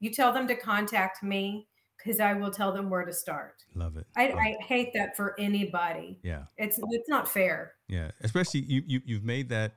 you 0.01 0.11
tell 0.11 0.33
them 0.33 0.49
to 0.49 0.57
contact 0.57 1.23
me 1.23 1.69
because 1.99 2.19
I 2.19 2.33
will 2.33 2.51
tell 2.51 2.73
them 2.73 2.91
where 2.91 3.05
to 3.05 3.13
start. 3.13 3.63
Love 3.75 3.97
it. 3.97 4.07
I, 4.17 4.31
Love 4.31 4.39
I 4.39 4.57
hate 4.65 4.93
that 4.95 5.17
for 5.17 5.39
anybody. 5.39 6.19
Yeah. 6.25 6.45
It's 6.57 6.81
it's 6.91 7.09
not 7.09 7.29
fair. 7.29 7.75
Yeah. 7.89 8.11
Especially 8.23 8.61
you 8.61 8.83
you 8.87 9.01
you've 9.05 9.25
made 9.25 9.51
that 9.51 9.75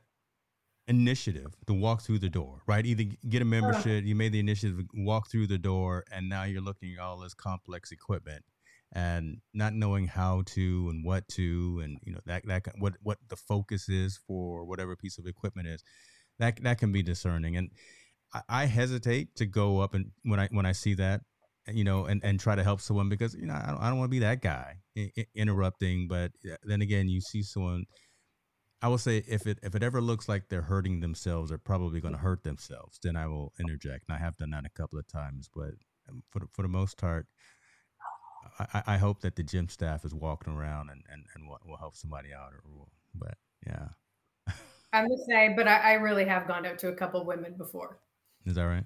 initiative 0.88 1.56
to 1.68 1.74
walk 1.74 2.02
through 2.02 2.20
the 2.20 2.30
door, 2.30 2.62
right? 2.66 2.86
Either 2.86 3.06
get 3.30 3.42
a 3.42 3.46
membership, 3.46 4.06
you 4.06 4.16
made 4.16 4.32
the 4.32 4.40
initiative 4.40 4.80
to 4.80 4.86
walk 4.96 5.30
through 5.30 5.48
the 5.48 5.58
door, 5.60 6.04
and 6.12 6.28
now 6.28 6.44
you're 6.44 6.62
looking 6.62 6.96
at 6.96 7.00
all 7.00 7.20
this 7.20 7.34
complex 7.34 7.92
equipment 7.92 8.44
and 8.94 9.38
not 9.54 9.74
knowing 9.74 10.08
how 10.08 10.44
to 10.46 10.88
and 10.90 11.04
what 11.04 11.28
to 11.28 11.82
and 11.84 11.98
you 12.04 12.14
know 12.14 12.20
that 12.26 12.46
that 12.46 12.64
what 12.78 12.94
what 13.02 13.18
the 13.28 13.36
focus 13.36 13.90
is 13.90 14.20
for 14.28 14.66
whatever 14.66 14.96
piece 14.96 15.18
of 15.18 15.26
equipment 15.26 15.68
is 15.68 15.84
that 16.40 16.62
that 16.64 16.78
can 16.78 16.92
be 16.92 17.04
discerning. 17.04 17.58
And 17.58 17.70
I, 18.34 18.42
I 18.50 18.66
hesitate 18.66 19.36
to 19.36 19.46
go 19.46 19.80
up 19.80 19.94
and 19.94 20.12
when 20.24 20.40
I 20.40 20.48
when 20.52 20.66
I 20.66 20.72
see 20.72 20.94
that 20.96 21.22
you 21.68 21.84
know 21.84 22.06
and 22.06 22.24
and 22.24 22.40
try 22.40 22.56
to 22.56 22.64
help 22.64 22.82
someone 22.82 23.10
because 23.10 23.34
you 23.36 23.46
know 23.46 23.54
I 23.54 23.68
don't, 23.72 23.82
I 23.82 23.90
don't 23.90 24.00
want 24.00 24.10
to 24.10 24.16
be 24.16 24.20
that 24.20 24.42
guy 24.42 24.78
I- 24.98 25.26
interrupting 25.36 26.08
but 26.08 26.32
then 26.64 26.82
again 26.82 27.08
you 27.08 27.22
see 27.22 27.42
someone 27.42 27.86
I 28.82 28.90
will 28.90 28.98
say 28.98 29.24
if 29.28 29.48
it 29.48 29.60
if 29.64 29.74
it 29.74 29.82
ever 29.82 30.02
looks 30.02 30.28
like 30.28 30.50
they're 30.50 30.62
hurting 30.62 31.00
themselves 31.00 31.52
or 31.52 31.58
probably 31.58 32.02
going 32.02 32.14
to 32.14 32.20
hurt 32.20 32.44
themselves 32.44 33.00
then 33.02 33.16
I 33.16 33.28
will 33.28 33.54
interject 33.60 34.06
and 34.10 34.18
I 34.18 34.20
have 34.20 34.36
done 34.38 34.50
that 34.50 34.66
a 34.66 34.78
couple 34.78 35.00
of 35.00 35.08
times 35.08 35.50
but 35.56 35.72
um, 36.10 36.22
for 36.32 36.40
the, 36.40 36.48
for 36.52 36.64
the 36.64 36.68
most 36.68 36.98
part 36.98 37.28
I, 38.60 38.84
I 38.88 38.98
hope 38.98 39.22
that 39.22 39.36
the 39.36 39.44
gym 39.44 39.70
staff 39.70 40.06
is 40.06 40.14
walking 40.14 40.54
around 40.54 40.90
and, 40.90 41.04
and, 41.12 41.24
and 41.36 41.48
will, 41.48 41.60
will 41.66 41.78
help 41.78 41.96
somebody 41.96 42.34
out 42.34 42.54
or 42.54 42.62
will, 42.66 42.90
but 43.16 43.38
yeah. 43.66 43.88
I'm 44.94 45.10
the 45.10 45.26
same, 45.28 45.56
but 45.56 45.68
I, 45.68 45.92
I 45.92 45.94
really 45.94 46.26
have 46.26 46.48
gone 46.48 46.66
out 46.66 46.78
to 46.80 46.90
a 46.90 46.94
couple 46.94 47.26
women 47.26 47.56
before. 47.58 48.00
Is 48.46 48.56
that 48.56 48.64
right? 48.64 48.86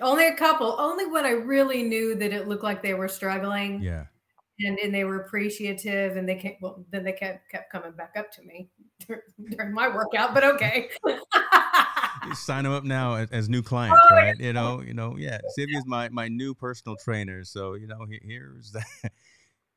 Only 0.00 0.26
a 0.26 0.34
couple. 0.34 0.76
Only 0.78 1.06
when 1.06 1.24
I 1.24 1.30
really 1.30 1.82
knew 1.82 2.14
that 2.16 2.32
it 2.32 2.48
looked 2.48 2.62
like 2.62 2.82
they 2.82 2.94
were 2.94 3.08
struggling. 3.08 3.82
Yeah. 3.82 4.04
And 4.60 4.78
and 4.78 4.94
they 4.94 5.04
were 5.04 5.22
appreciative, 5.22 6.16
and 6.16 6.28
they 6.28 6.36
came. 6.36 6.56
Well, 6.60 6.84
then 6.90 7.04
they 7.04 7.12
kept 7.12 7.50
kept 7.50 7.72
coming 7.72 7.92
back 7.92 8.14
up 8.16 8.30
to 8.32 8.42
me 8.42 8.68
during 9.50 9.72
my 9.72 9.88
workout. 9.88 10.34
But 10.34 10.44
okay. 10.44 10.90
Sign 12.34 12.64
them 12.64 12.72
up 12.72 12.84
now 12.84 13.14
as, 13.14 13.30
as 13.30 13.48
new 13.48 13.62
clients, 13.62 13.98
Oh, 14.10 14.14
right? 14.14 14.38
You 14.38 14.52
know, 14.52 14.80
you 14.80 14.94
know, 14.94 15.16
yeah. 15.16 15.38
Cyvia's 15.58 15.84
my 15.86 16.08
my 16.10 16.28
new 16.28 16.54
personal 16.54 16.96
trainer, 16.96 17.44
so 17.44 17.74
you 17.74 17.86
know, 17.86 18.06
here's 18.22 18.72
that. 18.72 18.86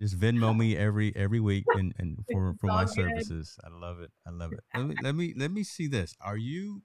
Just 0.01 0.19
Venmo 0.19 0.55
me 0.55 0.75
every 0.75 1.15
every 1.15 1.39
week 1.39 1.63
and, 1.69 1.93
and 1.97 2.19
for 2.31 2.53
for 2.59 2.67
my 2.67 2.85
services. 2.85 3.57
I 3.63 3.69
love 3.69 4.01
it. 4.01 4.11
I 4.27 4.31
love 4.31 4.51
it. 4.51 4.59
Let 4.75 4.85
me 4.85 4.95
let 5.01 5.15
me 5.15 5.33
let 5.38 5.51
me 5.51 5.63
see 5.63 5.88
this. 5.88 6.13
Are 6.21 6.38
you 6.38 6.81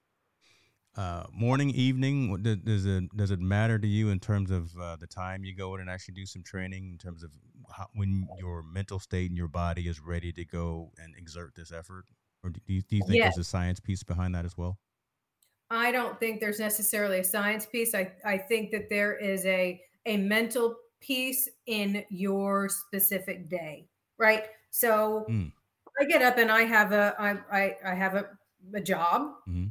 uh 0.97 1.25
morning 1.33 1.71
evening 1.71 2.43
does, 2.43 2.57
does 2.59 2.87
it 2.87 3.17
does 3.17 3.31
it 3.31 3.41
matter 3.41 3.79
to 3.79 3.87
you 3.87 4.11
in 4.11 4.19
terms 4.19 4.51
of 4.51 4.73
uh, 4.81 4.97
the 4.97 5.07
time 5.07 5.45
you 5.45 5.55
go 5.55 5.75
in 5.75 5.81
and 5.81 5.91
actually 5.91 6.15
do 6.15 6.27
some 6.27 6.43
training 6.43 6.91
in 6.91 6.99
terms 6.99 7.23
of 7.23 7.31
how, 7.71 7.89
when 7.95 8.31
your 8.35 8.63
mental 8.63 8.99
state 8.99 9.31
and 9.31 9.37
your 9.39 9.49
body 9.49 9.89
is 9.89 10.01
ready 10.01 10.33
to 10.33 10.45
go 10.45 10.93
and 10.99 11.15
exert 11.17 11.55
this 11.55 11.73
effort 11.73 12.07
or 12.43 12.51
do 12.51 12.61
you, 12.67 12.83
do 12.83 12.97
you 12.97 13.03
think 13.03 13.23
there's 13.23 13.39
a 13.39 13.45
science 13.45 13.81
piece 13.81 14.03
behind 14.03 14.35
that 14.35 14.45
as 14.45 14.57
well 14.57 14.79
I 15.71 15.93
don't 15.93 16.19
think 16.19 16.41
there's 16.41 16.59
necessarily 16.59 17.21
a 17.21 17.25
science 17.25 17.67
piece. 17.67 17.95
I, 17.95 18.13
I 18.25 18.39
think 18.39 18.73
that 18.73 18.89
there 18.89 19.17
is 19.17 19.45
a 19.47 19.83
a 20.07 20.17
mental 20.17 20.77
piece 21.01 21.49
in 21.67 22.05
your 22.11 22.69
specific 22.69 23.49
day, 23.49 23.89
right? 24.19 24.49
So 24.71 25.29
Mm. 25.29 25.53
I 26.01 26.07
get 26.07 26.23
up 26.23 26.39
and 26.39 26.51
I 26.51 26.63
have 26.63 26.93
a 26.93 27.15
I 27.19 27.31
I, 27.61 27.77
I 27.85 27.95
have 27.95 28.15
a, 28.17 28.39
a 28.75 28.81
job, 28.81 29.35
Mhm. 29.47 29.71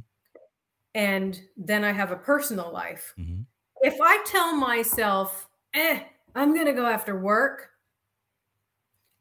and 0.94 1.40
then 1.56 1.84
I 1.84 1.92
have 1.92 2.10
a 2.10 2.16
personal 2.16 2.72
life. 2.72 3.16
Mhm. 3.16 3.46
If 3.82 4.00
I 4.00 4.22
tell 4.24 4.56
myself, 4.56 5.48
"Eh, 5.74 6.04
I'm 6.34 6.54
gonna 6.54 6.74
go 6.74 6.86
after 6.86 7.18
work," 7.20 7.70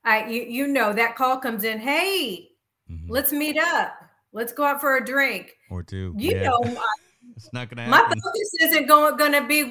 I 0.03 0.27
you 0.27 0.43
you 0.43 0.67
know 0.67 0.93
that 0.93 1.15
call 1.15 1.37
comes 1.37 1.63
in. 1.63 1.79
Hey, 1.79 2.49
Mhm. 2.89 3.05
let's 3.09 3.31
meet 3.31 3.57
up. 3.57 3.93
Let's 4.31 4.53
go 4.53 4.63
out 4.63 4.79
for 4.81 4.97
a 4.97 5.05
drink. 5.05 5.55
or 5.69 5.83
two 5.83 6.13
You 6.17 6.35
yeah. 6.35 6.49
know, 6.49 6.59
my, 6.73 6.93
it's 7.35 7.51
not 7.53 7.69
gonna 7.69 7.89
my 7.89 7.99
focus 7.99 8.51
isn't 8.61 8.87
going 8.87 9.17
going 9.17 9.31
to 9.31 9.45
be 9.47 9.63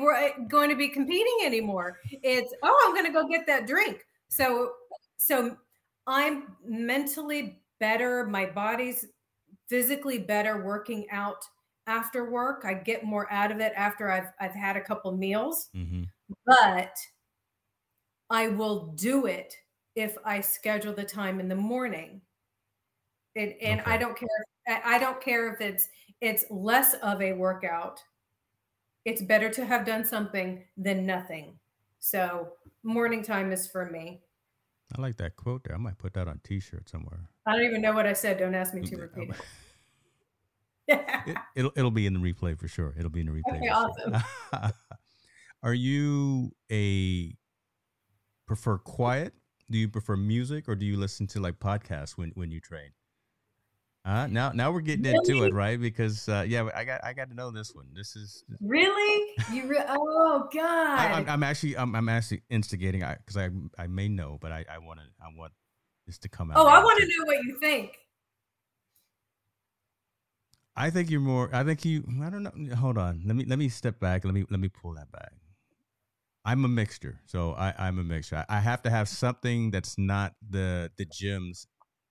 going 0.49 0.71
to 0.71 0.77
be 0.77 0.89
competing 0.89 1.39
anymore. 1.45 1.99
It's 2.11 2.53
oh, 2.63 2.85
I'm 2.87 2.95
going 2.95 3.07
to 3.07 3.13
go 3.13 3.29
get 3.29 3.47
that 3.47 3.67
drink. 3.67 4.05
So 4.29 4.73
so 5.17 5.57
I'm 6.07 6.57
mentally 6.65 7.63
better. 7.81 8.27
My 8.27 8.47
body's 8.47 9.07
physically 9.69 10.19
better 10.19 10.65
working 10.65 11.07
out 11.11 11.45
after 11.87 12.31
work. 12.31 12.65
I 12.65 12.75
get 12.75 13.05
more 13.05 13.31
out 13.33 13.51
of 13.53 13.61
it 13.61 13.73
after 13.77 14.11
I've 14.11 14.33
I've 14.41 14.55
had 14.55 14.77
a 14.77 14.81
couple 14.81 15.13
meals, 15.13 15.69
hmm 15.73 16.05
but 16.45 16.95
I 18.31 18.49
will 18.49 18.89
do 18.89 19.27
it 19.27 19.55
if 19.99 20.17
I 20.25 20.41
schedule 20.41 20.93
the 20.93 21.05
time 21.05 21.41
in 21.41 21.49
the 21.49 21.57
morning. 21.57 22.21
It, 23.35 23.59
and 23.61 23.83
I 23.85 23.99
don't 23.99 24.17
care. 24.17 24.29
I 24.85 24.99
don't 24.99 25.21
care 25.21 25.53
if 25.53 25.61
it's 25.61 25.89
it's 26.21 26.45
less 26.51 26.95
of 26.95 27.21
a 27.21 27.33
workout. 27.33 28.01
It's 29.05 29.23
better 29.23 29.51
to 29.51 29.65
have 29.65 29.85
done 29.85 30.05
something 30.05 30.65
than 30.77 31.05
nothing. 31.05 31.59
So 31.99 32.53
morning 32.85 33.23
time 33.23 33.51
is 33.53 33.67
for 33.67 33.91
me. 33.91 34.21
I 34.97 35.01
like 35.01 35.17
that 35.17 35.37
quote 35.37 35.65
there. 35.65 35.75
I 35.75 35.79
might 35.79 35.99
put 35.99 36.15
that 36.15 36.29
on 36.29 36.41
T-shirt 36.45 36.89
somewhere. 36.89 37.29
I 37.47 37.57
don't 37.57 37.65
even 37.65 37.83
know 37.83 37.93
what 37.93 38.07
I 38.07 38.13
said. 38.13 38.39
Don't 38.39 38.55
ask 38.55 38.75
me 38.75 38.83
to 38.83 38.97
repeat 38.97 39.31
it. 40.89 40.97
it 41.27 41.37
it'll 41.57 41.73
it'll 41.77 41.91
be 41.91 42.07
in 42.07 42.15
the 42.15 42.21
replay 42.21 42.57
for 42.57 42.69
sure. 42.69 42.95
It'll 42.97 43.11
be 43.11 43.21
in 43.21 43.27
the 43.27 43.33
replay. 43.33 43.57
Okay, 43.57 43.69
for 43.69 44.23
sure. 44.53 44.73
Are 45.65 45.75
you 45.75 46.53
a 46.71 47.35
prefer 48.47 48.79
quiet? 48.79 49.35
Do 49.71 49.79
you 49.79 49.89
prefer 49.89 50.17
music 50.17 50.69
or 50.69 50.75
do 50.75 50.87
you 50.87 50.97
listen 50.97 51.27
to 51.29 51.41
like 51.41 51.59
podcasts 51.59 52.13
when 52.13 52.31
when 52.35 52.51
you 52.51 52.61
train? 52.61 52.91
Uh, 54.05 54.27
now 54.27 54.51
now 54.53 54.71
we're 54.73 54.81
getting 54.81 55.05
into 55.05 55.45
it, 55.45 55.53
right? 55.53 55.79
Because 55.79 56.29
uh, 56.29 56.45
yeah, 56.47 56.69
I 56.75 56.85
got 56.85 57.05
I 57.05 57.13
got 57.13 57.29
to 57.29 57.35
know 57.35 57.51
this 57.51 57.75
one. 57.75 57.89
This 57.95 58.17
is 58.17 58.43
really? 58.61 59.35
You 59.53 59.67
re- 59.69 59.85
oh 59.89 60.49
God. 60.53 60.99
I, 60.99 61.13
I'm, 61.13 61.29
I'm 61.29 61.43
actually 61.43 61.77
I'm, 61.77 61.95
I'm 61.95 62.09
actually 62.09 62.43
instigating 62.49 63.01
because 63.01 63.37
I 63.37 63.51
I 63.79 63.87
may 63.87 64.09
know, 64.09 64.39
but 64.41 64.51
I 64.51 64.65
I 64.73 64.79
want 64.79 65.01
to 65.01 65.07
I 65.21 65.29
want 65.37 65.53
this 66.07 66.19
to 66.21 66.29
come 66.29 66.51
out. 66.51 66.57
oh, 66.57 66.67
I 66.67 66.83
want 66.83 66.99
to 67.01 67.07
know 67.07 67.25
what 67.27 67.45
you 67.45 67.59
think. 67.61 67.99
I 70.75 70.91
think 70.91 71.11
you're 71.11 71.21
more. 71.21 71.51
I 71.53 71.65
think 71.65 71.85
you. 71.85 72.05
I 72.23 72.31
don't 72.31 72.45
know. 72.45 72.77
Hold 72.77 72.97
on. 72.97 73.23
Let 73.27 73.37
me 73.37 73.45
let 73.45 73.59
me 73.59 73.69
step 73.69 74.01
back. 74.01 74.25
Let 74.25 74.33
me 74.33 74.47
let 74.49 74.61
me 74.61 74.69
pull 74.69 74.95
that 74.95 75.11
back. 75.13 75.33
I'm 76.49 76.65
a 76.65 76.69
mixture, 76.69 77.21
so 77.27 77.53
I, 77.53 77.75
I'm 77.79 77.99
a 77.99 78.05
mixture. 78.05 78.37
I, 78.37 78.57
I 78.57 78.61
have 78.61 78.83
to 78.83 78.91
have 78.91 79.09
something 79.09 79.71
that's 79.71 79.99
not 79.99 80.35
the 80.49 80.91
the 80.97 81.05
gym's 81.05 81.67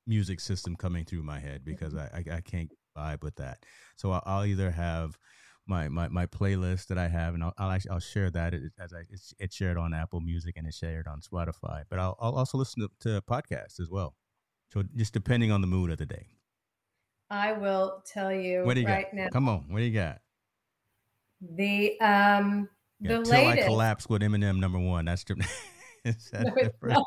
music 0.05 0.39
system 0.39 0.75
coming 0.75 1.05
through 1.05 1.23
my 1.23 1.39
head 1.39 1.65
because 1.65 1.95
I 1.95 2.05
I, 2.19 2.35
I 2.37 2.41
can't 2.41 2.71
vibe 2.95 3.23
with 3.23 3.35
that. 3.37 3.57
So 3.95 4.11
I'll, 4.11 4.23
I'll 4.25 4.45
either 4.45 4.69
have 4.71 5.17
my, 5.65 5.89
my 5.89 6.07
my 6.09 6.25
playlist 6.27 6.87
that 6.87 6.97
I 6.99 7.07
have, 7.07 7.33
and 7.33 7.43
I'll 7.43 7.53
I'll, 7.57 7.71
actually, 7.71 7.91
I'll 7.91 7.99
share 7.99 8.29
that 8.31 8.53
as 8.53 8.93
I 8.93 9.01
it's, 9.09 9.33
it's 9.39 9.55
shared 9.55 9.77
on 9.77 9.93
Apple 9.93 10.21
Music 10.21 10.53
and 10.55 10.67
it's 10.67 10.77
shared 10.77 11.07
on 11.07 11.21
Spotify. 11.21 11.83
But 11.89 11.99
I'll 11.99 12.15
I'll 12.19 12.35
also 12.35 12.57
listen 12.59 12.87
to, 12.87 12.89
to 13.09 13.21
podcasts 13.21 13.79
as 13.79 13.89
well. 13.89 14.15
So 14.71 14.83
just 14.95 15.13
depending 15.13 15.51
on 15.51 15.61
the 15.61 15.67
mood 15.67 15.89
of 15.91 15.97
the 15.97 16.05
day. 16.05 16.27
I 17.29 17.53
will 17.53 18.03
tell 18.05 18.31
you 18.31 18.63
What 18.63 18.75
do 18.75 18.81
you 18.81 18.85
right 18.85 19.05
got? 19.07 19.13
now. 19.13 19.29
Come 19.31 19.49
on, 19.49 19.65
what 19.71 19.79
do 19.79 19.85
you 19.85 19.93
got? 19.93 20.21
The 21.41 21.99
um 21.99 22.69
Yeah, 22.99 23.17
the 23.19 23.23
till 23.23 23.33
I 23.33 23.43
latest. 23.51 23.67
collapse 23.67 24.09
with 24.09 24.21
Eminem 24.21 24.57
number 24.59 24.79
one. 24.79 25.05
That's 25.05 25.23
that 26.03 26.45
No, 26.45 26.55
different? 26.55 26.97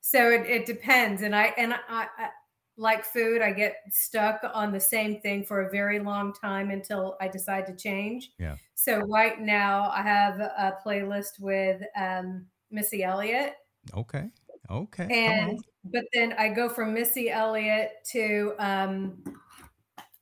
so 0.00 0.30
it, 0.30 0.46
it 0.46 0.66
depends 0.66 1.22
and 1.22 1.34
i 1.34 1.46
and 1.58 1.74
I, 1.74 1.78
I 1.88 2.28
like 2.76 3.04
food 3.04 3.42
i 3.42 3.50
get 3.52 3.76
stuck 3.90 4.40
on 4.54 4.72
the 4.72 4.78
same 4.80 5.20
thing 5.20 5.42
for 5.44 5.62
a 5.62 5.70
very 5.70 5.98
long 5.98 6.32
time 6.32 6.70
until 6.70 7.16
i 7.20 7.26
decide 7.28 7.66
to 7.66 7.74
change 7.74 8.30
Yeah. 8.38 8.56
so 8.76 8.98
right 9.00 9.40
now 9.40 9.90
i 9.90 10.02
have 10.02 10.38
a 10.38 10.78
playlist 10.86 11.40
with 11.40 11.82
um 11.98 12.46
missy 12.70 13.02
elliott 13.02 13.54
Okay, 13.94 14.30
okay. 14.70 15.06
and 15.10 15.58
but 15.84 16.04
then 16.12 16.34
i 16.34 16.48
go 16.48 16.68
from 16.68 16.94
missy 16.94 17.30
elliott 17.30 17.92
to 18.12 18.54
um 18.58 19.22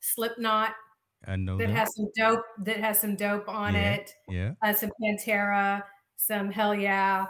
slipknot 0.00 0.72
I 1.26 1.36
know 1.36 1.56
that 1.58 1.68
that. 1.68 1.76
has 1.76 1.94
some 1.96 2.08
dope 2.16 2.44
that 2.64 2.76
has 2.78 3.00
some 3.00 3.16
dope 3.16 3.48
on 3.48 3.74
Yeah. 3.74 3.92
it 3.94 4.14
yeah, 4.28 4.52
uh, 4.62 4.72
some 4.72 4.90
Pantera, 5.02 5.82
some 6.16 6.50
Hell 6.50 6.74
Yeah, 6.74 7.26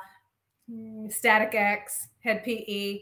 Static 1.09 1.55
X, 1.55 2.09
Hed 2.23 2.43
PE. 2.45 3.01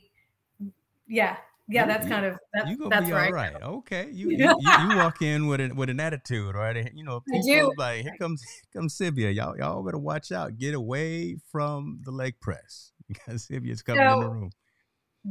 Yeah, 1.08 1.36
yeah, 1.68 1.82
You- 1.82 1.86
that's 1.88 2.04
you- 2.04 2.10
kind 2.10 2.26
of 2.26 2.38
that, 2.54 2.68
you 2.68 2.76
gonna 2.76 2.90
that's 2.90 3.06
be 3.06 3.12
right. 3.12 3.26
all 3.26 3.32
right. 3.32 3.62
Okay, 3.62 4.10
you 4.12 4.30
you, 4.30 4.38
you, 4.38 4.96
walk 4.96 5.20
in 5.22 5.46
with 5.46 5.60
an 5.60 5.76
with 5.76 5.90
an 5.90 6.00
attitude, 6.00 6.54
right? 6.54 6.90
You 6.94 7.04
know, 7.04 7.20
people 7.20 7.72
like 7.76 8.02
here 8.02 8.14
comes 8.18 8.42
here 8.42 8.62
comes 8.80 8.96
Cyvia. 8.96 9.34
Y'all 9.34 9.56
y'all 9.56 9.82
better 9.82 9.98
watch 9.98 10.32
out. 10.32 10.56
Get 10.58 10.74
away 10.74 11.36
from 11.50 12.00
the 12.04 12.10
leg 12.10 12.40
press 12.40 12.92
because 13.08 13.46
Cyvia's 13.46 13.82
coming 13.82 14.02
in 14.02 14.20
the 14.20 14.28
room. 14.30 14.50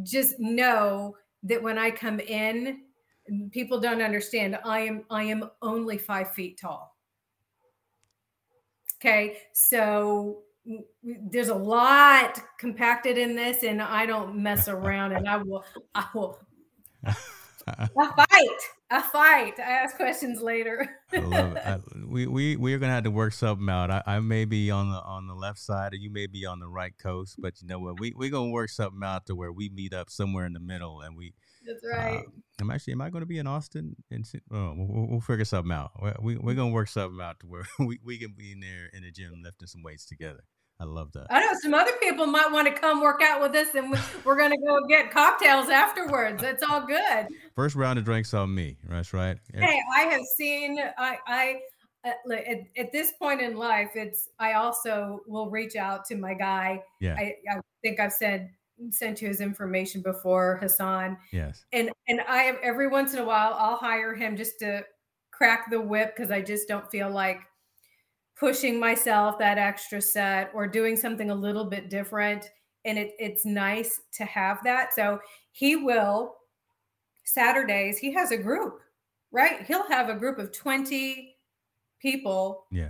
Just 0.03 0.39
know 0.39 1.15
that 1.43 1.61
when 1.63 1.77
I 1.77 1.91
come 1.91 2.19
in, 2.19 2.81
people 3.51 3.79
don't 3.79 4.01
understand. 4.01 4.57
I 4.63 4.81
am 4.81 5.05
I 5.09 5.23
am 5.23 5.49
only 5.61 5.97
five 5.97 6.33
feet 6.33 6.59
tall. 6.59 6.95
Okay, 8.99 9.37
so 9.53 10.43
there's 11.03 11.49
a 11.49 11.55
lot 11.55 12.39
compacted 12.59 13.17
in 13.17 13.35
this, 13.35 13.63
and 13.63 13.81
I 13.81 14.05
don't 14.05 14.35
mess 14.35 14.67
around, 14.67 15.13
and 15.13 15.27
I 15.27 15.37
will 15.37 15.63
I 15.95 16.05
will 16.13 16.39
I 17.67 17.87
fight. 17.95 18.59
a 18.91 19.01
fight. 19.01 19.59
I 19.59 19.71
ask 19.71 19.95
questions 19.95 20.41
later. 20.41 20.97
I 21.13 21.17
love 21.17 21.55
it. 21.55 21.63
I, 21.65 21.79
we 22.07 22.27
we 22.27 22.55
we're 22.55 22.79
gonna 22.79 22.93
have 22.93 23.05
to 23.05 23.11
work 23.11 23.33
something 23.33 23.69
out. 23.69 23.89
I, 23.89 24.03
I 24.05 24.19
may 24.19 24.45
be 24.45 24.69
on 24.69 24.91
the 24.91 25.01
on 25.01 25.27
the 25.27 25.33
left 25.33 25.59
side, 25.59 25.93
or 25.93 25.97
you 25.97 26.11
may 26.11 26.27
be 26.27 26.45
on 26.45 26.59
the 26.59 26.67
right 26.67 26.93
coast. 26.97 27.35
But 27.39 27.61
you 27.61 27.67
know 27.67 27.79
what? 27.79 27.99
We 27.99 28.13
we're 28.15 28.29
gonna 28.29 28.51
work 28.51 28.69
something 28.69 29.01
out 29.03 29.25
to 29.27 29.35
where 29.35 29.51
we 29.51 29.69
meet 29.69 29.93
up 29.93 30.09
somewhere 30.09 30.45
in 30.45 30.53
the 30.53 30.59
middle, 30.59 31.01
and 31.01 31.15
we. 31.15 31.33
That's 31.65 31.85
right. 31.85 32.19
Uh, 32.19 32.31
I'm 32.59 32.71
actually. 32.71 32.93
Am 32.93 33.01
I 33.01 33.09
going 33.09 33.21
to 33.21 33.27
be 33.27 33.39
in 33.39 33.47
Austin? 33.47 33.95
And 34.11 34.25
oh, 34.51 34.73
we'll, 34.77 35.07
we'll, 35.07 35.21
figure 35.21 35.45
something 35.45 35.71
out. 35.71 35.91
We 36.21 36.37
we're 36.37 36.53
gonna 36.53 36.71
work 36.71 36.87
something 36.87 37.19
out 37.21 37.39
to 37.41 37.47
where 37.47 37.63
we, 37.79 37.99
we 38.03 38.17
can 38.17 38.33
be 38.37 38.51
in 38.51 38.59
there 38.59 38.89
in 38.93 39.03
the 39.03 39.11
gym 39.11 39.41
lifting 39.43 39.67
some 39.67 39.83
weights 39.83 40.05
together. 40.05 40.43
I 40.79 40.85
love 40.85 41.11
that. 41.13 41.27
I 41.29 41.41
know 41.41 41.51
some 41.61 41.75
other 41.75 41.91
people 42.01 42.25
might 42.25 42.51
want 42.51 42.67
to 42.67 42.73
come 42.73 43.01
work 43.01 43.21
out 43.21 43.39
with 43.39 43.55
us, 43.55 43.75
and 43.75 43.95
we're 44.25 44.35
going 44.35 44.49
to 44.49 44.57
go 44.57 44.79
get 44.87 45.11
cocktails 45.11 45.69
afterwards. 45.69 46.41
It's 46.41 46.63
all 46.63 46.81
good. 46.81 47.27
First 47.55 47.75
round 47.75 47.99
of 47.99 48.05
drinks 48.05 48.33
on 48.33 48.53
me. 48.53 48.77
That's 48.89 49.13
right. 49.13 49.37
Hey, 49.53 49.79
I 49.95 50.01
have 50.05 50.23
seen. 50.37 50.79
I 50.97 51.17
I 51.27 51.59
uh, 52.03 52.33
at, 52.33 52.57
at, 52.75 52.91
this 52.91 53.11
point 53.11 53.41
in 53.41 53.57
life, 53.57 53.91
it's. 53.93 54.29
I 54.39 54.53
also 54.53 55.19
will 55.27 55.51
reach 55.51 55.75
out 55.75 56.05
to 56.05 56.15
my 56.15 56.33
guy. 56.33 56.81
Yeah. 56.99 57.13
I, 57.15 57.35
I 57.47 57.59
think 57.83 57.99
I've 57.99 58.13
said 58.13 58.49
sent 58.89 59.21
you 59.21 59.27
his 59.27 59.41
information 59.41 60.01
before, 60.01 60.57
Hassan. 60.61 61.17
Yes. 61.31 61.65
And 61.73 61.91
and 62.07 62.21
I 62.21 62.39
have 62.43 62.57
every 62.63 62.87
once 62.87 63.13
in 63.13 63.19
a 63.19 63.25
while 63.25 63.55
I'll 63.57 63.77
hire 63.77 64.15
him 64.15 64.35
just 64.35 64.59
to 64.59 64.83
crack 65.31 65.69
the 65.69 65.79
whip 65.79 66.15
because 66.15 66.31
I 66.31 66.41
just 66.41 66.67
don't 66.67 66.89
feel 66.89 67.09
like 67.09 67.41
pushing 68.37 68.79
myself 68.79 69.37
that 69.39 69.57
extra 69.57 70.01
set 70.01 70.51
or 70.53 70.67
doing 70.67 70.95
something 70.97 71.29
a 71.29 71.35
little 71.35 71.65
bit 71.65 71.89
different. 71.89 72.49
And 72.85 72.97
it, 72.97 73.13
it's 73.19 73.45
nice 73.45 74.01
to 74.13 74.25
have 74.25 74.63
that. 74.63 74.93
So 74.95 75.19
he 75.51 75.75
will 75.75 76.35
saturdays 77.23 77.97
he 77.97 78.11
has 78.11 78.31
a 78.31 78.37
group 78.37 78.81
right? 79.31 79.65
He'll 79.65 79.87
have 79.87 80.09
a 80.09 80.15
group 80.15 80.37
of 80.37 80.51
20 80.51 81.35
people 82.01 82.65
yeah. 82.71 82.89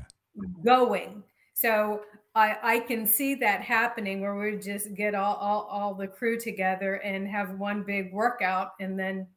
going. 0.65 1.23
So 1.53 2.01
i 2.35 2.57
i 2.63 2.79
can 2.79 3.05
see 3.05 3.35
that 3.35 3.61
happening 3.61 4.21
where 4.21 4.35
we 4.35 4.57
just 4.57 4.93
get 4.95 5.15
all, 5.15 5.35
all 5.35 5.67
all 5.71 5.93
the 5.93 6.07
crew 6.07 6.39
together 6.39 6.95
and 6.95 7.27
have 7.27 7.57
one 7.59 7.83
big 7.83 8.13
workout 8.13 8.71
and 8.79 8.97
then 8.97 9.27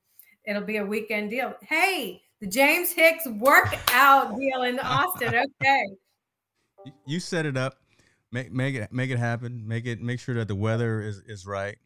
it'll 0.46 0.62
be 0.62 0.76
a 0.76 0.84
weekend 0.84 1.30
deal 1.30 1.54
hey 1.62 2.22
the 2.40 2.46
james 2.46 2.92
hicks 2.92 3.26
workout 3.26 4.36
deal 4.36 4.62
in 4.62 4.78
austin 4.80 5.34
okay 5.62 5.84
you 7.06 7.20
set 7.20 7.46
it 7.46 7.56
up. 7.56 7.76
Make 8.32 8.52
make 8.52 8.74
it 8.74 8.92
make 8.92 9.10
it 9.10 9.18
happen. 9.18 9.66
Make 9.66 9.86
it 9.86 10.00
make 10.00 10.20
sure 10.20 10.34
that 10.36 10.48
the 10.48 10.54
weather 10.54 11.00
is 11.00 11.22
is 11.26 11.46
right. 11.46 11.76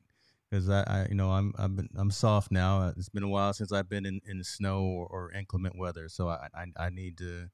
Because 0.51 0.71
I, 0.71 0.81
I, 0.87 1.07
you 1.11 1.15
know, 1.15 1.31
I'm 1.31 1.53
I've 1.59 1.77
been 1.77 1.91
I'm 1.95 2.11
soft 2.11 2.51
now. 2.51 2.93
It's 2.97 3.11
been 3.11 3.23
a 3.23 3.29
while 3.29 3.53
since 3.53 3.71
I've 3.71 3.89
been 3.89 4.07
in, 4.07 4.21
in 4.27 4.39
the 4.39 4.45
snow 4.45 4.83
or, 4.83 5.07
or 5.07 5.33
inclement 5.33 5.79
weather. 5.79 6.09
So 6.09 6.29
I, 6.29 6.49
I 6.55 6.87
I 6.87 6.89
need 6.89 7.19
to, 7.19 7.51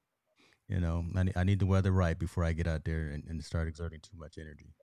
you 0.67 0.79
know, 0.79 1.05
I 1.15 1.23
need, 1.23 1.37
I 1.37 1.43
need 1.43 1.59
the 1.59 1.65
weather 1.65 1.91
right 1.91 2.17
before 2.17 2.43
I 2.43 2.53
get 2.53 2.67
out 2.67 2.85
there 2.85 3.09
and, 3.09 3.23
and 3.27 3.43
start 3.43 3.67
exerting 3.67 3.99
too 4.01 4.17
much 4.17 4.37
energy. 4.37 4.73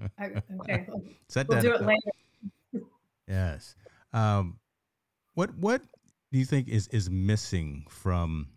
okay, 0.20 0.86
Set 1.28 1.48
we'll 1.48 1.56
that 1.56 1.62
do 1.62 1.72
up. 1.74 1.80
it 1.80 1.86
later. 1.86 2.86
yes. 3.28 3.74
Um, 4.12 4.58
what 5.34 5.56
what 5.56 5.82
do 6.32 6.38
you 6.38 6.44
think 6.44 6.68
is 6.68 6.88
is 6.88 7.08
missing 7.08 7.86
from 7.88 8.48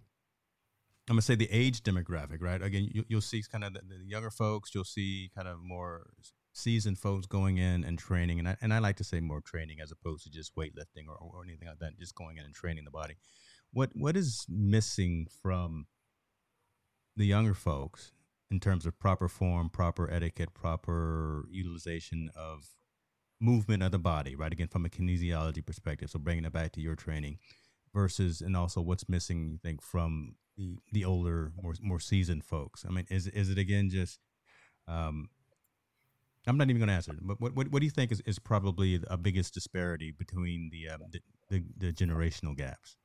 I'm 1.09 1.15
gonna 1.15 1.21
say 1.21 1.35
the 1.35 1.49
age 1.51 1.83
demographic, 1.83 2.41
right? 2.41 2.61
Again, 2.61 2.89
you, 2.91 3.05
will 3.09 3.21
see 3.21 3.41
kind 3.49 3.63
of 3.63 3.73
the, 3.73 3.81
the, 3.87 4.03
younger 4.05 4.29
folks. 4.29 4.75
You'll 4.75 4.83
see 4.83 5.31
kind 5.33 5.47
of 5.47 5.59
more 5.61 6.07
seasoned 6.51 6.97
folks 6.97 7.27
going 7.27 7.57
in 7.57 7.85
and 7.85 7.97
training, 7.97 8.39
and 8.39 8.49
I, 8.49 8.57
and 8.61 8.73
I 8.73 8.79
like 8.79 8.97
to 8.97 9.05
say 9.05 9.21
more 9.21 9.39
training 9.39 9.77
as 9.81 9.91
opposed 9.91 10.23
to 10.23 10.29
just 10.29 10.55
weightlifting 10.55 11.07
or, 11.07 11.15
or 11.15 11.43
anything 11.45 11.69
like 11.69 11.79
that. 11.79 11.97
Just 11.97 12.15
going 12.15 12.37
in 12.37 12.43
and 12.43 12.53
training 12.53 12.83
the 12.83 12.91
body. 12.91 13.15
What 13.71 13.91
what 13.93 14.17
is 14.17 14.45
missing 14.49 15.27
from 15.41 15.85
the 17.17 17.25
younger 17.25 17.53
folks 17.53 18.13
in 18.49 18.59
terms 18.59 18.85
of 18.85 18.97
proper 18.97 19.27
form, 19.27 19.69
proper 19.69 20.09
etiquette, 20.09 20.53
proper 20.53 21.45
utilization 21.51 22.29
of 22.35 22.69
movement 23.41 23.83
of 23.83 23.91
the 23.91 23.99
body, 23.99 24.35
right? 24.35 24.53
Again, 24.53 24.67
from 24.67 24.85
a 24.85 24.89
kinesiology 24.89 25.65
perspective. 25.65 26.09
So 26.09 26.19
bringing 26.19 26.45
it 26.45 26.53
back 26.53 26.71
to 26.73 26.81
your 26.81 26.95
training 26.95 27.39
versus, 27.93 28.39
and 28.41 28.55
also 28.55 28.81
what's 28.81 29.09
missing, 29.09 29.49
you 29.51 29.57
think, 29.57 29.81
from 29.81 30.35
the 30.57 30.77
the 30.91 31.05
older, 31.05 31.51
more 31.61 31.73
more 31.81 31.99
seasoned 31.99 32.43
folks? 32.43 32.85
I 32.87 32.91
mean, 32.91 33.05
is 33.09 33.27
is 33.27 33.49
it 33.49 33.57
again 33.57 33.89
just? 33.89 34.19
Um, 34.87 35.29
I'm 36.47 36.57
not 36.57 36.69
even 36.69 36.77
going 36.79 36.87
to 36.87 36.93
answer 36.93 37.11
it. 37.11 37.19
But 37.21 37.41
what, 37.41 37.55
what 37.55 37.71
what 37.71 37.79
do 37.79 37.85
you 37.85 37.91
think 37.91 38.11
is, 38.11 38.21
is 38.25 38.39
probably 38.39 38.99
a 39.07 39.17
biggest 39.17 39.53
disparity 39.53 40.11
between 40.11 40.69
the, 40.71 40.93
um, 40.93 41.01
the, 41.11 41.19
the 41.49 41.63
the 41.77 41.91
generational 41.93 42.55
gaps? 42.55 42.95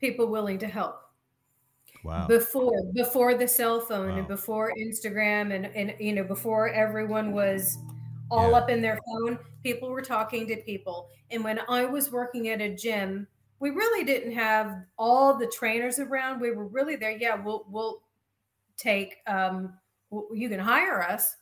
People 0.00 0.28
willing 0.28 0.58
to 0.58 0.66
help. 0.66 0.98
Wow. 2.04 2.26
Before 2.26 2.82
before 2.94 3.34
the 3.34 3.46
cell 3.46 3.80
phone 3.80 4.10
wow. 4.10 4.18
and 4.18 4.28
before 4.28 4.72
Instagram 4.78 5.54
and 5.54 5.66
and 5.66 5.94
you 5.98 6.14
know 6.14 6.24
before 6.24 6.70
everyone 6.70 7.32
was 7.32 7.78
all 8.30 8.52
yeah. 8.52 8.58
up 8.58 8.70
in 8.70 8.80
their 8.80 8.98
phone, 9.06 9.38
people 9.62 9.90
were 9.90 10.02
talking 10.02 10.46
to 10.46 10.56
people. 10.56 11.08
And 11.30 11.44
when 11.44 11.60
I 11.68 11.84
was 11.84 12.10
working 12.10 12.48
at 12.48 12.60
a 12.60 12.74
gym, 12.74 13.26
we 13.58 13.70
really 13.70 14.04
didn't 14.04 14.32
have 14.32 14.84
all 14.98 15.36
the 15.36 15.46
trainers 15.46 15.98
around. 15.98 16.40
We 16.40 16.52
were 16.52 16.66
really 16.66 16.96
there. 16.96 17.16
Yeah, 17.16 17.34
we'll 17.34 17.66
we'll 17.68 18.02
take. 18.76 19.16
Um, 19.26 19.74
you 20.32 20.48
can 20.48 20.58
hire 20.58 21.02
us, 21.02 21.36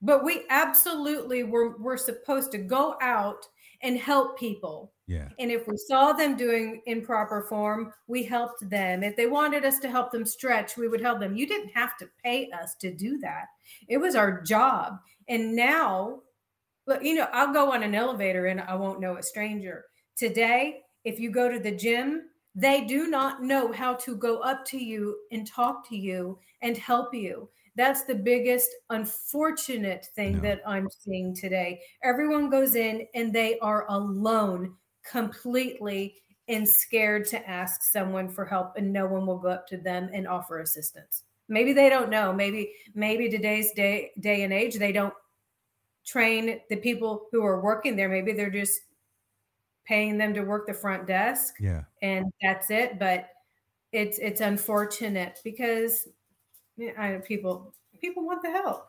but 0.00 0.24
we 0.24 0.44
absolutely 0.48 1.42
were 1.42 1.76
were 1.78 1.96
supposed 1.96 2.52
to 2.52 2.58
go 2.58 2.96
out 3.00 3.46
and 3.82 3.98
help 3.98 4.38
people. 4.38 4.92
Yeah. 5.06 5.28
And 5.38 5.52
if 5.52 5.68
we 5.68 5.76
saw 5.76 6.12
them 6.12 6.36
doing 6.36 6.82
improper 6.86 7.46
form, 7.48 7.92
we 8.08 8.24
helped 8.24 8.68
them. 8.68 9.04
If 9.04 9.16
they 9.16 9.26
wanted 9.26 9.64
us 9.64 9.78
to 9.80 9.90
help 9.90 10.10
them 10.10 10.26
stretch, 10.26 10.76
we 10.76 10.88
would 10.88 11.00
help 11.00 11.20
them. 11.20 11.36
You 11.36 11.46
didn't 11.46 11.70
have 11.74 11.96
to 11.98 12.08
pay 12.24 12.50
us 12.50 12.74
to 12.80 12.92
do 12.92 13.18
that. 13.18 13.44
It 13.88 13.98
was 13.98 14.16
our 14.16 14.42
job. 14.42 14.98
And 15.28 15.54
now, 15.54 16.22
look, 16.88 17.04
you 17.04 17.14
know, 17.14 17.28
I'll 17.32 17.52
go 17.52 17.72
on 17.72 17.84
an 17.84 17.94
elevator 17.94 18.46
and 18.46 18.60
I 18.60 18.74
won't 18.74 19.00
know 19.00 19.16
a 19.16 19.22
stranger. 19.22 19.84
Today, 20.16 20.80
if 21.04 21.20
you 21.20 21.30
go 21.30 21.48
to 21.50 21.60
the 21.60 21.70
gym, 21.70 22.22
they 22.56 22.84
do 22.84 23.06
not 23.06 23.42
know 23.42 23.70
how 23.70 23.94
to 23.94 24.16
go 24.16 24.38
up 24.38 24.64
to 24.66 24.78
you 24.78 25.16
and 25.30 25.46
talk 25.46 25.88
to 25.88 25.96
you 25.96 26.38
and 26.62 26.76
help 26.76 27.14
you. 27.14 27.48
That's 27.76 28.04
the 28.04 28.14
biggest 28.14 28.70
unfortunate 28.90 30.06
thing 30.16 30.36
no. 30.36 30.40
that 30.40 30.62
I'm 30.66 30.88
seeing 30.90 31.36
today. 31.36 31.80
Everyone 32.02 32.48
goes 32.48 32.74
in 32.74 33.06
and 33.14 33.32
they 33.32 33.58
are 33.60 33.86
alone 33.88 34.74
completely 35.10 36.16
and 36.48 36.68
scared 36.68 37.26
to 37.26 37.48
ask 37.48 37.82
someone 37.82 38.28
for 38.28 38.44
help 38.44 38.76
and 38.76 38.92
no 38.92 39.06
one 39.06 39.26
will 39.26 39.38
go 39.38 39.48
up 39.48 39.66
to 39.68 39.76
them 39.76 40.08
and 40.12 40.28
offer 40.28 40.60
assistance. 40.60 41.22
Maybe 41.48 41.72
they 41.72 41.88
don't 41.88 42.10
know. 42.10 42.32
Maybe 42.32 42.72
maybe 42.94 43.28
today's 43.28 43.72
day 43.72 44.12
day 44.20 44.42
and 44.42 44.52
age 44.52 44.76
they 44.76 44.92
don't 44.92 45.14
train 46.04 46.60
the 46.70 46.76
people 46.76 47.26
who 47.30 47.44
are 47.44 47.60
working 47.60 47.96
there. 47.96 48.08
Maybe 48.08 48.32
they're 48.32 48.50
just 48.50 48.80
paying 49.84 50.18
them 50.18 50.34
to 50.34 50.42
work 50.42 50.66
the 50.66 50.74
front 50.74 51.06
desk. 51.06 51.54
Yeah. 51.60 51.84
And 52.02 52.32
that's 52.42 52.70
it. 52.70 52.98
But 52.98 53.28
it's 53.92 54.18
it's 54.18 54.40
unfortunate 54.40 55.40
because 55.44 56.08
you 56.76 56.88
know, 56.88 56.94
I, 56.98 57.16
people 57.18 57.74
people 58.00 58.24
want 58.24 58.42
the 58.42 58.50
help. 58.50 58.86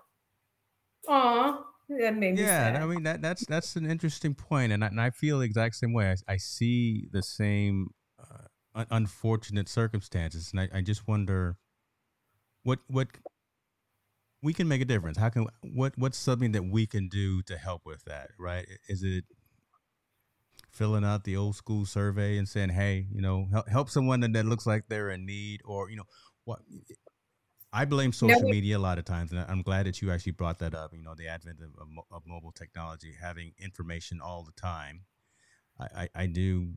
Aw, 1.07 1.63
that 1.89 2.15
made 2.15 2.35
me 2.35 2.41
yeah, 2.41 2.73
sad. 2.73 2.81
I 2.81 2.85
mean 2.85 3.03
that 3.03 3.21
that's 3.21 3.45
that's 3.45 3.75
an 3.75 3.89
interesting 3.89 4.35
point, 4.35 4.71
and 4.71 4.83
I, 4.83 4.87
and 4.87 4.99
I 4.99 5.09
feel 5.09 5.39
the 5.39 5.45
exact 5.45 5.75
same 5.75 5.93
way. 5.93 6.11
I, 6.11 6.33
I 6.33 6.37
see 6.37 7.07
the 7.11 7.23
same 7.23 7.91
uh, 8.19 8.85
unfortunate 8.91 9.69
circumstances, 9.69 10.51
and 10.51 10.59
I, 10.59 10.69
I 10.73 10.81
just 10.81 11.07
wonder 11.07 11.57
what 12.63 12.79
what 12.87 13.07
we 14.43 14.53
can 14.53 14.67
make 14.67 14.81
a 14.81 14.85
difference. 14.85 15.17
How 15.17 15.29
can 15.29 15.47
what 15.61 15.93
what's 15.97 16.17
something 16.17 16.51
that 16.51 16.63
we 16.63 16.85
can 16.85 17.07
do 17.07 17.41
to 17.43 17.57
help 17.57 17.83
with 17.85 18.03
that? 18.05 18.31
Right? 18.37 18.67
Is 18.87 19.03
it 19.03 19.23
filling 20.69 21.03
out 21.03 21.23
the 21.23 21.35
old 21.35 21.55
school 21.55 21.85
survey 21.85 22.37
and 22.37 22.47
saying, 22.47 22.69
"Hey, 22.69 23.07
you 23.11 23.21
know, 23.21 23.47
help, 23.51 23.67
help 23.69 23.89
someone 23.89 24.19
that, 24.21 24.33
that 24.33 24.45
looks 24.45 24.65
like 24.67 24.89
they're 24.89 25.09
in 25.09 25.25
need," 25.25 25.61
or 25.65 25.89
you 25.89 25.97
know, 25.97 26.05
what 26.45 26.59
I 27.77 27.85
blame 27.85 28.11
social 28.11 28.41
no, 28.41 28.47
media 28.47 28.75
a 28.75 28.79
lot 28.79 28.97
of 28.97 29.05
times, 29.05 29.31
and 29.31 29.45
I'm 29.47 29.61
glad 29.61 29.85
that 29.85 30.01
you 30.01 30.09
actually 30.09 30.31
brought 30.31 30.57
that 30.59 30.73
up. 30.73 30.95
You 30.95 31.03
know, 31.03 31.13
the 31.13 31.27
advent 31.27 31.59
of, 31.61 31.79
of, 31.79 31.87
of 32.11 32.23
mobile 32.25 32.51
technology, 32.51 33.13
having 33.21 33.53
information 33.59 34.19
all 34.19 34.41
the 34.41 34.59
time. 34.59 35.01
I, 35.79 35.85
I, 35.95 36.09
I, 36.15 36.25
do, 36.25 36.69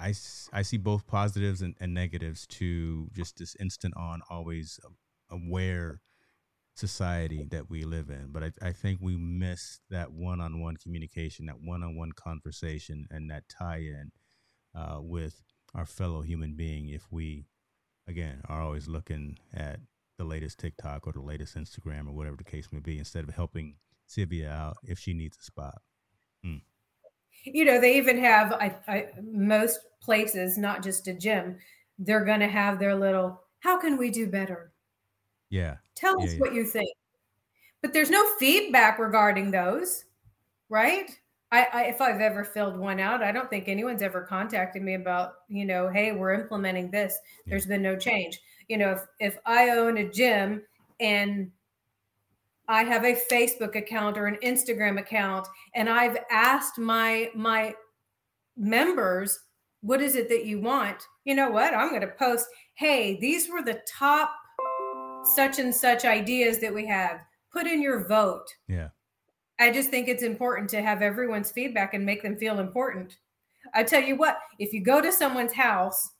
I, 0.00 0.14
I 0.50 0.62
see 0.62 0.78
both 0.78 1.06
positives 1.06 1.60
and, 1.60 1.74
and 1.80 1.92
negatives 1.92 2.46
to 2.46 3.10
just 3.12 3.36
this 3.36 3.54
instant 3.60 3.92
on, 3.94 4.22
always 4.30 4.80
aware 5.30 6.00
society 6.74 7.46
that 7.50 7.68
we 7.68 7.84
live 7.84 8.08
in. 8.08 8.28
But 8.32 8.42
I, 8.42 8.52
I 8.62 8.72
think 8.72 9.00
we 9.02 9.18
miss 9.18 9.80
that 9.90 10.12
one 10.12 10.40
on 10.40 10.62
one 10.62 10.78
communication, 10.78 11.44
that 11.44 11.60
one 11.60 11.82
on 11.82 11.94
one 11.94 12.12
conversation, 12.12 13.06
and 13.10 13.30
that 13.30 13.50
tie 13.50 13.80
in 13.80 14.12
uh, 14.74 15.00
with 15.02 15.42
our 15.74 15.84
fellow 15.84 16.22
human 16.22 16.54
being 16.54 16.88
if 16.88 17.06
we, 17.10 17.44
again, 18.08 18.40
are 18.48 18.62
always 18.62 18.88
looking 18.88 19.36
at 19.52 19.80
the 20.22 20.28
latest 20.28 20.58
TikTok 20.58 21.06
or 21.06 21.12
the 21.12 21.20
latest 21.20 21.56
Instagram 21.56 22.06
or 22.06 22.12
whatever 22.12 22.36
the 22.36 22.44
case 22.44 22.68
may 22.70 22.78
be 22.78 22.98
instead 22.98 23.24
of 23.24 23.34
helping 23.34 23.74
Cyvia 24.08 24.48
out 24.48 24.76
if 24.84 24.98
she 24.98 25.12
needs 25.12 25.36
a 25.36 25.42
spot. 25.42 25.82
Hmm. 26.44 26.58
you 27.44 27.64
know, 27.64 27.80
they 27.80 27.96
even 27.96 28.18
have 28.18 28.52
I, 28.52 28.76
I 28.86 29.08
most 29.22 29.80
places, 30.00 30.58
not 30.58 30.82
just 30.82 31.08
a 31.08 31.14
gym, 31.14 31.58
they're 31.98 32.24
going 32.24 32.40
to 32.40 32.48
have 32.48 32.78
their 32.78 32.94
little. 32.94 33.40
How 33.60 33.80
can 33.80 33.96
we 33.96 34.10
do 34.10 34.28
better? 34.28 34.72
Yeah. 35.50 35.76
Tell 35.96 36.18
yeah, 36.18 36.26
us 36.26 36.34
yeah. 36.34 36.40
what 36.40 36.54
you 36.54 36.64
think. 36.64 36.88
But 37.80 37.92
there's 37.92 38.10
no 38.10 38.24
feedback 38.38 38.98
regarding 38.98 39.50
those, 39.50 40.04
right? 40.68 41.10
I, 41.50 41.66
I, 41.72 41.82
if 41.84 42.00
I've 42.00 42.20
ever 42.20 42.44
filled 42.44 42.78
one 42.78 43.00
out, 43.00 43.22
I 43.22 43.32
don't 43.32 43.50
think 43.50 43.68
anyone's 43.68 44.02
ever 44.02 44.22
contacted 44.22 44.82
me 44.82 44.94
about, 44.94 45.34
you 45.48 45.64
know, 45.64 45.88
hey, 45.88 46.12
we're 46.12 46.32
implementing 46.32 46.90
this. 46.90 47.18
There's 47.46 47.66
been 47.66 47.82
no 47.82 47.96
change. 47.96 48.40
You 48.68 48.78
know, 48.78 48.90
if 48.92 49.00
if 49.20 49.38
I 49.46 49.70
own 49.70 49.98
a 49.98 50.08
gym 50.08 50.62
and 51.00 51.50
I 52.68 52.84
have 52.84 53.04
a 53.04 53.18
Facebook 53.30 53.76
account 53.76 54.16
or 54.16 54.26
an 54.26 54.38
Instagram 54.42 54.98
account, 54.98 55.46
and 55.74 55.88
I've 55.88 56.18
asked 56.30 56.78
my 56.78 57.30
my 57.34 57.74
members, 58.56 59.38
what 59.80 60.00
is 60.00 60.14
it 60.14 60.28
that 60.28 60.46
you 60.46 60.60
want? 60.60 61.02
You 61.24 61.34
know 61.34 61.50
what? 61.50 61.74
I'm 61.74 61.90
going 61.90 62.02
to 62.02 62.14
post, 62.18 62.46
hey, 62.74 63.18
these 63.20 63.48
were 63.50 63.62
the 63.62 63.80
top 63.86 64.32
such 65.34 65.58
and 65.58 65.74
such 65.74 66.04
ideas 66.04 66.58
that 66.60 66.72
we 66.72 66.86
have. 66.86 67.20
Put 67.52 67.66
in 67.66 67.82
your 67.82 68.06
vote. 68.06 68.46
Yeah. 68.68 68.88
I 69.60 69.70
just 69.70 69.90
think 69.90 70.08
it's 70.08 70.22
important 70.22 70.68
to 70.70 70.82
have 70.82 71.02
everyone's 71.02 71.50
feedback 71.50 71.94
and 71.94 72.04
make 72.04 72.22
them 72.22 72.36
feel 72.36 72.58
important. 72.58 73.16
I 73.74 73.84
tell 73.84 74.02
you 74.02 74.16
what, 74.16 74.38
if 74.58 74.72
you 74.72 74.82
go 74.82 75.00
to 75.00 75.12
someone's 75.12 75.52
house, 75.52 76.10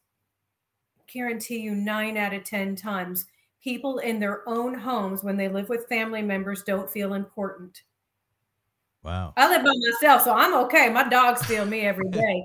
guarantee 1.13 1.59
you 1.59 1.75
nine 1.75 2.17
out 2.17 2.33
of 2.33 2.45
10 2.45 2.77
times, 2.77 3.27
people 3.63 3.99
in 3.99 4.19
their 4.19 4.49
own 4.49 4.75
homes, 4.75 5.23
when 5.23 5.37
they 5.37 5.49
live 5.49 5.69
with 5.69 5.89
family 5.89 6.23
members, 6.23 6.63
don't 6.63 6.91
feel 6.91 7.15
important. 7.15 7.83
Wow. 9.03 9.33
I 9.37 9.49
live 9.49 9.65
by 9.65 9.73
myself, 9.75 10.23
so 10.23 10.33
I'm 10.33 10.55
okay. 10.65 10.89
My 10.89 11.09
dogs 11.09 11.45
feel 11.45 11.65
me 11.65 11.81
every 11.81 12.09
day. 12.11 12.45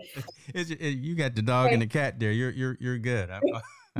It, 0.55 0.97
you 0.97 1.15
got 1.15 1.35
the 1.35 1.41
dog 1.41 1.71
and 1.71 1.81
the 1.81 1.87
cat 1.87 2.19
there. 2.19 2.31
You're 2.31 2.49
you're 2.49 2.77
you're 2.79 2.97
good. 2.97 3.29
I, 3.29 3.39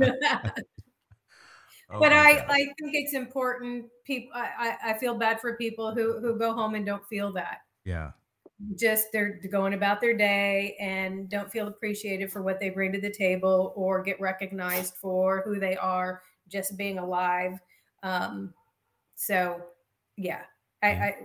oh 1.90 2.00
but 2.00 2.12
I, 2.12 2.34
God. 2.34 2.46
I 2.48 2.56
think 2.56 2.94
it's 2.94 3.14
important. 3.14 3.86
People, 4.04 4.32
I, 4.34 4.48
I 4.58 4.90
I 4.90 4.98
feel 4.98 5.14
bad 5.14 5.40
for 5.40 5.56
people 5.56 5.94
who 5.94 6.18
who 6.18 6.36
go 6.36 6.52
home 6.52 6.74
and 6.74 6.84
don't 6.84 7.06
feel 7.06 7.32
that. 7.34 7.58
yeah. 7.84 8.10
Just 8.76 9.08
they're 9.12 9.40
going 9.50 9.74
about 9.74 10.00
their 10.00 10.16
day 10.16 10.76
and 10.80 11.28
don't 11.28 11.50
feel 11.50 11.68
appreciated 11.68 12.32
for 12.32 12.42
what 12.42 12.58
they 12.58 12.70
bring 12.70 12.92
to 12.92 13.00
the 13.00 13.10
table 13.10 13.72
or 13.76 14.02
get 14.02 14.20
recognized 14.20 14.94
for 14.96 15.42
who 15.44 15.60
they 15.60 15.76
are, 15.76 16.22
just 16.50 16.76
being 16.76 16.98
alive. 16.98 17.58
Um, 18.02 18.54
so, 19.14 19.60
yeah, 20.16 20.42
I. 20.82 20.88
I 20.88 21.16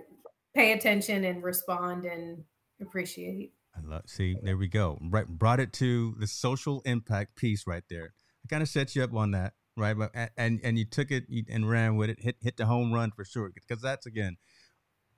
pay 0.54 0.72
attention 0.72 1.24
and 1.24 1.42
respond 1.42 2.04
and 2.04 2.44
appreciate. 2.80 3.52
I 3.76 3.80
love. 3.84 4.02
See, 4.06 4.36
there 4.42 4.56
we 4.56 4.68
go. 4.68 4.98
Right, 5.02 5.26
brought 5.26 5.60
it 5.60 5.72
to 5.74 6.14
the 6.18 6.26
social 6.26 6.80
impact 6.84 7.36
piece 7.36 7.66
right 7.66 7.82
there. 7.90 8.14
I 8.44 8.48
kind 8.48 8.62
of 8.62 8.68
set 8.68 8.94
you 8.94 9.02
up 9.02 9.14
on 9.14 9.32
that, 9.32 9.54
right? 9.76 9.98
But 9.98 10.12
and 10.36 10.60
and 10.62 10.78
you 10.78 10.84
took 10.84 11.10
it 11.10 11.24
and 11.48 11.68
ran 11.68 11.96
with 11.96 12.10
it, 12.10 12.20
hit 12.20 12.36
hit 12.40 12.56
the 12.56 12.66
home 12.66 12.92
run 12.92 13.10
for 13.10 13.24
sure. 13.24 13.50
Because 13.52 13.82
that's 13.82 14.06
again 14.06 14.36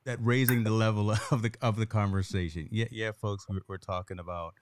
that 0.07 0.19
raising 0.23 0.65
the 0.65 0.71
level 0.71 1.11
of 1.31 1.43
the 1.43 1.53
of 1.61 1.77
the 1.77 1.87
conversation. 1.87 2.69
Yeah, 2.71 2.87
yeah, 2.91 3.13
folks, 3.13 3.47
we're, 3.49 3.61
we're 3.69 3.77
talking 3.77 4.19
about 4.19 4.55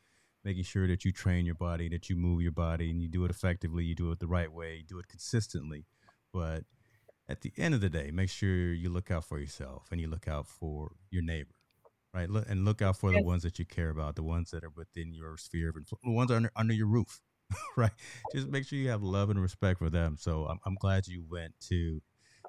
making 0.45 0.65
sure 0.65 0.87
that 0.89 1.05
you 1.05 1.13
train 1.13 1.47
your 1.47 1.55
body, 1.55 1.89
that 1.89 2.11
you 2.11 2.17
move 2.17 2.43
your 2.43 2.53
body, 2.53 2.91
and 2.91 3.01
you 3.01 3.09
do 3.09 3.25
it 3.25 3.31
effectively. 3.31 3.85
You 3.85 3.95
do 3.95 4.11
it 4.11 4.19
the 4.19 4.27
right 4.27 4.53
way. 4.53 4.77
You 4.77 4.85
do 4.85 4.99
it 4.99 5.09
consistently. 5.09 5.87
But 6.33 6.65
at 7.29 7.41
the 7.43 7.53
end 7.57 7.75
of 7.75 7.81
the 7.81 7.89
day, 7.89 8.11
make 8.11 8.29
sure 8.29 8.75
you 8.75 8.91
look 8.91 9.11
out 9.11 9.25
for 9.25 9.39
yourself 9.39 9.87
and 9.91 10.01
you 10.01 10.09
look 10.09 10.29
out 10.29 10.49
for 10.49 10.93
your 11.11 11.23
neighbor 11.23 11.55
right? 12.15 12.31
Look 12.31 12.49
and 12.49 12.65
look 12.65 12.81
out 12.81 12.97
for 12.97 13.11
the 13.11 13.23
ones 13.23 13.43
that 13.43 13.59
you 13.59 13.67
care 13.67 13.91
about, 13.91 14.15
the 14.15 14.23
ones 14.23 14.53
that 14.53 14.65
are 14.65 14.73
within 14.75 15.13
your 15.13 15.37
sphere 15.37 15.71
of 15.71 15.77
influence, 15.77 16.03
the 16.05 16.13
ones 16.13 16.31
under 16.31 16.51
under 16.57 16.73
your 16.73 16.87
roof, 16.87 17.21
right? 17.77 17.91
Just 18.33 18.49
make 18.49 18.67
sure 18.67 18.79
you 18.79 18.89
have 18.89 19.03
love 19.03 19.31
and 19.31 19.43
respect 19.43 19.81
for 19.81 19.91
them. 19.91 20.17
So 20.19 20.47
I'm 20.47 20.61
I'm 20.65 20.77
glad 20.77 21.09
you 21.09 21.25
went 21.29 21.55
to 21.69 22.01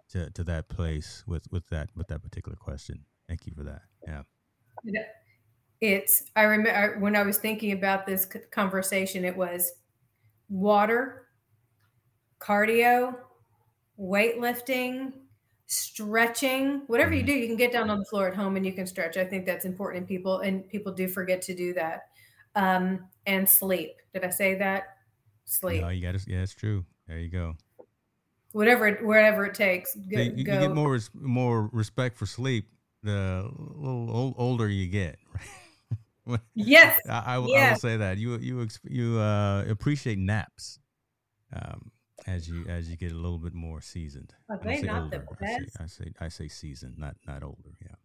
to 0.10 0.30
to 0.32 0.44
that 0.44 0.70
place 0.70 1.24
with 1.28 1.52
with 1.52 1.68
that 1.70 1.90
with 1.96 2.08
that 2.08 2.22
particular 2.24 2.56
question. 2.56 3.06
Thank 3.28 3.46
you 3.48 3.54
for 3.54 3.64
that. 3.64 3.82
Yeah. 4.08 4.24
It's, 5.82 6.32
I 6.36 6.44
remember 6.44 7.00
when 7.00 7.16
I 7.16 7.24
was 7.24 7.38
thinking 7.38 7.72
about 7.72 8.06
this 8.06 8.26
conversation, 8.52 9.26
it 9.26 9.36
was 9.36 9.74
water, 10.48 11.28
cardio, 12.40 13.18
weightlifting, 14.00 15.14
stretching, 15.68 16.84
whatever 16.88 17.14
you 17.14 17.24
Mhm. 17.24 17.28
do, 17.28 17.34
you 17.34 17.48
can 17.48 17.56
get 17.58 17.72
down 17.74 17.90
on 17.90 18.00
the 18.00 18.06
floor 18.06 18.28
at 18.28 18.36
home 18.36 18.56
and 18.56 18.66
you 18.66 18.74
can 18.74 18.88
stretch. 18.88 19.18
I 19.18 19.26
think 19.26 19.46
that's 19.46 19.66
important 19.66 20.04
in 20.04 20.08
people, 20.08 20.40
and 20.40 20.68
people 20.70 20.94
do 20.94 21.08
forget 21.08 21.42
to 21.44 21.56
do 21.56 21.74
that. 21.74 22.10
Um, 22.56 23.10
and 23.26 23.48
sleep. 23.50 24.02
Did 24.14 24.24
I 24.24 24.30
say 24.30 24.56
that? 24.56 24.98
Sleep. 25.46 25.82
No, 25.82 25.90
you 25.90 26.02
got 26.02 26.18
to. 26.18 26.32
Yeah, 26.32 26.42
it's 26.42 26.54
true. 26.54 26.86
There 27.08 27.20
you 27.20 27.30
go. 27.30 27.56
Whatever, 28.56 28.88
it, 28.88 29.06
wherever 29.06 29.46
it 29.46 29.54
takes. 29.54 29.96
Go, 29.96 30.18
you, 30.22 30.32
you 30.38 30.44
go. 30.46 30.60
get 30.62 30.72
more 30.74 30.98
more 31.14 31.70
respect 31.74 32.18
for 32.18 32.26
sleep 32.26 32.70
the 33.04 33.48
little 33.84 34.10
ol- 34.10 34.36
older 34.38 34.68
you 34.70 34.88
get. 34.88 35.18
Right? 36.28 36.40
Yes. 36.56 37.00
I, 37.08 37.36
I, 37.36 37.38
will- 37.38 37.54
I 37.56 37.70
will 37.70 37.78
say 37.78 37.98
that 37.98 38.18
you 38.18 38.38
you 38.38 38.68
you 38.84 39.20
uh, 39.20 39.64
appreciate 39.70 40.18
naps 40.18 40.80
um, 41.54 41.92
as 42.26 42.48
you 42.50 42.66
as 42.68 42.90
you 42.90 42.98
get 42.98 43.12
a 43.12 43.16
little 43.16 43.38
bit 43.38 43.54
more 43.54 43.80
seasoned. 43.80 44.34
Are 44.50 44.58
they 44.58 44.82
not 44.82 45.12
the 45.12 45.18
older. 45.20 45.38
I 45.42 45.46
say, 45.46 45.60
best? 45.66 45.78
I 45.82 45.86
say 45.86 46.12
I 46.22 46.30
say 46.30 46.48
seasoned, 46.48 46.98
not 46.98 47.16
not 47.28 47.44
older. 47.44 47.78
Yeah, 47.80 47.96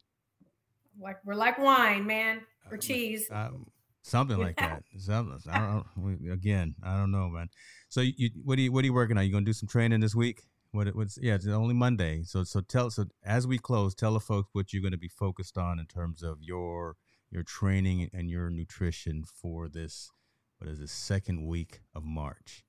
Like 1.00 1.16
we're 1.24 1.34
like 1.34 1.58
wine, 1.58 2.06
man, 2.06 2.42
or 2.70 2.74
Um, 2.74 2.80
cheese. 2.80 3.26
um, 3.30 3.66
something 4.02 4.38
like 4.38 4.56
that. 4.56 4.82
Something. 4.98 5.38
I 5.50 5.82
don't. 5.96 6.30
Again, 6.32 6.74
I 6.82 6.96
don't 6.96 7.10
know, 7.10 7.28
man. 7.28 7.48
So 7.88 8.00
you, 8.00 8.30
what 8.44 8.58
are 8.58 8.62
you 8.62 8.72
what 8.72 8.82
are 8.82 8.86
you 8.86 8.92
working 8.94 9.18
on? 9.18 9.24
You 9.24 9.32
gonna 9.32 9.44
do 9.44 9.52
some 9.52 9.68
training 9.68 10.00
this 10.00 10.14
week? 10.14 10.42
What 10.72 10.94
what's 10.94 11.18
yeah? 11.20 11.34
It's 11.34 11.46
only 11.46 11.74
Monday. 11.74 12.22
So 12.24 12.44
so 12.44 12.60
tell 12.60 12.90
so 12.90 13.06
as 13.24 13.46
we 13.46 13.58
close, 13.58 13.94
tell 13.94 14.14
the 14.14 14.20
folks 14.20 14.50
what 14.52 14.72
you're 14.72 14.82
going 14.82 14.92
to 14.92 14.98
be 14.98 15.08
focused 15.08 15.58
on 15.58 15.78
in 15.78 15.86
terms 15.86 16.22
of 16.22 16.38
your 16.40 16.96
your 17.30 17.42
training 17.42 18.10
and 18.12 18.30
your 18.30 18.50
nutrition 18.50 19.24
for 19.24 19.68
this. 19.68 20.10
What 20.58 20.70
is 20.70 20.78
the 20.78 20.88
second 20.88 21.46
week 21.46 21.80
of 21.94 22.04
March? 22.04 22.64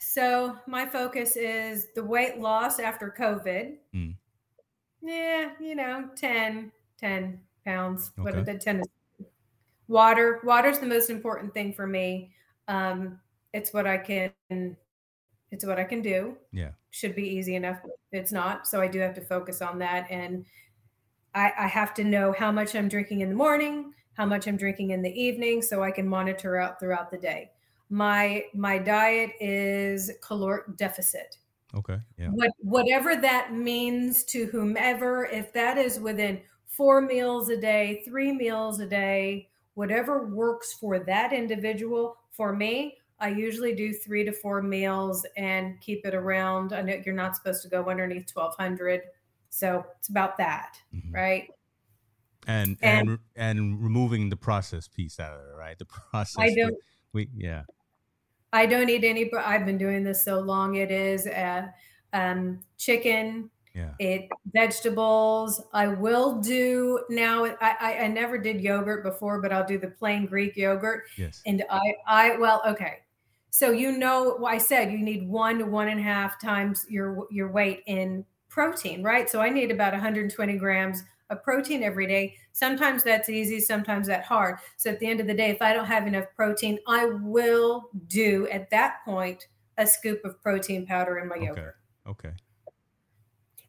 So 0.00 0.56
my 0.66 0.86
focus 0.86 1.36
is 1.36 1.88
the 1.94 2.02
weight 2.02 2.38
loss 2.38 2.80
after 2.80 3.14
COVID. 3.16 3.76
Mm. 3.94 4.16
Yeah, 5.02 5.50
you 5.60 5.74
know, 5.74 6.08
10, 6.16 6.72
10 6.98 7.40
pounds. 7.64 8.10
What 8.16 8.34
Okay. 8.34 8.52
the 8.52 8.58
10 8.58 8.80
is 8.80 8.86
water. 9.90 10.40
Water's 10.44 10.78
the 10.78 10.86
most 10.86 11.10
important 11.10 11.52
thing 11.52 11.74
for 11.74 11.86
me. 11.86 12.32
Um, 12.68 13.18
it's 13.52 13.74
what 13.74 13.86
I 13.86 13.98
can 13.98 14.32
it's 15.50 15.64
what 15.66 15.78
I 15.78 15.84
can 15.84 16.00
do. 16.00 16.36
Yeah. 16.52 16.70
Should 16.90 17.16
be 17.16 17.24
easy 17.24 17.56
enough. 17.56 17.78
It's 18.12 18.30
not. 18.30 18.68
So 18.68 18.80
I 18.80 18.86
do 18.86 19.00
have 19.00 19.14
to 19.14 19.20
focus 19.20 19.60
on 19.60 19.80
that. 19.80 20.06
And 20.08 20.46
I, 21.34 21.52
I 21.58 21.66
have 21.66 21.92
to 21.94 22.04
know 22.04 22.32
how 22.38 22.52
much 22.52 22.76
I'm 22.76 22.88
drinking 22.88 23.20
in 23.20 23.28
the 23.28 23.34
morning, 23.34 23.92
how 24.14 24.26
much 24.26 24.46
I'm 24.46 24.56
drinking 24.56 24.90
in 24.90 25.02
the 25.02 25.10
evening, 25.10 25.60
so 25.60 25.82
I 25.82 25.90
can 25.90 26.08
monitor 26.08 26.56
out 26.56 26.78
throughout 26.78 27.10
the 27.10 27.18
day. 27.18 27.50
My 27.88 28.44
my 28.54 28.78
diet 28.78 29.32
is 29.40 30.12
caloric 30.22 30.76
deficit. 30.76 31.38
Okay. 31.74 31.98
Yeah. 32.16 32.28
What 32.28 32.50
whatever 32.58 33.16
that 33.16 33.52
means 33.52 34.22
to 34.24 34.46
whomever, 34.46 35.26
if 35.26 35.52
that 35.52 35.78
is 35.78 35.98
within 35.98 36.40
four 36.66 37.00
meals 37.00 37.48
a 37.48 37.60
day, 37.60 38.02
three 38.04 38.30
meals 38.30 38.78
a 38.78 38.86
day, 38.86 39.49
whatever 39.80 40.26
works 40.26 40.72
for 40.74 40.98
that 40.98 41.32
individual. 41.32 42.16
For 42.30 42.54
me, 42.54 42.98
I 43.18 43.28
usually 43.30 43.74
do 43.74 43.92
three 43.94 44.24
to 44.24 44.32
four 44.32 44.62
meals 44.62 45.26
and 45.36 45.80
keep 45.80 46.04
it 46.06 46.14
around. 46.14 46.72
I 46.72 46.82
know 46.82 47.00
you're 47.04 47.14
not 47.14 47.34
supposed 47.36 47.62
to 47.62 47.68
go 47.68 47.88
underneath 47.88 48.26
1200. 48.28 49.00
So 49.48 49.84
it's 49.98 50.08
about 50.10 50.36
that, 50.38 50.76
Mhm. 50.94 51.14
right? 51.14 51.48
And 52.46 52.78
And- 52.82 53.08
and 53.10 53.18
and 53.36 53.82
removing 53.82 54.28
the 54.30 54.36
process 54.36 54.88
piece 54.88 55.18
out 55.20 55.32
of 55.38 55.40
it, 55.48 55.56
right? 55.56 55.78
The 55.78 55.86
process. 55.86 56.36
I 56.46 56.46
we- 56.48 56.54
don't 56.54 56.76
We, 57.12 57.28
yeah. 57.34 57.64
I 58.52 58.66
don't 58.66 58.88
eat 58.88 59.04
any, 59.04 59.32
I've 59.34 59.64
been 59.66 59.78
doing 59.78 60.04
this 60.04 60.24
so 60.24 60.40
long. 60.40 60.74
It 60.76 60.90
is 60.90 61.26
uh, 61.26 61.68
um, 62.12 62.60
chicken, 62.78 63.50
Yeah. 63.74 63.92
it 64.00 64.28
vegetables. 64.52 65.62
I 65.72 65.86
will 65.88 66.40
do 66.40 67.04
now. 67.08 67.44
I, 67.44 67.56
I 67.60 67.98
I 68.04 68.08
never 68.08 68.36
did 68.36 68.60
yogurt 68.60 69.04
before, 69.04 69.40
but 69.40 69.52
I'll 69.52 69.66
do 69.66 69.78
the 69.78 69.88
plain 69.88 70.26
Greek 70.26 70.56
yogurt. 70.56 71.04
Yes. 71.16 71.42
And 71.46 71.62
I 71.70 71.94
I 72.06 72.36
well 72.38 72.62
okay. 72.66 73.00
So 73.50 73.70
you 73.70 73.96
know, 73.96 74.36
well, 74.40 74.52
I 74.52 74.58
said 74.58 74.90
you 74.92 74.98
need 74.98 75.28
one 75.28 75.58
to 75.58 75.66
one 75.66 75.88
and 75.88 76.00
a 76.00 76.02
half 76.02 76.40
times 76.40 76.84
your 76.88 77.26
your 77.30 77.50
weight 77.50 77.82
in 77.86 78.24
protein, 78.48 79.02
right? 79.02 79.30
So 79.30 79.40
I 79.40 79.48
need 79.50 79.70
about 79.70 79.92
120 79.92 80.56
grams 80.58 81.02
of 81.30 81.42
protein 81.44 81.84
every 81.84 82.06
day. 82.08 82.34
Sometimes 82.52 83.04
that's 83.04 83.28
easy, 83.28 83.60
sometimes 83.60 84.08
that's 84.08 84.26
hard. 84.26 84.58
So 84.76 84.90
at 84.90 84.98
the 84.98 85.06
end 85.06 85.20
of 85.20 85.28
the 85.28 85.34
day, 85.34 85.50
if 85.50 85.62
I 85.62 85.72
don't 85.72 85.86
have 85.86 86.08
enough 86.08 86.26
protein, 86.34 86.78
I 86.88 87.06
will 87.06 87.88
do 88.08 88.48
at 88.48 88.68
that 88.70 89.04
point 89.04 89.46
a 89.78 89.86
scoop 89.86 90.24
of 90.24 90.42
protein 90.42 90.86
powder 90.86 91.18
in 91.18 91.28
my 91.28 91.36
Okay. 91.36 91.44
yogurt. 91.46 91.76
Okay. 92.06 92.32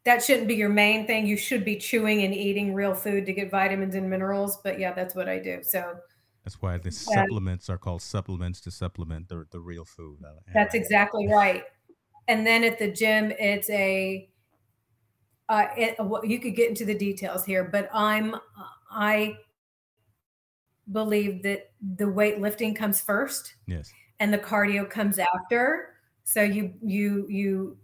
That 0.03 0.23
shouldn't 0.23 0.47
be 0.47 0.55
your 0.55 0.69
main 0.69 1.05
thing. 1.05 1.27
You 1.27 1.37
should 1.37 1.63
be 1.63 1.75
chewing 1.75 2.23
and 2.23 2.33
eating 2.33 2.73
real 2.73 2.95
food 2.95 3.25
to 3.27 3.33
get 3.33 3.51
vitamins 3.51 3.95
and 3.95 4.09
minerals. 4.09 4.57
But 4.63 4.79
yeah, 4.79 4.93
that's 4.93 5.13
what 5.13 5.29
I 5.29 5.37
do. 5.37 5.59
So 5.61 5.95
that's 6.43 6.61
why 6.61 6.77
the 6.79 6.91
supplements 6.91 7.69
are 7.69 7.77
called 7.77 8.01
supplements 8.01 8.61
to 8.61 8.71
supplement 8.71 9.29
the, 9.29 9.45
the 9.51 9.59
real 9.59 9.85
food. 9.85 10.19
That's 10.53 10.73
exactly 10.73 11.27
right. 11.27 11.63
And 12.27 12.47
then 12.47 12.63
at 12.63 12.79
the 12.79 12.91
gym, 12.91 13.31
it's 13.37 13.69
a, 13.69 14.27
uh, 15.49 15.67
it, 15.77 15.97
you 16.23 16.39
could 16.39 16.55
get 16.55 16.69
into 16.69 16.85
the 16.85 16.95
details 16.95 17.45
here, 17.45 17.63
but 17.63 17.89
I'm, 17.93 18.35
I 18.89 19.37
believe 20.91 21.43
that 21.43 21.71
the 21.97 22.05
weightlifting 22.05 22.75
comes 22.75 23.01
first. 23.01 23.53
Yes. 23.67 23.91
And 24.19 24.33
the 24.33 24.39
cardio 24.39 24.89
comes 24.89 25.19
after. 25.19 25.95
So 26.23 26.41
you, 26.41 26.73
you, 26.81 27.27
you, 27.29 27.77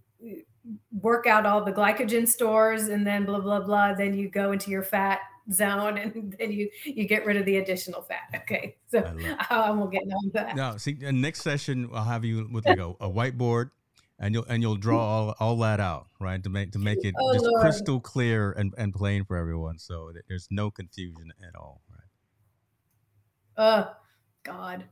work 1.01 1.28
out 1.28 1.45
all 1.45 1.63
the 1.63 1.72
glycogen 1.72 2.28
stores 2.28 2.88
and 2.88 3.05
then 3.05 3.26
blah 3.26 3.39
blah 3.39 3.59
blah 3.59 3.93
then 3.93 4.13
you 4.13 4.30
go 4.30 4.51
into 4.51 4.72
your 4.72 4.84
fat 4.84 5.20
zone 5.51 5.97
and 5.97 6.36
then 6.39 6.51
you 6.51 6.70
you 6.84 7.07
get 7.07 7.26
rid 7.26 7.38
of 7.38 7.45
the 7.45 7.57
additional 7.57 8.01
fat. 8.01 8.30
Okay. 8.36 8.76
So 8.88 9.03
I, 9.49 9.72
won't 9.72 9.91
get 9.91 10.03
into 10.03 10.32
that. 10.34 10.55
No 10.55 10.78
see 10.78 10.93
next 10.93 11.41
session 11.41 11.89
i'll 11.93 12.03
have 12.03 12.26
you 12.26 12.47
with 12.51 12.65
like 12.65 12.80
a, 12.80 12.89
a, 12.99 13.09
whiteboard 13.09 13.72
and 14.20 14.34
you'll 14.34 14.45
and 14.45 14.61
you'll 14.61 14.76
draw 14.76 14.99
all, 14.99 15.36
all 15.39 15.57
that 15.57 15.80
out 15.80 16.07
right? 16.20 16.43
To 16.43 16.49
make 16.49 16.72
to 16.72 16.80
make 16.80 17.03
it 17.03 17.15
oh, 17.20 17.34
just 17.34 17.45
Lord. 17.45 17.61
crystal 17.61 17.99
clear 17.99 18.51
and, 18.51 18.74
and 18.78 18.93
plain 18.93 19.26
for 19.26 19.38
everyone. 19.38 19.80
So 19.80 20.11
that 20.13 20.24
there's 20.28 20.47
no 20.49 20.72
confusion 20.72 21.32
at 21.47 21.55
all 21.55 21.82
right? 21.89 22.03
Oh 23.57 23.93
god 24.43 24.86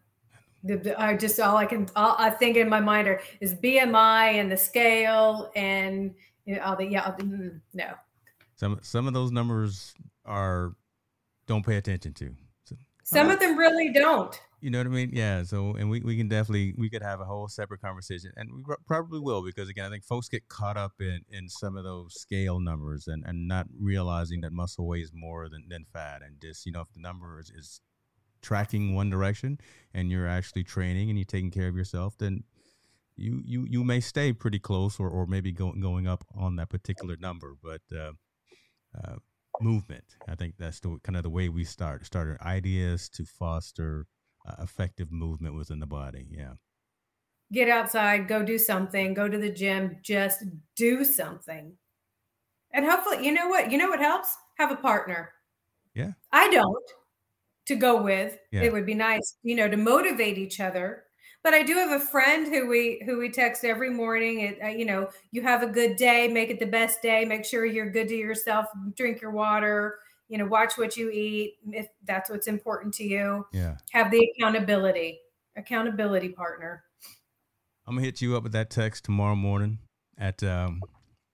I 0.97 1.15
just 1.15 1.39
all 1.39 1.57
I 1.57 1.65
can 1.65 1.87
all 1.95 2.15
I 2.17 2.29
think 2.29 2.57
in 2.57 2.69
my 2.69 2.79
mind 2.79 3.07
are 3.07 3.21
is 3.39 3.53
BMI 3.55 4.33
and 4.33 4.51
the 4.51 4.57
scale 4.57 5.51
and 5.55 6.13
you 6.45 6.55
know, 6.55 6.61
all 6.63 6.75
the 6.75 6.85
yeah 6.85 7.11
mm, 7.19 7.59
no. 7.73 7.93
Some 8.55 8.79
some 8.81 9.07
of 9.07 9.13
those 9.13 9.31
numbers 9.31 9.93
are 10.25 10.75
don't 11.47 11.65
pay 11.65 11.77
attention 11.77 12.13
to. 12.13 12.35
So, 12.63 12.75
some 13.03 13.29
of 13.29 13.39
them 13.39 13.57
really 13.57 13.91
don't. 13.93 14.39
You 14.61 14.71
know 14.71 14.79
what 14.79 14.87
I 14.87 14.89
mean? 14.89 15.11
Yeah. 15.13 15.43
So, 15.43 15.75
and 15.75 15.91
we, 15.91 15.99
we 15.99 16.17
can 16.17 16.27
definitely 16.27 16.73
we 16.75 16.89
could 16.89 17.03
have 17.03 17.21
a 17.21 17.25
whole 17.25 17.47
separate 17.47 17.81
conversation, 17.81 18.31
and 18.35 18.49
we 18.51 18.75
probably 18.87 19.19
will 19.19 19.43
because 19.43 19.69
again, 19.69 19.85
I 19.85 19.89
think 19.89 20.03
folks 20.03 20.27
get 20.27 20.47
caught 20.47 20.75
up 20.75 20.93
in 20.99 21.19
in 21.29 21.47
some 21.49 21.77
of 21.77 21.83
those 21.83 22.19
scale 22.19 22.59
numbers 22.59 23.05
and 23.07 23.23
and 23.27 23.47
not 23.47 23.67
realizing 23.79 24.41
that 24.41 24.53
muscle 24.53 24.87
weighs 24.87 25.11
more 25.13 25.49
than 25.49 25.65
than 25.69 25.85
fat, 25.93 26.23
and 26.25 26.41
just 26.41 26.65
you 26.65 26.71
know 26.71 26.81
if 26.81 26.87
the 26.95 26.99
number 26.99 27.39
is, 27.39 27.51
is 27.51 27.79
tracking 28.45 28.93
one 28.93 29.09
direction 29.09 29.59
and 29.93 30.11
you're 30.11 30.27
actually 30.27 30.63
training 30.63 31.09
and 31.09 31.17
you're 31.17 31.25
taking 31.25 31.51
care 31.51 31.67
of 31.67 31.75
yourself, 31.75 32.15
then 32.17 32.43
you 33.17 33.41
you 33.43 33.65
you 33.69 33.83
may 33.83 33.99
stay 33.99 34.31
pretty 34.33 34.59
close 34.59 34.99
or, 34.99 35.09
or 35.09 35.25
maybe 35.25 35.51
going 35.51 35.79
going 35.81 36.07
up 36.07 36.23
on 36.35 36.55
that 36.57 36.69
particular 36.69 37.17
number. 37.19 37.55
But 37.61 37.81
uh, 37.91 38.11
uh, 38.97 39.15
movement, 39.61 40.05
I 40.27 40.35
think 40.35 40.55
that's 40.59 40.79
the 40.79 40.99
kind 41.03 41.17
of 41.17 41.23
the 41.23 41.29
way 41.29 41.49
we 41.49 41.63
start 41.63 42.05
started 42.05 42.39
ideas 42.41 43.09
to 43.09 43.25
foster 43.25 44.05
uh, 44.47 44.61
effective 44.61 45.11
movement 45.11 45.55
within 45.55 45.79
the 45.79 45.87
body. 45.87 46.27
Yeah. 46.29 46.53
Get 47.51 47.69
outside, 47.69 48.27
go 48.27 48.43
do 48.43 48.57
something, 48.57 49.13
go 49.13 49.27
to 49.27 49.37
the 49.37 49.51
gym, 49.51 49.97
just 50.01 50.43
do 50.75 51.03
something. 51.03 51.73
And 52.73 52.85
hopefully, 52.85 53.25
you 53.25 53.31
know 53.31 53.47
what? 53.47 53.71
You 53.71 53.77
know 53.77 53.89
what 53.89 53.99
helps? 53.99 54.35
Have 54.57 54.71
a 54.71 54.75
partner. 54.75 55.31
Yeah. 55.93 56.11
I 56.31 56.49
don't 56.49 56.83
to 57.65 57.75
go 57.75 58.01
with. 58.01 58.37
Yeah. 58.51 58.63
It 58.63 58.73
would 58.73 58.85
be 58.85 58.93
nice, 58.93 59.37
you 59.43 59.55
know, 59.55 59.67
to 59.67 59.77
motivate 59.77 60.37
each 60.37 60.59
other. 60.59 61.03
But 61.43 61.53
I 61.53 61.61
do 61.61 61.75
have 61.75 61.91
a 61.91 62.03
friend 62.03 62.47
who 62.47 62.67
we 62.67 63.03
who 63.05 63.19
we 63.19 63.29
text 63.29 63.63
every 63.63 63.91
morning. 63.91 64.39
It, 64.39 64.59
uh, 64.63 64.67
you 64.69 64.85
know, 64.85 65.09
you 65.31 65.43
have 65.43 65.61
a 65.61 65.67
good 65.67 65.95
day, 65.95 66.27
make 66.27 66.49
it 66.49 66.59
the 66.59 66.65
best 66.65 67.03
day. 67.03 67.23
Make 67.23 67.45
sure 67.45 67.65
you're 67.65 67.91
good 67.91 68.07
to 68.07 68.15
yourself. 68.15 68.65
Drink 68.97 69.21
your 69.21 69.31
water. 69.31 69.99
You 70.27 70.39
know, 70.39 70.47
watch 70.47 70.75
what 70.75 70.97
you 70.97 71.11
eat 71.11 71.57
if 71.71 71.87
that's 72.03 72.31
what's 72.31 72.47
important 72.47 72.95
to 72.95 73.03
you. 73.03 73.45
Yeah. 73.51 73.77
Have 73.91 74.09
the 74.09 74.27
accountability, 74.35 75.19
accountability 75.55 76.29
partner. 76.29 76.83
I'm 77.85 77.95
gonna 77.95 78.05
hit 78.05 78.21
you 78.21 78.35
up 78.35 78.41
with 78.41 78.53
that 78.53 78.71
text 78.71 79.05
tomorrow 79.05 79.35
morning 79.35 79.77
at 80.17 80.41
um, 80.41 80.81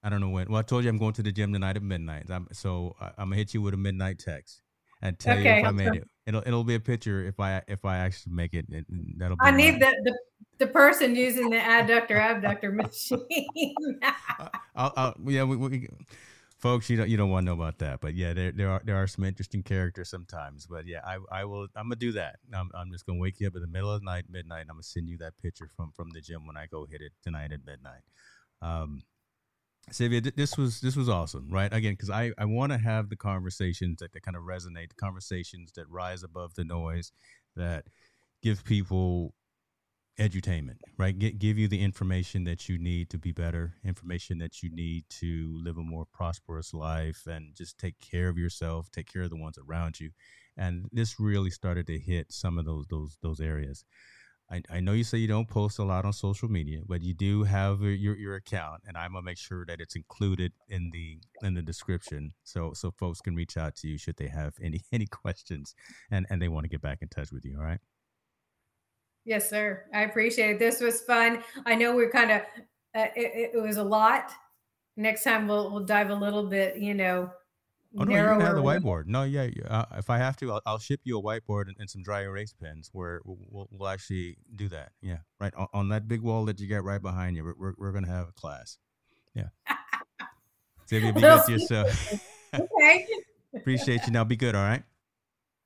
I 0.04 0.10
don't 0.10 0.20
know 0.20 0.30
when. 0.30 0.50
Well, 0.50 0.60
I 0.60 0.64
told 0.64 0.84
you 0.84 0.90
I'm 0.90 0.98
going 0.98 1.14
to 1.14 1.24
the 1.24 1.32
gym 1.32 1.54
tonight 1.54 1.78
at 1.78 1.84
midnight. 1.84 2.30
I'm, 2.30 2.50
so 2.52 2.98
I, 3.00 3.08
am 3.18 3.30
gonna 3.30 3.38
hit 3.38 3.54
you 3.54 3.62
with 3.62 3.74
a 3.74 3.78
midnight 3.78 4.20
text 4.20 4.62
and 5.02 5.18
tell 5.18 5.38
okay, 5.38 5.56
you 5.56 5.62
if 5.62 5.68
I 5.68 5.72
made 5.72 5.96
it. 5.96 6.08
It'll 6.28 6.44
it'll 6.46 6.64
be 6.64 6.76
a 6.76 6.80
picture 6.80 7.26
if 7.26 7.40
I 7.40 7.62
if 7.68 7.84
I 7.86 7.98
actually 7.98 8.34
make 8.34 8.54
it. 8.54 8.66
that'll. 9.18 9.36
Be 9.38 9.42
I 9.42 9.52
need 9.52 9.82
the, 9.82 9.94
the 10.04 10.18
the 10.60 10.68
person 10.68 11.16
using 11.16 11.50
the 11.50 11.58
adductor 11.58 12.20
abductor 12.20 12.72
machine. 12.84 13.48
I'll, 14.76 14.94
I'll, 14.96 15.16
yeah, 15.26 15.44
we, 15.44 15.58
we, 15.58 15.90
folks, 16.60 16.90
you 16.90 16.98
don't 16.98 17.10
you 17.10 17.18
don't 17.18 17.32
want 17.32 17.46
to 17.46 17.46
know 17.48 17.54
about 17.54 17.80
that, 17.80 18.00
but 18.00 18.14
yeah, 18.14 18.34
there 18.34 18.52
there 18.52 18.70
are 18.70 18.82
there 18.86 18.96
are 18.96 19.08
some 19.08 19.26
interesting 19.26 19.64
characters 19.64 20.10
sometimes. 20.10 20.68
But 20.68 20.86
yeah, 20.86 21.02
I 21.04 21.18
I 21.32 21.46
will 21.46 21.68
I'm 21.76 21.86
gonna 21.86 21.96
do 21.96 22.12
that. 22.14 22.38
I'm 22.54 22.70
I'm 22.76 22.92
just 22.92 23.06
gonna 23.06 23.20
wake 23.20 23.40
you 23.40 23.48
up 23.48 23.56
in 23.56 23.62
the 23.62 23.68
middle 23.68 23.92
of 23.92 24.02
the 24.02 24.06
night, 24.06 24.26
midnight. 24.30 24.62
And 24.62 24.70
I'm 24.70 24.76
gonna 24.76 24.84
send 24.84 25.10
you 25.10 25.18
that 25.18 25.34
picture 25.42 25.70
from 25.76 25.92
from 25.92 26.12
the 26.12 26.22
gym 26.22 26.46
when 26.46 26.58
I 26.58 26.68
go 26.68 26.86
hit 26.86 27.02
it 27.02 27.12
tonight 27.24 27.52
at 27.52 27.66
midnight. 27.66 28.04
Um, 28.62 29.02
Cyvia, 29.90 30.34
this 30.36 30.58
was 30.58 30.80
this 30.80 30.96
was 30.96 31.10
awesome, 31.10 31.50
right? 31.50 31.74
Again, 31.74 31.94
because 31.94 32.10
I, 32.10 32.32
I 32.38 32.46
want 32.46 32.72
to 32.72 32.78
have 32.78 33.10
the 33.10 33.18
conversations 33.18 34.00
that, 34.00 34.14
that 34.14 34.22
kind 34.22 34.38
of 34.38 34.44
resonate, 34.44 34.90
the 34.90 34.96
conversations 34.96 35.72
that 35.76 35.90
rise 35.90 36.24
above 36.24 36.54
the 36.56 36.64
noise, 36.64 37.12
that 37.56 37.86
give 38.42 38.64
people 38.64 39.34
edutainment, 40.20 40.78
right? 40.98 41.18
Get, 41.18 41.40
give 41.40 41.58
you 41.58 41.68
the 41.68 41.82
information 41.82 42.44
that 42.44 42.70
you 42.70 42.78
need 42.78 43.10
to 43.10 43.18
be 43.18 43.32
better, 43.32 43.74
information 43.84 44.38
that 44.38 44.62
you 44.62 44.70
need 44.70 45.06
to 45.10 45.60
live 45.64 45.78
a 45.78 45.84
more 45.84 46.06
prosperous 46.14 46.74
life, 46.74 47.26
and 47.28 47.56
just 47.56 47.78
take 47.78 47.96
care 48.00 48.30
of 48.30 48.38
yourself, 48.38 48.90
take 48.92 49.12
care 49.12 49.24
of 49.24 49.30
the 49.30 49.36
ones 49.36 49.58
around 49.58 50.00
you. 50.00 50.12
And 50.56 50.88
this 50.92 51.20
really 51.20 51.50
started 51.50 51.88
to 51.88 51.98
hit 51.98 52.32
some 52.32 52.58
of 52.58 52.66
those 52.66 52.86
those 52.90 53.18
those 53.22 53.40
areas. 53.42 53.84
I, 54.52 54.62
I 54.70 54.80
know 54.82 54.92
you 54.92 55.06
say 55.06 55.18
you 55.18 55.28
don't 55.28 55.48
post 55.48 55.80
a 55.80 55.84
lot 55.84 56.04
on 56.04 56.12
social 56.12 56.50
media, 56.50 56.82
but 56.86 57.02
you 57.02 57.14
do 57.14 57.44
have 57.44 57.82
your, 57.82 58.16
your 58.16 58.36
account, 58.36 58.82
and 58.86 58.98
I'm 58.98 59.14
gonna 59.14 59.24
make 59.24 59.38
sure 59.38 59.66
that 59.66 59.80
it's 59.80 59.96
included 59.96 60.52
in 60.68 60.92
the 60.92 61.20
in 61.42 61.54
the 61.54 61.62
description, 61.62 62.34
so 62.44 62.74
so 62.74 62.92
folks 62.92 63.22
can 63.22 63.34
reach 63.34 63.56
out 63.56 63.76
to 63.78 63.88
you 63.88 63.98
should 63.98 64.18
they 64.18 64.28
have 64.28 64.54
any 64.62 64.82
any 64.92 65.06
questions 65.06 65.74
and 66.12 66.26
and 66.30 66.42
they 66.42 66.50
want 66.50 66.66
to 66.66 66.70
get 66.70 66.82
back 66.82 67.00
in 67.02 67.08
touch 67.08 67.32
with 67.32 67.46
you. 67.46 67.58
All 67.58 67.64
right. 67.64 67.80
Yes, 69.24 69.50
sir. 69.50 69.86
I 69.94 70.02
appreciate 70.02 70.52
it. 70.56 70.60
This 70.60 70.82
was 70.82 71.02
fun. 71.02 71.44
I 71.66 71.76
know 71.76 71.96
we're 71.96 72.12
kind 72.12 72.32
of 72.32 72.42
uh, 72.94 73.08
it, 73.16 73.52
it 73.54 73.62
was 73.62 73.78
a 73.78 73.84
lot. 73.84 74.32
Next 74.98 75.24
time 75.24 75.48
we'll 75.48 75.72
we'll 75.72 75.86
dive 75.86 76.10
a 76.10 76.16
little 76.16 76.44
bit, 76.48 76.78
you 76.78 76.94
know, 76.94 77.32
Oh 77.98 78.04
no, 78.04 78.16
you 78.16 78.24
can 78.24 78.42
have 78.42 78.56
the 78.56 78.64
whiteboard. 78.64 79.08
No, 79.08 79.24
yeah, 79.24 79.50
uh, 79.68 79.86
if 79.98 80.10
I 80.10 80.18
have 80.18 80.38
to, 80.38 80.54
I'll, 80.54 80.62
I'll, 80.66 80.80
ship 80.80 81.02
you 81.04 81.20
a 81.20 81.22
whiteboard 81.22 81.68
and, 81.68 81.76
and, 81.78 81.90
some 81.90 82.04
dry 82.04 82.22
erase 82.22 82.54
pens 82.54 82.90
where 82.94 83.20
we'll, 83.26 83.68
we'll 83.70 83.90
actually 83.90 84.38
do 84.56 84.70
that. 84.70 84.94
Yeah, 85.02 85.18
right 85.42 85.54
on, 85.56 85.68
on, 85.74 85.90
that 85.90 86.08
big 86.08 86.22
wall 86.22 86.46
that 86.46 86.60
you 86.60 86.68
got 86.68 86.86
right 86.86 87.02
behind 87.02 87.36
you. 87.36 87.54
We're 87.58 87.74
we're, 87.78 87.92
gonna 87.92 88.08
have 88.08 88.30
a 88.30 88.32
class. 88.32 88.78
Yeah. 89.36 89.50
Cyvia, 90.90 91.14
be 91.14 91.22
good 91.22 91.46
to 91.46 91.52
yourself. 91.52 92.14
okay. 92.54 93.08
Appreciate 93.56 94.06
you. 94.06 94.14
Now, 94.14 94.24
be 94.24 94.38
good. 94.38 94.56
All 94.56 94.64
right. 94.64 94.84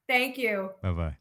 Thank 0.07 0.38
you. 0.38 0.71
Bye 0.82 0.91
bye. 0.91 1.17